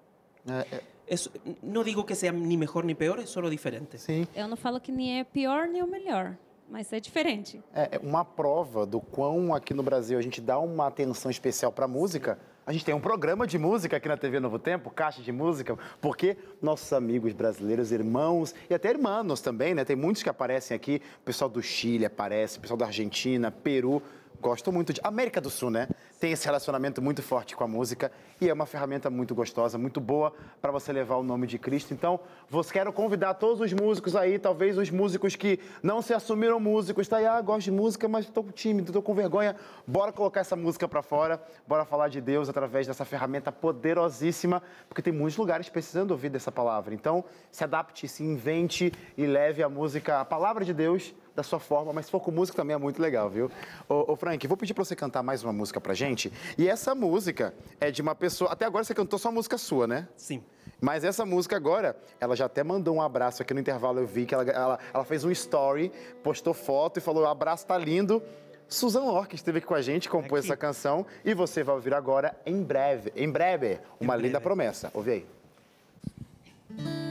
É, 0.49 0.81
é, 1.09 1.15
no 1.61 1.83
digo 1.83 2.05
que 2.05 2.15
sea 2.15 2.31
ni 2.31 2.55
mejor 2.55 2.85
ni 2.85 2.95
peor, 2.95 3.19
es 3.19 3.29
solo 3.29 3.49
diferente. 3.49 3.97
sim. 3.97 4.25
Eu 4.33 4.47
não 4.47 4.55
falo 4.55 4.79
que 4.79 4.91
nem 4.91 5.19
é 5.19 5.23
pior 5.25 5.67
nem 5.67 5.81
o 5.81 5.87
melhor, 5.87 6.37
mas 6.69 6.91
é 6.93 6.99
diferente. 6.99 7.61
É 7.73 7.87
é 7.97 7.99
uma 7.99 8.23
prova 8.23 8.85
do 8.85 8.99
quão 8.99 9.53
aqui 9.53 9.73
no 9.73 9.83
Brasil 9.83 10.17
a 10.17 10.21
gente 10.21 10.41
dá 10.41 10.59
uma 10.59 10.87
atenção 10.87 11.31
especial 11.31 11.71
para 11.71 11.87
música. 11.87 12.37
A 12.65 12.73
gente 12.73 12.83
tem 12.83 12.93
um 12.93 12.99
programa 12.99 13.47
de 13.47 13.57
música 13.57 13.95
aqui 13.95 14.09
na 14.09 14.17
TV 14.17 14.41
Novo 14.41 14.59
Tempo, 14.59 14.89
Caixa 14.89 15.21
de 15.21 15.31
Música, 15.31 15.77
porque 16.01 16.35
nossos 16.61 16.91
amigos 16.91 17.31
brasileiros, 17.31 17.93
irmãos 17.93 18.53
e 18.69 18.73
até 18.73 18.89
irmãos 18.89 19.39
também, 19.39 19.73
né? 19.73 19.85
Tem 19.85 19.95
muitos 19.95 20.21
que 20.21 20.27
aparecem 20.27 20.75
aqui. 20.75 21.01
O 21.21 21.23
pessoal 21.23 21.49
do 21.49 21.61
Chile 21.61 22.05
aparece, 22.05 22.57
o 22.57 22.61
pessoal 22.61 22.77
da 22.77 22.87
Argentina, 22.87 23.49
Peru. 23.49 24.03
Gostam 24.41 24.71
muito 24.71 24.93
de. 24.93 25.01
América 25.03 25.41
do 25.41 25.49
Sul, 25.49 25.71
né? 25.71 25.87
Tem 26.19 26.31
esse 26.31 26.45
relacionamento 26.45 27.01
muito 27.01 27.23
forte 27.23 27.55
com 27.55 27.63
a 27.63 27.67
música 27.67 28.11
e 28.39 28.49
é 28.49 28.53
uma 28.53 28.65
ferramenta 28.65 29.09
muito 29.09 29.33
gostosa, 29.33 29.77
muito 29.77 29.99
boa 29.99 30.33
para 30.61 30.71
você 30.71 30.91
levar 30.91 31.15
o 31.15 31.23
nome 31.23 31.47
de 31.47 31.57
Cristo. 31.57 31.93
Então, 31.93 32.19
vos 32.49 32.71
quero 32.71 32.93
convidar 32.93 33.33
todos 33.35 33.61
os 33.61 33.73
músicos 33.73 34.15
aí, 34.15 34.37
talvez 34.37 34.77
os 34.77 34.89
músicos 34.89 35.35
que 35.35 35.59
não 35.81 36.01
se 36.01 36.13
assumiram 36.13 36.59
músicos, 36.59 37.07
tá 37.07 37.17
aí, 37.17 37.25
ah, 37.25 37.41
gosto 37.41 37.65
de 37.65 37.71
música, 37.71 38.07
mas 38.07 38.25
estou 38.25 38.43
tímido, 38.51 38.89
estou 38.89 39.01
com 39.01 39.13
vergonha. 39.13 39.55
Bora 39.85 40.11
colocar 40.11 40.41
essa 40.41 40.55
música 40.55 40.87
para 40.87 41.01
fora, 41.01 41.41
bora 41.67 41.85
falar 41.85 42.09
de 42.09 42.21
Deus 42.21 42.49
através 42.49 42.85
dessa 42.85 43.05
ferramenta 43.05 43.51
poderosíssima, 43.51 44.61
porque 44.87 45.01
tem 45.01 45.13
muitos 45.13 45.37
lugares 45.37 45.69
precisando 45.69 46.11
ouvir 46.11 46.29
dessa 46.29 46.51
palavra. 46.51 46.93
Então, 46.93 47.25
se 47.51 47.63
adapte, 47.63 48.07
se 48.07 48.23
invente 48.23 48.91
e 49.17 49.25
leve 49.25 49.63
a 49.63 49.69
música, 49.69 50.21
a 50.21 50.25
palavra 50.25 50.63
de 50.63 50.73
Deus 50.73 51.13
da 51.37 51.43
sua 51.43 51.59
forma, 51.59 51.93
mas 51.93 52.05
se 52.07 52.11
for 52.11 52.19
com 52.19 52.31
música 52.31 52.55
também 52.57 52.73
é 52.73 52.77
muito 52.77 52.99
legal, 52.99 53.29
viu? 53.29 53.49
Ô, 53.87 54.11
ô 54.11 54.15
Frank, 54.15 54.45
vou 54.47 54.57
pedir 54.57 54.73
pra 54.73 54.83
você 54.83 54.95
cantar 54.95 55.21
mais 55.21 55.43
uma 55.43 55.53
música 55.53 55.79
pra 55.79 55.93
gente. 55.93 56.33
E 56.57 56.67
essa 56.67 56.95
música 56.95 57.53
é 57.79 57.91
de 57.91 58.01
uma 58.01 58.15
pessoa. 58.15 58.51
Até 58.51 58.65
agora 58.65 58.83
você 58.83 58.95
cantou 58.95 59.19
só 59.19 59.31
música 59.31 59.55
sua, 59.55 59.85
né? 59.85 60.07
Sí. 60.17 60.41
Mas 60.81 61.03
essa 61.03 61.25
música 61.27 61.55
agora, 61.55 61.95
ela 62.19 62.35
já 62.35 62.45
até 62.45 62.63
mandou 62.63 62.95
um 62.95 63.01
abraço 63.01 63.43
aqui 63.43 63.53
no 63.53 63.59
intervalo. 63.59 63.99
Eu 63.99 64.07
vi 64.07 64.25
que 64.25 64.33
ela, 64.33 64.43
ela, 64.49 64.79
ela 64.91 65.05
fez 65.05 65.23
um 65.23 65.29
story, 65.29 65.91
postou 66.23 66.55
foto 66.55 66.97
e 66.97 67.01
falou: 67.01 67.21
o 67.23 67.27
abraço 67.27 67.67
tá 67.67 67.77
lindo. 67.77 68.21
Susan 68.67 69.03
Lorque 69.03 69.35
esteve 69.35 69.59
aqui 69.59 69.67
com 69.67 69.75
a 69.75 69.81
gente, 69.81 70.09
compôs 70.09 70.39
Aqui. 70.43 70.47
essa 70.51 70.57
canção 70.57 71.05
e 71.23 71.33
você 71.35 71.63
vai 71.63 71.75
ouvir 71.75 71.93
agora 71.93 72.35
em 72.45 72.61
breve. 72.63 73.13
Em 73.15 73.29
breve, 73.31 73.79
uma 73.99 74.15
Em 74.15 74.21
linda 74.21 74.39
breve. 74.39 74.43
promessa. 74.43 74.91
Ouve 74.93 75.11
aí. 75.11 77.06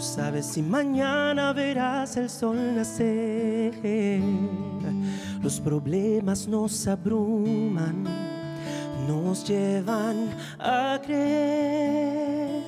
Sabes 0.00 0.46
si 0.46 0.62
mañana 0.62 1.52
verás 1.52 2.16
el 2.16 2.30
sol 2.30 2.74
nacer. 2.74 3.74
Los 5.42 5.60
problemas 5.60 6.48
nos 6.48 6.88
abruman, 6.88 8.04
nos 9.06 9.46
llevan 9.46 10.30
a 10.58 10.98
creer 11.04 12.62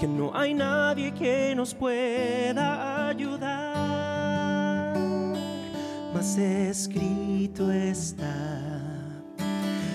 que 0.00 0.06
no 0.06 0.30
hay 0.32 0.54
nadie 0.54 1.12
que 1.12 1.52
nos 1.56 1.74
pueda 1.74 3.08
ayudar. 3.08 4.96
Mas 6.14 6.38
escrito 6.38 7.72
está 7.72 8.36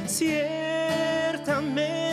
Ciertamente 0.05 2.04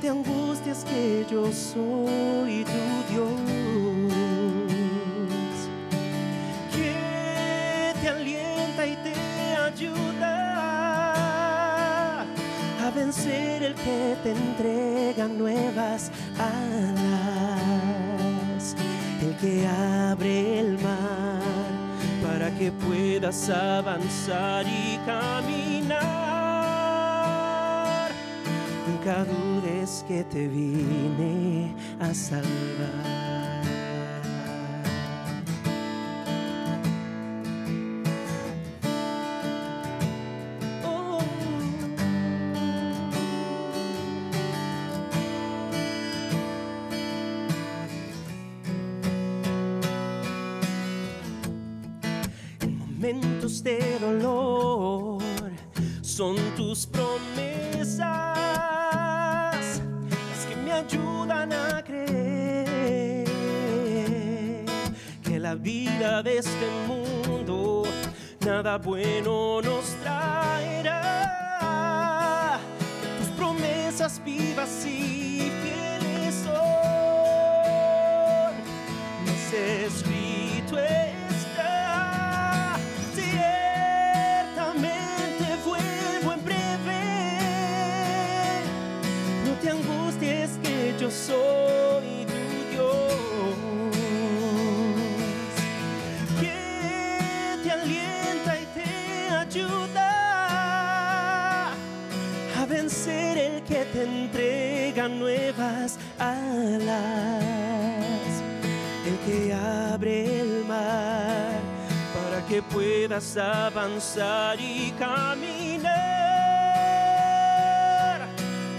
te 0.00 0.08
angusties 0.08 0.84
que 0.84 1.26
yo 1.30 1.52
soy 1.52 2.64
tu 2.64 3.12
Dios. 3.12 3.40
Que 6.74 7.92
te 8.00 8.08
alienta 8.08 8.86
y 8.86 8.96
te 8.96 9.14
ayuda 9.56 10.32
a 12.22 12.90
vencer 12.94 13.62
el 13.62 13.74
que 13.74 14.16
te 14.22 14.32
entrega 14.32 15.28
nuevas 15.28 16.10
alas. 16.38 17.04
El 19.22 19.36
que 19.36 19.66
abre 19.66 20.60
el 20.60 20.78
mar 20.78 21.40
para 22.22 22.50
que 22.52 22.72
puedas 22.72 23.50
avanzar 23.50 24.66
y 24.66 24.98
caminar. 25.04 26.29
Nunca 29.00 29.24
dudes 29.24 30.04
que 30.06 30.22
te 30.24 30.46
vine 30.46 31.74
a 31.98 32.12
salvar. 32.12 33.39
up 68.80 68.86
when 68.86 69.19
avanzar 113.36 114.58
y 114.58 114.92
caminar. 114.98 115.90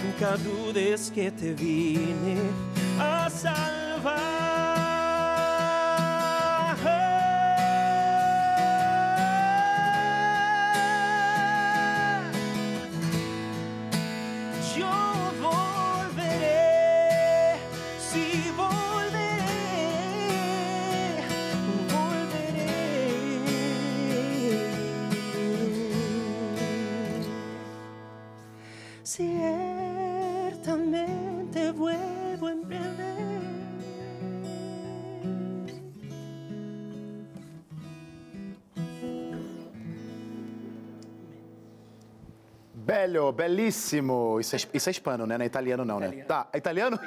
Nunca 0.03 0.35
dudes 0.37 1.11
que 1.13 1.29
te 1.31 1.53
vine 1.53 2.37
a 2.99 3.29
salvar. 3.29 3.80
Bello, 43.11 43.29
bellissimo. 43.33 44.39
Isso 44.39 44.55
é, 44.55 44.59
isso 44.73 44.89
é 44.89 44.91
hispano, 44.91 45.27
né? 45.27 45.37
Não 45.37 45.43
é 45.43 45.45
italiano, 45.45 45.83
não, 45.83 45.99
né? 45.99 46.23
Tá, 46.23 46.47
é 46.53 46.57
italiano? 46.57 46.97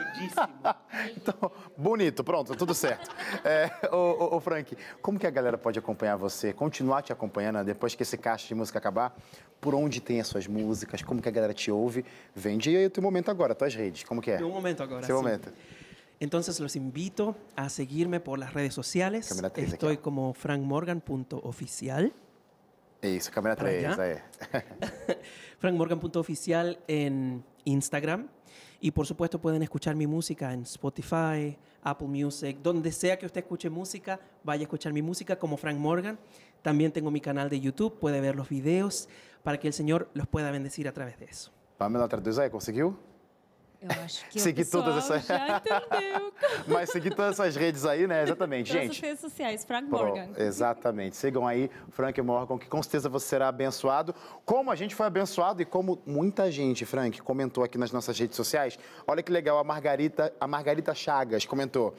então, 1.16 1.50
bonito, 1.76 2.22
pronto, 2.22 2.54
tudo 2.54 2.74
certo. 2.74 3.10
É, 3.42 3.70
ô, 3.90 3.96
ô, 3.96 4.36
ô, 4.36 4.40
Frank, 4.40 4.76
como 5.00 5.18
que 5.18 5.26
a 5.26 5.30
galera 5.30 5.56
pode 5.56 5.78
acompanhar 5.78 6.16
você, 6.16 6.52
continuar 6.52 7.00
te 7.00 7.10
acompanhando 7.10 7.56
né, 7.56 7.64
depois 7.64 7.94
que 7.94 8.02
esse 8.02 8.18
caixa 8.18 8.46
de 8.46 8.54
música 8.54 8.78
acabar? 8.78 9.16
Por 9.62 9.74
onde 9.74 9.98
tem 10.02 10.20
as 10.20 10.26
suas 10.26 10.46
músicas? 10.46 11.00
Como 11.00 11.22
que 11.22 11.28
a 11.28 11.32
galera 11.32 11.54
te 11.54 11.70
ouve? 11.70 12.04
Vende 12.34 12.76
aí 12.76 12.84
o 12.84 12.90
teu 12.90 13.02
momento 13.02 13.30
agora, 13.30 13.54
tuas 13.54 13.74
redes, 13.74 14.04
como 14.04 14.20
que 14.20 14.32
é? 14.32 14.44
Un 14.44 14.52
momento 14.52 14.82
ahora. 14.82 15.06
Seu 15.06 15.16
sí. 15.16 15.22
momento. 15.22 15.50
Entonces 16.20 16.60
los 16.60 16.76
invito 16.76 17.34
a 17.56 17.70
seguirme 17.70 18.20
por 18.20 18.38
las 18.38 18.52
redes 18.52 18.74
sociales. 18.74 19.42
Estoy 19.56 19.96
como 19.96 20.34
frankmorgan.oficial. 20.34 22.12
Isso, 23.08 23.30
câmera 23.30 23.56
Pra 23.56 23.68
3, 23.68 23.82
já? 23.82 24.04
é. 24.06 24.22
frankmorgan.oficial 25.58 26.78
en 26.88 27.44
Instagram. 27.64 28.28
Y 28.80 28.90
por 28.90 29.06
supuesto 29.06 29.40
pueden 29.40 29.62
escuchar 29.62 29.94
mi 29.96 30.06
música 30.06 30.52
en 30.52 30.62
Spotify, 30.62 31.56
Apple 31.82 32.08
Music, 32.08 32.58
donde 32.62 32.92
sea 32.92 33.18
que 33.18 33.24
usted 33.26 33.40
escuche 33.40 33.70
música, 33.70 34.20
vaya 34.42 34.60
a 34.60 34.64
escuchar 34.64 34.92
mi 34.92 35.00
música 35.00 35.38
como 35.38 35.56
Frank 35.56 35.78
Morgan. 35.78 36.18
También 36.62 36.92
tengo 36.92 37.10
mi 37.10 37.20
canal 37.20 37.48
de 37.48 37.60
YouTube, 37.60 37.98
puede 37.98 38.20
ver 38.20 38.36
los 38.36 38.48
videos 38.48 39.08
para 39.42 39.58
que 39.58 39.68
el 39.68 39.72
Señor 39.72 40.10
los 40.14 40.26
pueda 40.26 40.50
bendecir 40.50 40.86
a 40.88 40.92
través 40.92 41.18
de 41.18 41.26
eso. 41.26 41.50
Pamela, 41.78 42.08
traduz 42.08 42.38
aí, 42.38 42.50
conseguiu? 42.50 42.96
Eu 43.84 44.02
acho 44.04 44.24
que 44.30 44.40
Seguir 44.40 44.64
todas 44.64 44.96
essas- 44.96 45.26
já 45.26 45.56
entendeu. 45.58 46.32
Mas 46.66 46.90
seguir 46.90 47.14
todas 47.14 47.38
essas 47.38 47.54
redes 47.54 47.84
aí, 47.84 48.06
né? 48.06 48.22
Exatamente, 48.22 48.68
Todas 48.72 48.82
as 48.88 48.94
gente. 48.96 49.02
redes 49.04 49.20
sociais, 49.20 49.64
Frank 49.64 49.88
Pro- 49.88 49.98
Morgan. 49.98 50.28
Exatamente. 50.36 51.16
Sigam 51.16 51.46
aí 51.46 51.70
Frank 51.90 52.20
Morgan, 52.22 52.58
que 52.58 52.66
com 52.68 52.82
certeza 52.82 53.08
você 53.08 53.26
será 53.26 53.48
abençoado. 53.48 54.14
Como 54.44 54.70
a 54.70 54.74
gente 54.74 54.94
foi 54.94 55.06
abençoado 55.06 55.60
e 55.60 55.64
como 55.64 56.00
muita 56.06 56.50
gente, 56.50 56.84
Frank, 56.86 57.20
comentou 57.22 57.62
aqui 57.64 57.76
nas 57.76 57.92
nossas 57.92 58.18
redes 58.18 58.36
sociais. 58.36 58.78
Olha 59.06 59.22
que 59.22 59.30
legal, 59.32 59.58
a 59.58 59.64
Margarita, 59.64 60.32
a 60.40 60.46
Margarita 60.46 60.94
Chagas 60.94 61.44
comentou. 61.44 61.94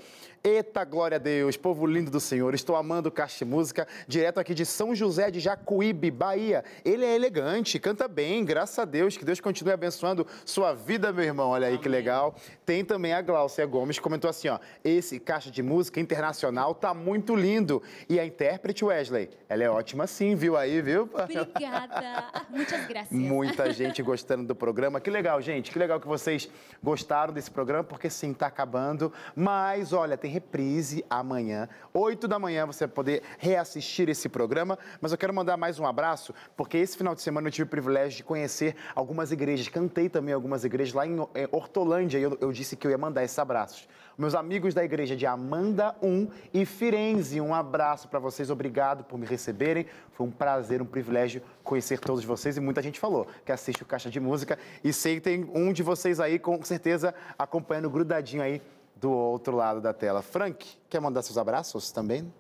Eita, 0.47 0.83
glória 0.83 1.15
a 1.15 1.19
Deus, 1.19 1.57
povo 1.57 1.87
lindo 1.87 2.11
do 2.11 2.19
Senhor. 2.19 2.53
Estou 2.53 2.75
amando 2.75 3.09
o 3.09 3.11
Caixa 3.11 3.43
de 3.43 3.45
Música, 3.45 3.87
direto 4.07 4.39
aqui 4.39 4.53
de 4.53 4.63
São 4.63 4.93
José 4.93 5.31
de 5.31 5.39
Jacuíbe, 5.39 6.11
Bahia. 6.11 6.63
Ele 6.85 7.03
é 7.03 7.15
elegante, 7.15 7.79
canta 7.79 8.07
bem, 8.07 8.45
graças 8.45 8.77
a 8.77 8.85
Deus. 8.85 9.17
Que 9.17 9.25
Deus 9.25 9.39
continue 9.39 9.73
abençoando 9.73 10.27
sua 10.45 10.71
vida, 10.75 11.11
meu 11.11 11.23
irmão. 11.25 11.49
Olha 11.49 11.65
aí 11.65 11.79
que 11.79 11.89
legal. 11.89 12.35
Tem 12.63 12.85
também 12.85 13.11
a 13.11 13.23
Gláucia 13.23 13.65
Gomes, 13.65 13.97
comentou 13.97 14.29
assim, 14.29 14.47
ó. 14.47 14.59
Esse 14.83 15.19
Caixa 15.19 15.49
de 15.49 15.63
Música 15.63 15.99
internacional 15.99 16.75
tá 16.75 16.93
muito 16.93 17.35
lindo. 17.35 17.81
E 18.07 18.19
a 18.19 18.23
intérprete 18.23 18.85
Wesley, 18.85 19.31
ela 19.49 19.63
é 19.63 19.69
ótima 19.71 20.05
sim, 20.05 20.35
viu 20.35 20.55
aí, 20.55 20.79
viu? 20.79 21.09
Obrigada. 21.11 22.45
Muitas 22.51 22.85
graças. 22.85 23.11
Muita 23.11 23.73
gente 23.73 24.03
gostando 24.03 24.43
do 24.43 24.53
programa. 24.53 25.01
Que 25.01 25.09
legal, 25.09 25.41
gente. 25.41 25.71
Que 25.71 25.79
legal 25.79 25.99
que 25.99 26.07
vocês 26.07 26.47
gostaram 26.83 27.33
desse 27.33 27.49
programa, 27.49 27.83
porque 27.83 28.11
sim, 28.11 28.31
tá 28.31 28.45
acabando. 28.45 29.11
Mas, 29.35 29.91
olha, 29.91 30.15
tem 30.15 30.34
reprise 30.35 31.05
amanhã. 31.09 31.69
8 31.93 32.27
da 32.27 32.37
manhã 32.37 32.65
você 32.65 32.85
vai 32.85 32.93
poder 32.93 33.23
reassistir 33.37 34.09
esse 34.09 34.27
programa. 34.27 34.77
Mas 34.99 35.11
eu 35.11 35.17
quero 35.17 35.33
mandar 35.33 35.55
mais 35.55 35.79
um 35.79 35.85
abraço, 35.85 36.33
porque 36.57 36.77
esse 36.77 36.97
final 36.97 37.15
de 37.15 37.21
semana 37.21 37.47
eu 37.47 37.51
tive 37.51 37.63
o 37.63 37.69
privilégio 37.69 38.17
de 38.17 38.23
conhecer 38.23 38.75
algumas 38.93 39.31
igrejas. 39.31 39.69
Cantei 39.69 40.09
também 40.09 40.33
algumas 40.33 40.65
igrejas 40.65 40.93
lá 40.93 41.07
em 41.07 41.17
eh, 41.33 41.47
Hortolândia. 41.51 42.19
E 42.19 42.23
eu, 42.23 42.37
eu 42.41 42.51
disse 42.51 42.75
que 42.75 42.85
eu 42.85 42.91
ia 42.91 42.97
mandar 42.97 43.23
esses 43.23 43.39
abraços. 43.39 43.87
Meus 44.17 44.33
amigos 44.33 44.73
da 44.73 44.83
igreja 44.83 45.13
de 45.13 45.25
Amanda 45.25 45.93
1 46.01 46.27
e 46.53 46.65
Firenze, 46.65 47.41
um 47.41 47.53
abraço 47.53 48.07
para 48.07 48.17
vocês. 48.17 48.49
Obrigado 48.49 49.03
por 49.03 49.17
me 49.17 49.25
receberem. 49.25 49.85
Foi 50.11 50.25
um 50.25 50.31
prazer, 50.31 50.81
um 50.81 50.85
privilégio 50.85 51.41
conhecer 51.63 51.99
todos 51.99 52.23
vocês. 52.23 52.55
E 52.55 52.61
muita 52.61 52.81
gente 52.81 52.99
falou 52.99 53.27
que 53.45 53.51
assiste 53.51 53.83
o 53.83 53.85
Caixa 53.85 54.09
de 54.09 54.19
Música. 54.19 54.57
E 54.83 54.93
sei 54.93 55.15
que 55.15 55.21
tem 55.21 55.49
um 55.53 55.73
de 55.73 55.83
vocês 55.83 56.21
aí, 56.21 56.39
com 56.39 56.61
certeza, 56.63 57.13
acompanhando 57.37 57.89
grudadinho 57.89 58.41
aí 58.41 58.61
do 58.99 59.11
outro 59.11 59.55
lado 59.55 59.81
da 59.81 59.93
tela. 59.93 60.21
Frank, 60.21 60.65
quer 60.89 60.99
mandar 61.01 61.21
seus 61.21 61.37
abraços 61.37 61.91
também? 61.91 62.31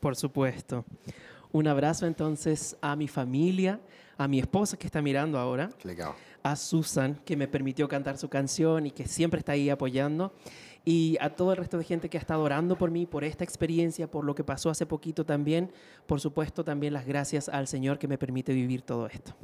Por 0.00 0.16
supuesto. 0.16 0.84
Un 1.52 1.66
abrazo 1.66 2.06
entonces 2.06 2.76
a 2.80 2.94
mi 2.96 3.08
familia, 3.08 3.80
a 4.16 4.28
mi 4.28 4.38
esposa 4.38 4.76
que 4.76 4.86
está 4.86 5.02
mirando 5.02 5.38
ahora, 5.38 5.68
Que 5.78 5.88
legal. 5.88 6.14
a 6.42 6.54
Susan 6.56 7.16
que 7.24 7.36
me 7.36 7.48
permitió 7.48 7.88
cantar 7.88 8.16
su 8.18 8.28
canción 8.28 8.86
y 8.86 8.90
que 8.92 9.06
siempre 9.06 9.40
está 9.40 9.52
ahí 9.52 9.68
apoyando, 9.68 10.32
y 10.84 11.18
a 11.20 11.28
todo 11.30 11.50
el 11.50 11.58
resto 11.58 11.76
de 11.76 11.84
gente 11.84 12.08
que 12.08 12.16
ha 12.16 12.20
estado 12.20 12.42
orando 12.42 12.76
por 12.78 12.90
mí, 12.90 13.04
por 13.04 13.24
esta 13.24 13.44
experiencia, 13.44 14.10
por 14.10 14.24
lo 14.24 14.34
que 14.34 14.42
pasó 14.44 14.70
hace 14.70 14.86
poquito 14.86 15.24
también. 15.26 15.70
Por 16.06 16.20
supuesto, 16.20 16.64
también 16.64 16.94
las 16.94 17.04
gracias 17.04 17.48
al 17.48 17.66
Señor 17.66 17.98
que 17.98 18.08
me 18.08 18.16
permite 18.16 18.54
vivir 18.54 18.82
todo 18.82 19.06
esto. 19.06 19.34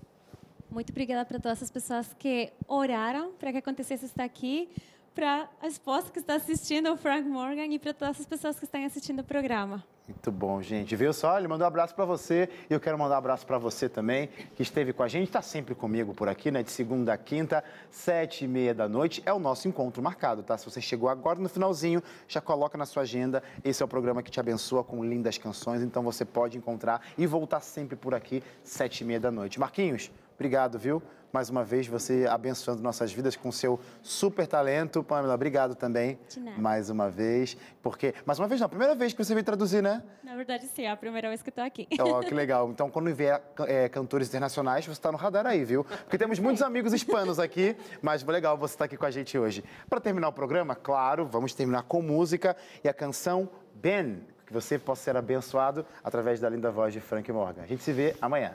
Muito 0.70 0.92
obrigada 0.92 1.24
para 1.26 1.38
todas 1.40 1.62
as 1.62 1.70
pessoas 1.70 2.14
que 2.18 2.52
oraram 2.66 3.32
para 3.38 3.52
que 3.52 3.58
acontecesse 3.58 4.04
estar 4.06 4.24
aqui, 4.24 4.68
para 5.16 5.48
a 5.62 5.66
esposa 5.66 6.10
que 6.12 6.18
está 6.18 6.34
assistindo 6.34 6.92
o 6.92 6.96
Frank 6.96 7.26
Morgan 7.26 7.64
e 7.64 7.78
para 7.78 7.94
todas 7.94 8.20
as 8.20 8.26
pessoas 8.26 8.58
que 8.58 8.66
estão 8.66 8.84
assistindo 8.84 9.20
o 9.20 9.24
programa. 9.24 9.82
Muito 10.06 10.30
bom, 10.30 10.60
gente. 10.60 10.94
Viu 10.94 11.10
só? 11.12 11.38
Ele 11.38 11.48
mandou 11.48 11.64
um 11.64 11.68
abraço 11.68 11.94
para 11.94 12.04
você 12.04 12.50
e 12.68 12.74
eu 12.74 12.78
quero 12.78 12.98
mandar 12.98 13.14
um 13.14 13.18
abraço 13.18 13.46
para 13.46 13.56
você 13.56 13.88
também, 13.88 14.28
que 14.54 14.62
esteve 14.62 14.92
com 14.92 15.02
a 15.02 15.08
gente, 15.08 15.28
está 15.28 15.40
sempre 15.40 15.74
comigo 15.74 16.14
por 16.14 16.28
aqui, 16.28 16.50
né? 16.50 16.62
De 16.62 16.70
segunda 16.70 17.14
a 17.14 17.16
quinta, 17.16 17.64
sete 17.90 18.44
e 18.44 18.48
meia 18.48 18.74
da 18.74 18.86
noite. 18.86 19.22
É 19.24 19.32
o 19.32 19.38
nosso 19.38 19.66
encontro 19.66 20.02
marcado, 20.02 20.42
tá? 20.42 20.56
Se 20.58 20.66
você 20.66 20.82
chegou 20.82 21.08
agora 21.08 21.40
no 21.40 21.48
finalzinho, 21.48 22.02
já 22.28 22.42
coloca 22.42 22.76
na 22.76 22.84
sua 22.84 23.02
agenda. 23.02 23.42
Esse 23.64 23.82
é 23.82 23.86
o 23.86 23.88
programa 23.88 24.22
que 24.22 24.30
te 24.30 24.38
abençoa 24.38 24.84
com 24.84 25.02
lindas 25.02 25.38
canções, 25.38 25.82
então 25.82 26.02
você 26.02 26.26
pode 26.26 26.58
encontrar 26.58 27.00
e 27.16 27.26
voltar 27.26 27.60
sempre 27.60 27.96
por 27.96 28.14
aqui, 28.14 28.42
sete 28.62 29.00
e 29.00 29.04
meia 29.04 29.18
da 29.18 29.30
noite. 29.30 29.58
Marquinhos, 29.58 30.10
obrigado, 30.36 30.78
viu? 30.78 31.02
Mais 31.36 31.50
uma 31.50 31.62
vez, 31.62 31.86
você 31.86 32.26
abençoando 32.26 32.82
nossas 32.82 33.12
vidas 33.12 33.36
com 33.36 33.52
seu 33.52 33.78
super 34.02 34.46
talento. 34.46 35.02
Pamela, 35.02 35.34
obrigado 35.34 35.74
também. 35.74 36.18
De 36.30 36.40
nada. 36.40 36.58
Mais 36.58 36.88
uma 36.88 37.10
vez. 37.10 37.56
Porque, 37.82 38.14
mais 38.24 38.38
uma 38.38 38.48
vez, 38.48 38.58
não, 38.58 38.70
primeira 38.70 38.94
vez 38.94 39.12
que 39.12 39.22
você 39.22 39.34
veio 39.34 39.44
traduzir, 39.44 39.82
né? 39.82 40.02
Na 40.24 40.34
verdade, 40.34 40.66
sim, 40.66 40.84
é 40.84 40.90
a 40.90 40.96
primeira 40.96 41.28
vez 41.28 41.42
que 41.42 41.50
estou 41.50 41.62
aqui. 41.62 41.86
Ó, 42.00 42.20
que 42.20 42.32
legal. 42.34 42.70
Então, 42.70 42.88
quando 42.88 43.14
vier 43.14 43.42
é, 43.66 43.86
cantores 43.88 44.28
internacionais, 44.28 44.86
você 44.86 44.92
está 44.92 45.12
no 45.12 45.18
radar 45.18 45.46
aí, 45.46 45.62
viu? 45.62 45.84
Porque 45.84 46.16
temos 46.16 46.38
muitos 46.38 46.62
amigos 46.62 46.94
hispanos 46.94 47.38
aqui, 47.38 47.76
mas 48.00 48.22
legal 48.22 48.56
você 48.56 48.74
estar 48.74 48.86
aqui 48.86 48.96
com 48.96 49.04
a 49.04 49.10
gente 49.10 49.36
hoje. 49.36 49.62
Para 49.90 50.00
terminar 50.00 50.28
o 50.28 50.32
programa, 50.32 50.74
claro, 50.74 51.26
vamos 51.26 51.52
terminar 51.52 51.82
com 51.82 52.00
música 52.00 52.56
e 52.82 52.88
a 52.88 52.94
canção 52.94 53.46
Ben, 53.74 54.22
que 54.46 54.54
você 54.54 54.78
possa 54.78 55.02
ser 55.02 55.16
abençoado 55.18 55.84
através 56.02 56.40
da 56.40 56.48
linda 56.48 56.70
voz 56.70 56.94
de 56.94 57.00
Frank 57.00 57.30
Morgan. 57.30 57.62
A 57.62 57.66
gente 57.66 57.82
se 57.82 57.92
vê 57.92 58.16
amanhã. 58.22 58.54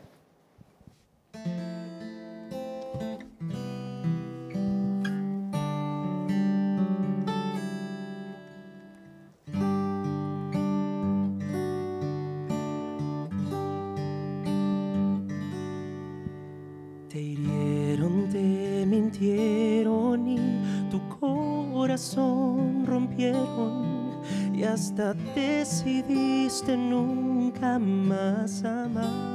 Rompieron 22.86 24.22
y 24.54 24.64
hasta 24.64 25.14
decidiste 25.36 26.76
nunca 26.76 27.78
más 27.78 28.64
amar. 28.64 29.32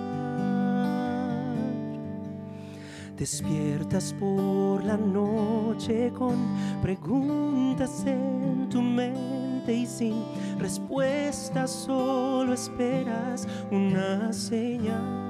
Despiertas 3.16 4.12
por 4.18 4.84
la 4.84 4.96
noche 4.96 6.12
con 6.18 6.34
preguntas 6.82 8.04
en 8.04 8.68
tu 8.68 8.82
mente 8.82 9.72
y 9.72 9.86
sin 9.86 10.16
respuesta 10.58 11.68
solo 11.68 12.52
esperas 12.52 13.46
una 13.70 14.32
señal. 14.32 15.26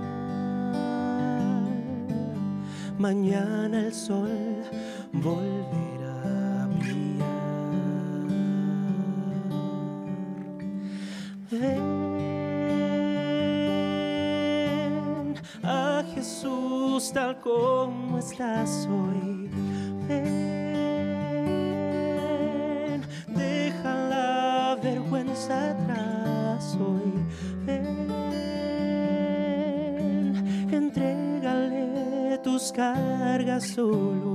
Mañana 2.99 3.87
el 3.87 3.93
sol 3.93 4.64
volverá 5.12 5.55
Como 17.47 18.18
estás 18.18 18.88
hoy. 18.90 19.49
Ven, 20.09 20.32
deja 23.28 23.94
la 24.11 24.76
vergüenza 24.82 25.70
atrás 25.70 26.76
hoy. 26.80 27.12
Ven, 27.64 28.09
entrégale 30.72 32.38
tus 32.42 32.72
cargas 32.72 33.68
solo. 33.68 34.25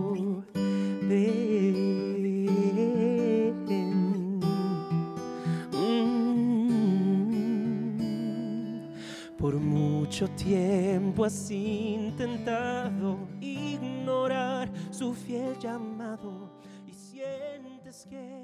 Tiempo 10.35 11.25
has 11.25 11.51
intentado 11.51 13.17
ignorar 13.39 14.69
su 14.91 15.13
fiel 15.13 15.57
llamado 15.59 16.51
y 16.87 16.93
sientes 16.93 18.05
que 18.09 18.40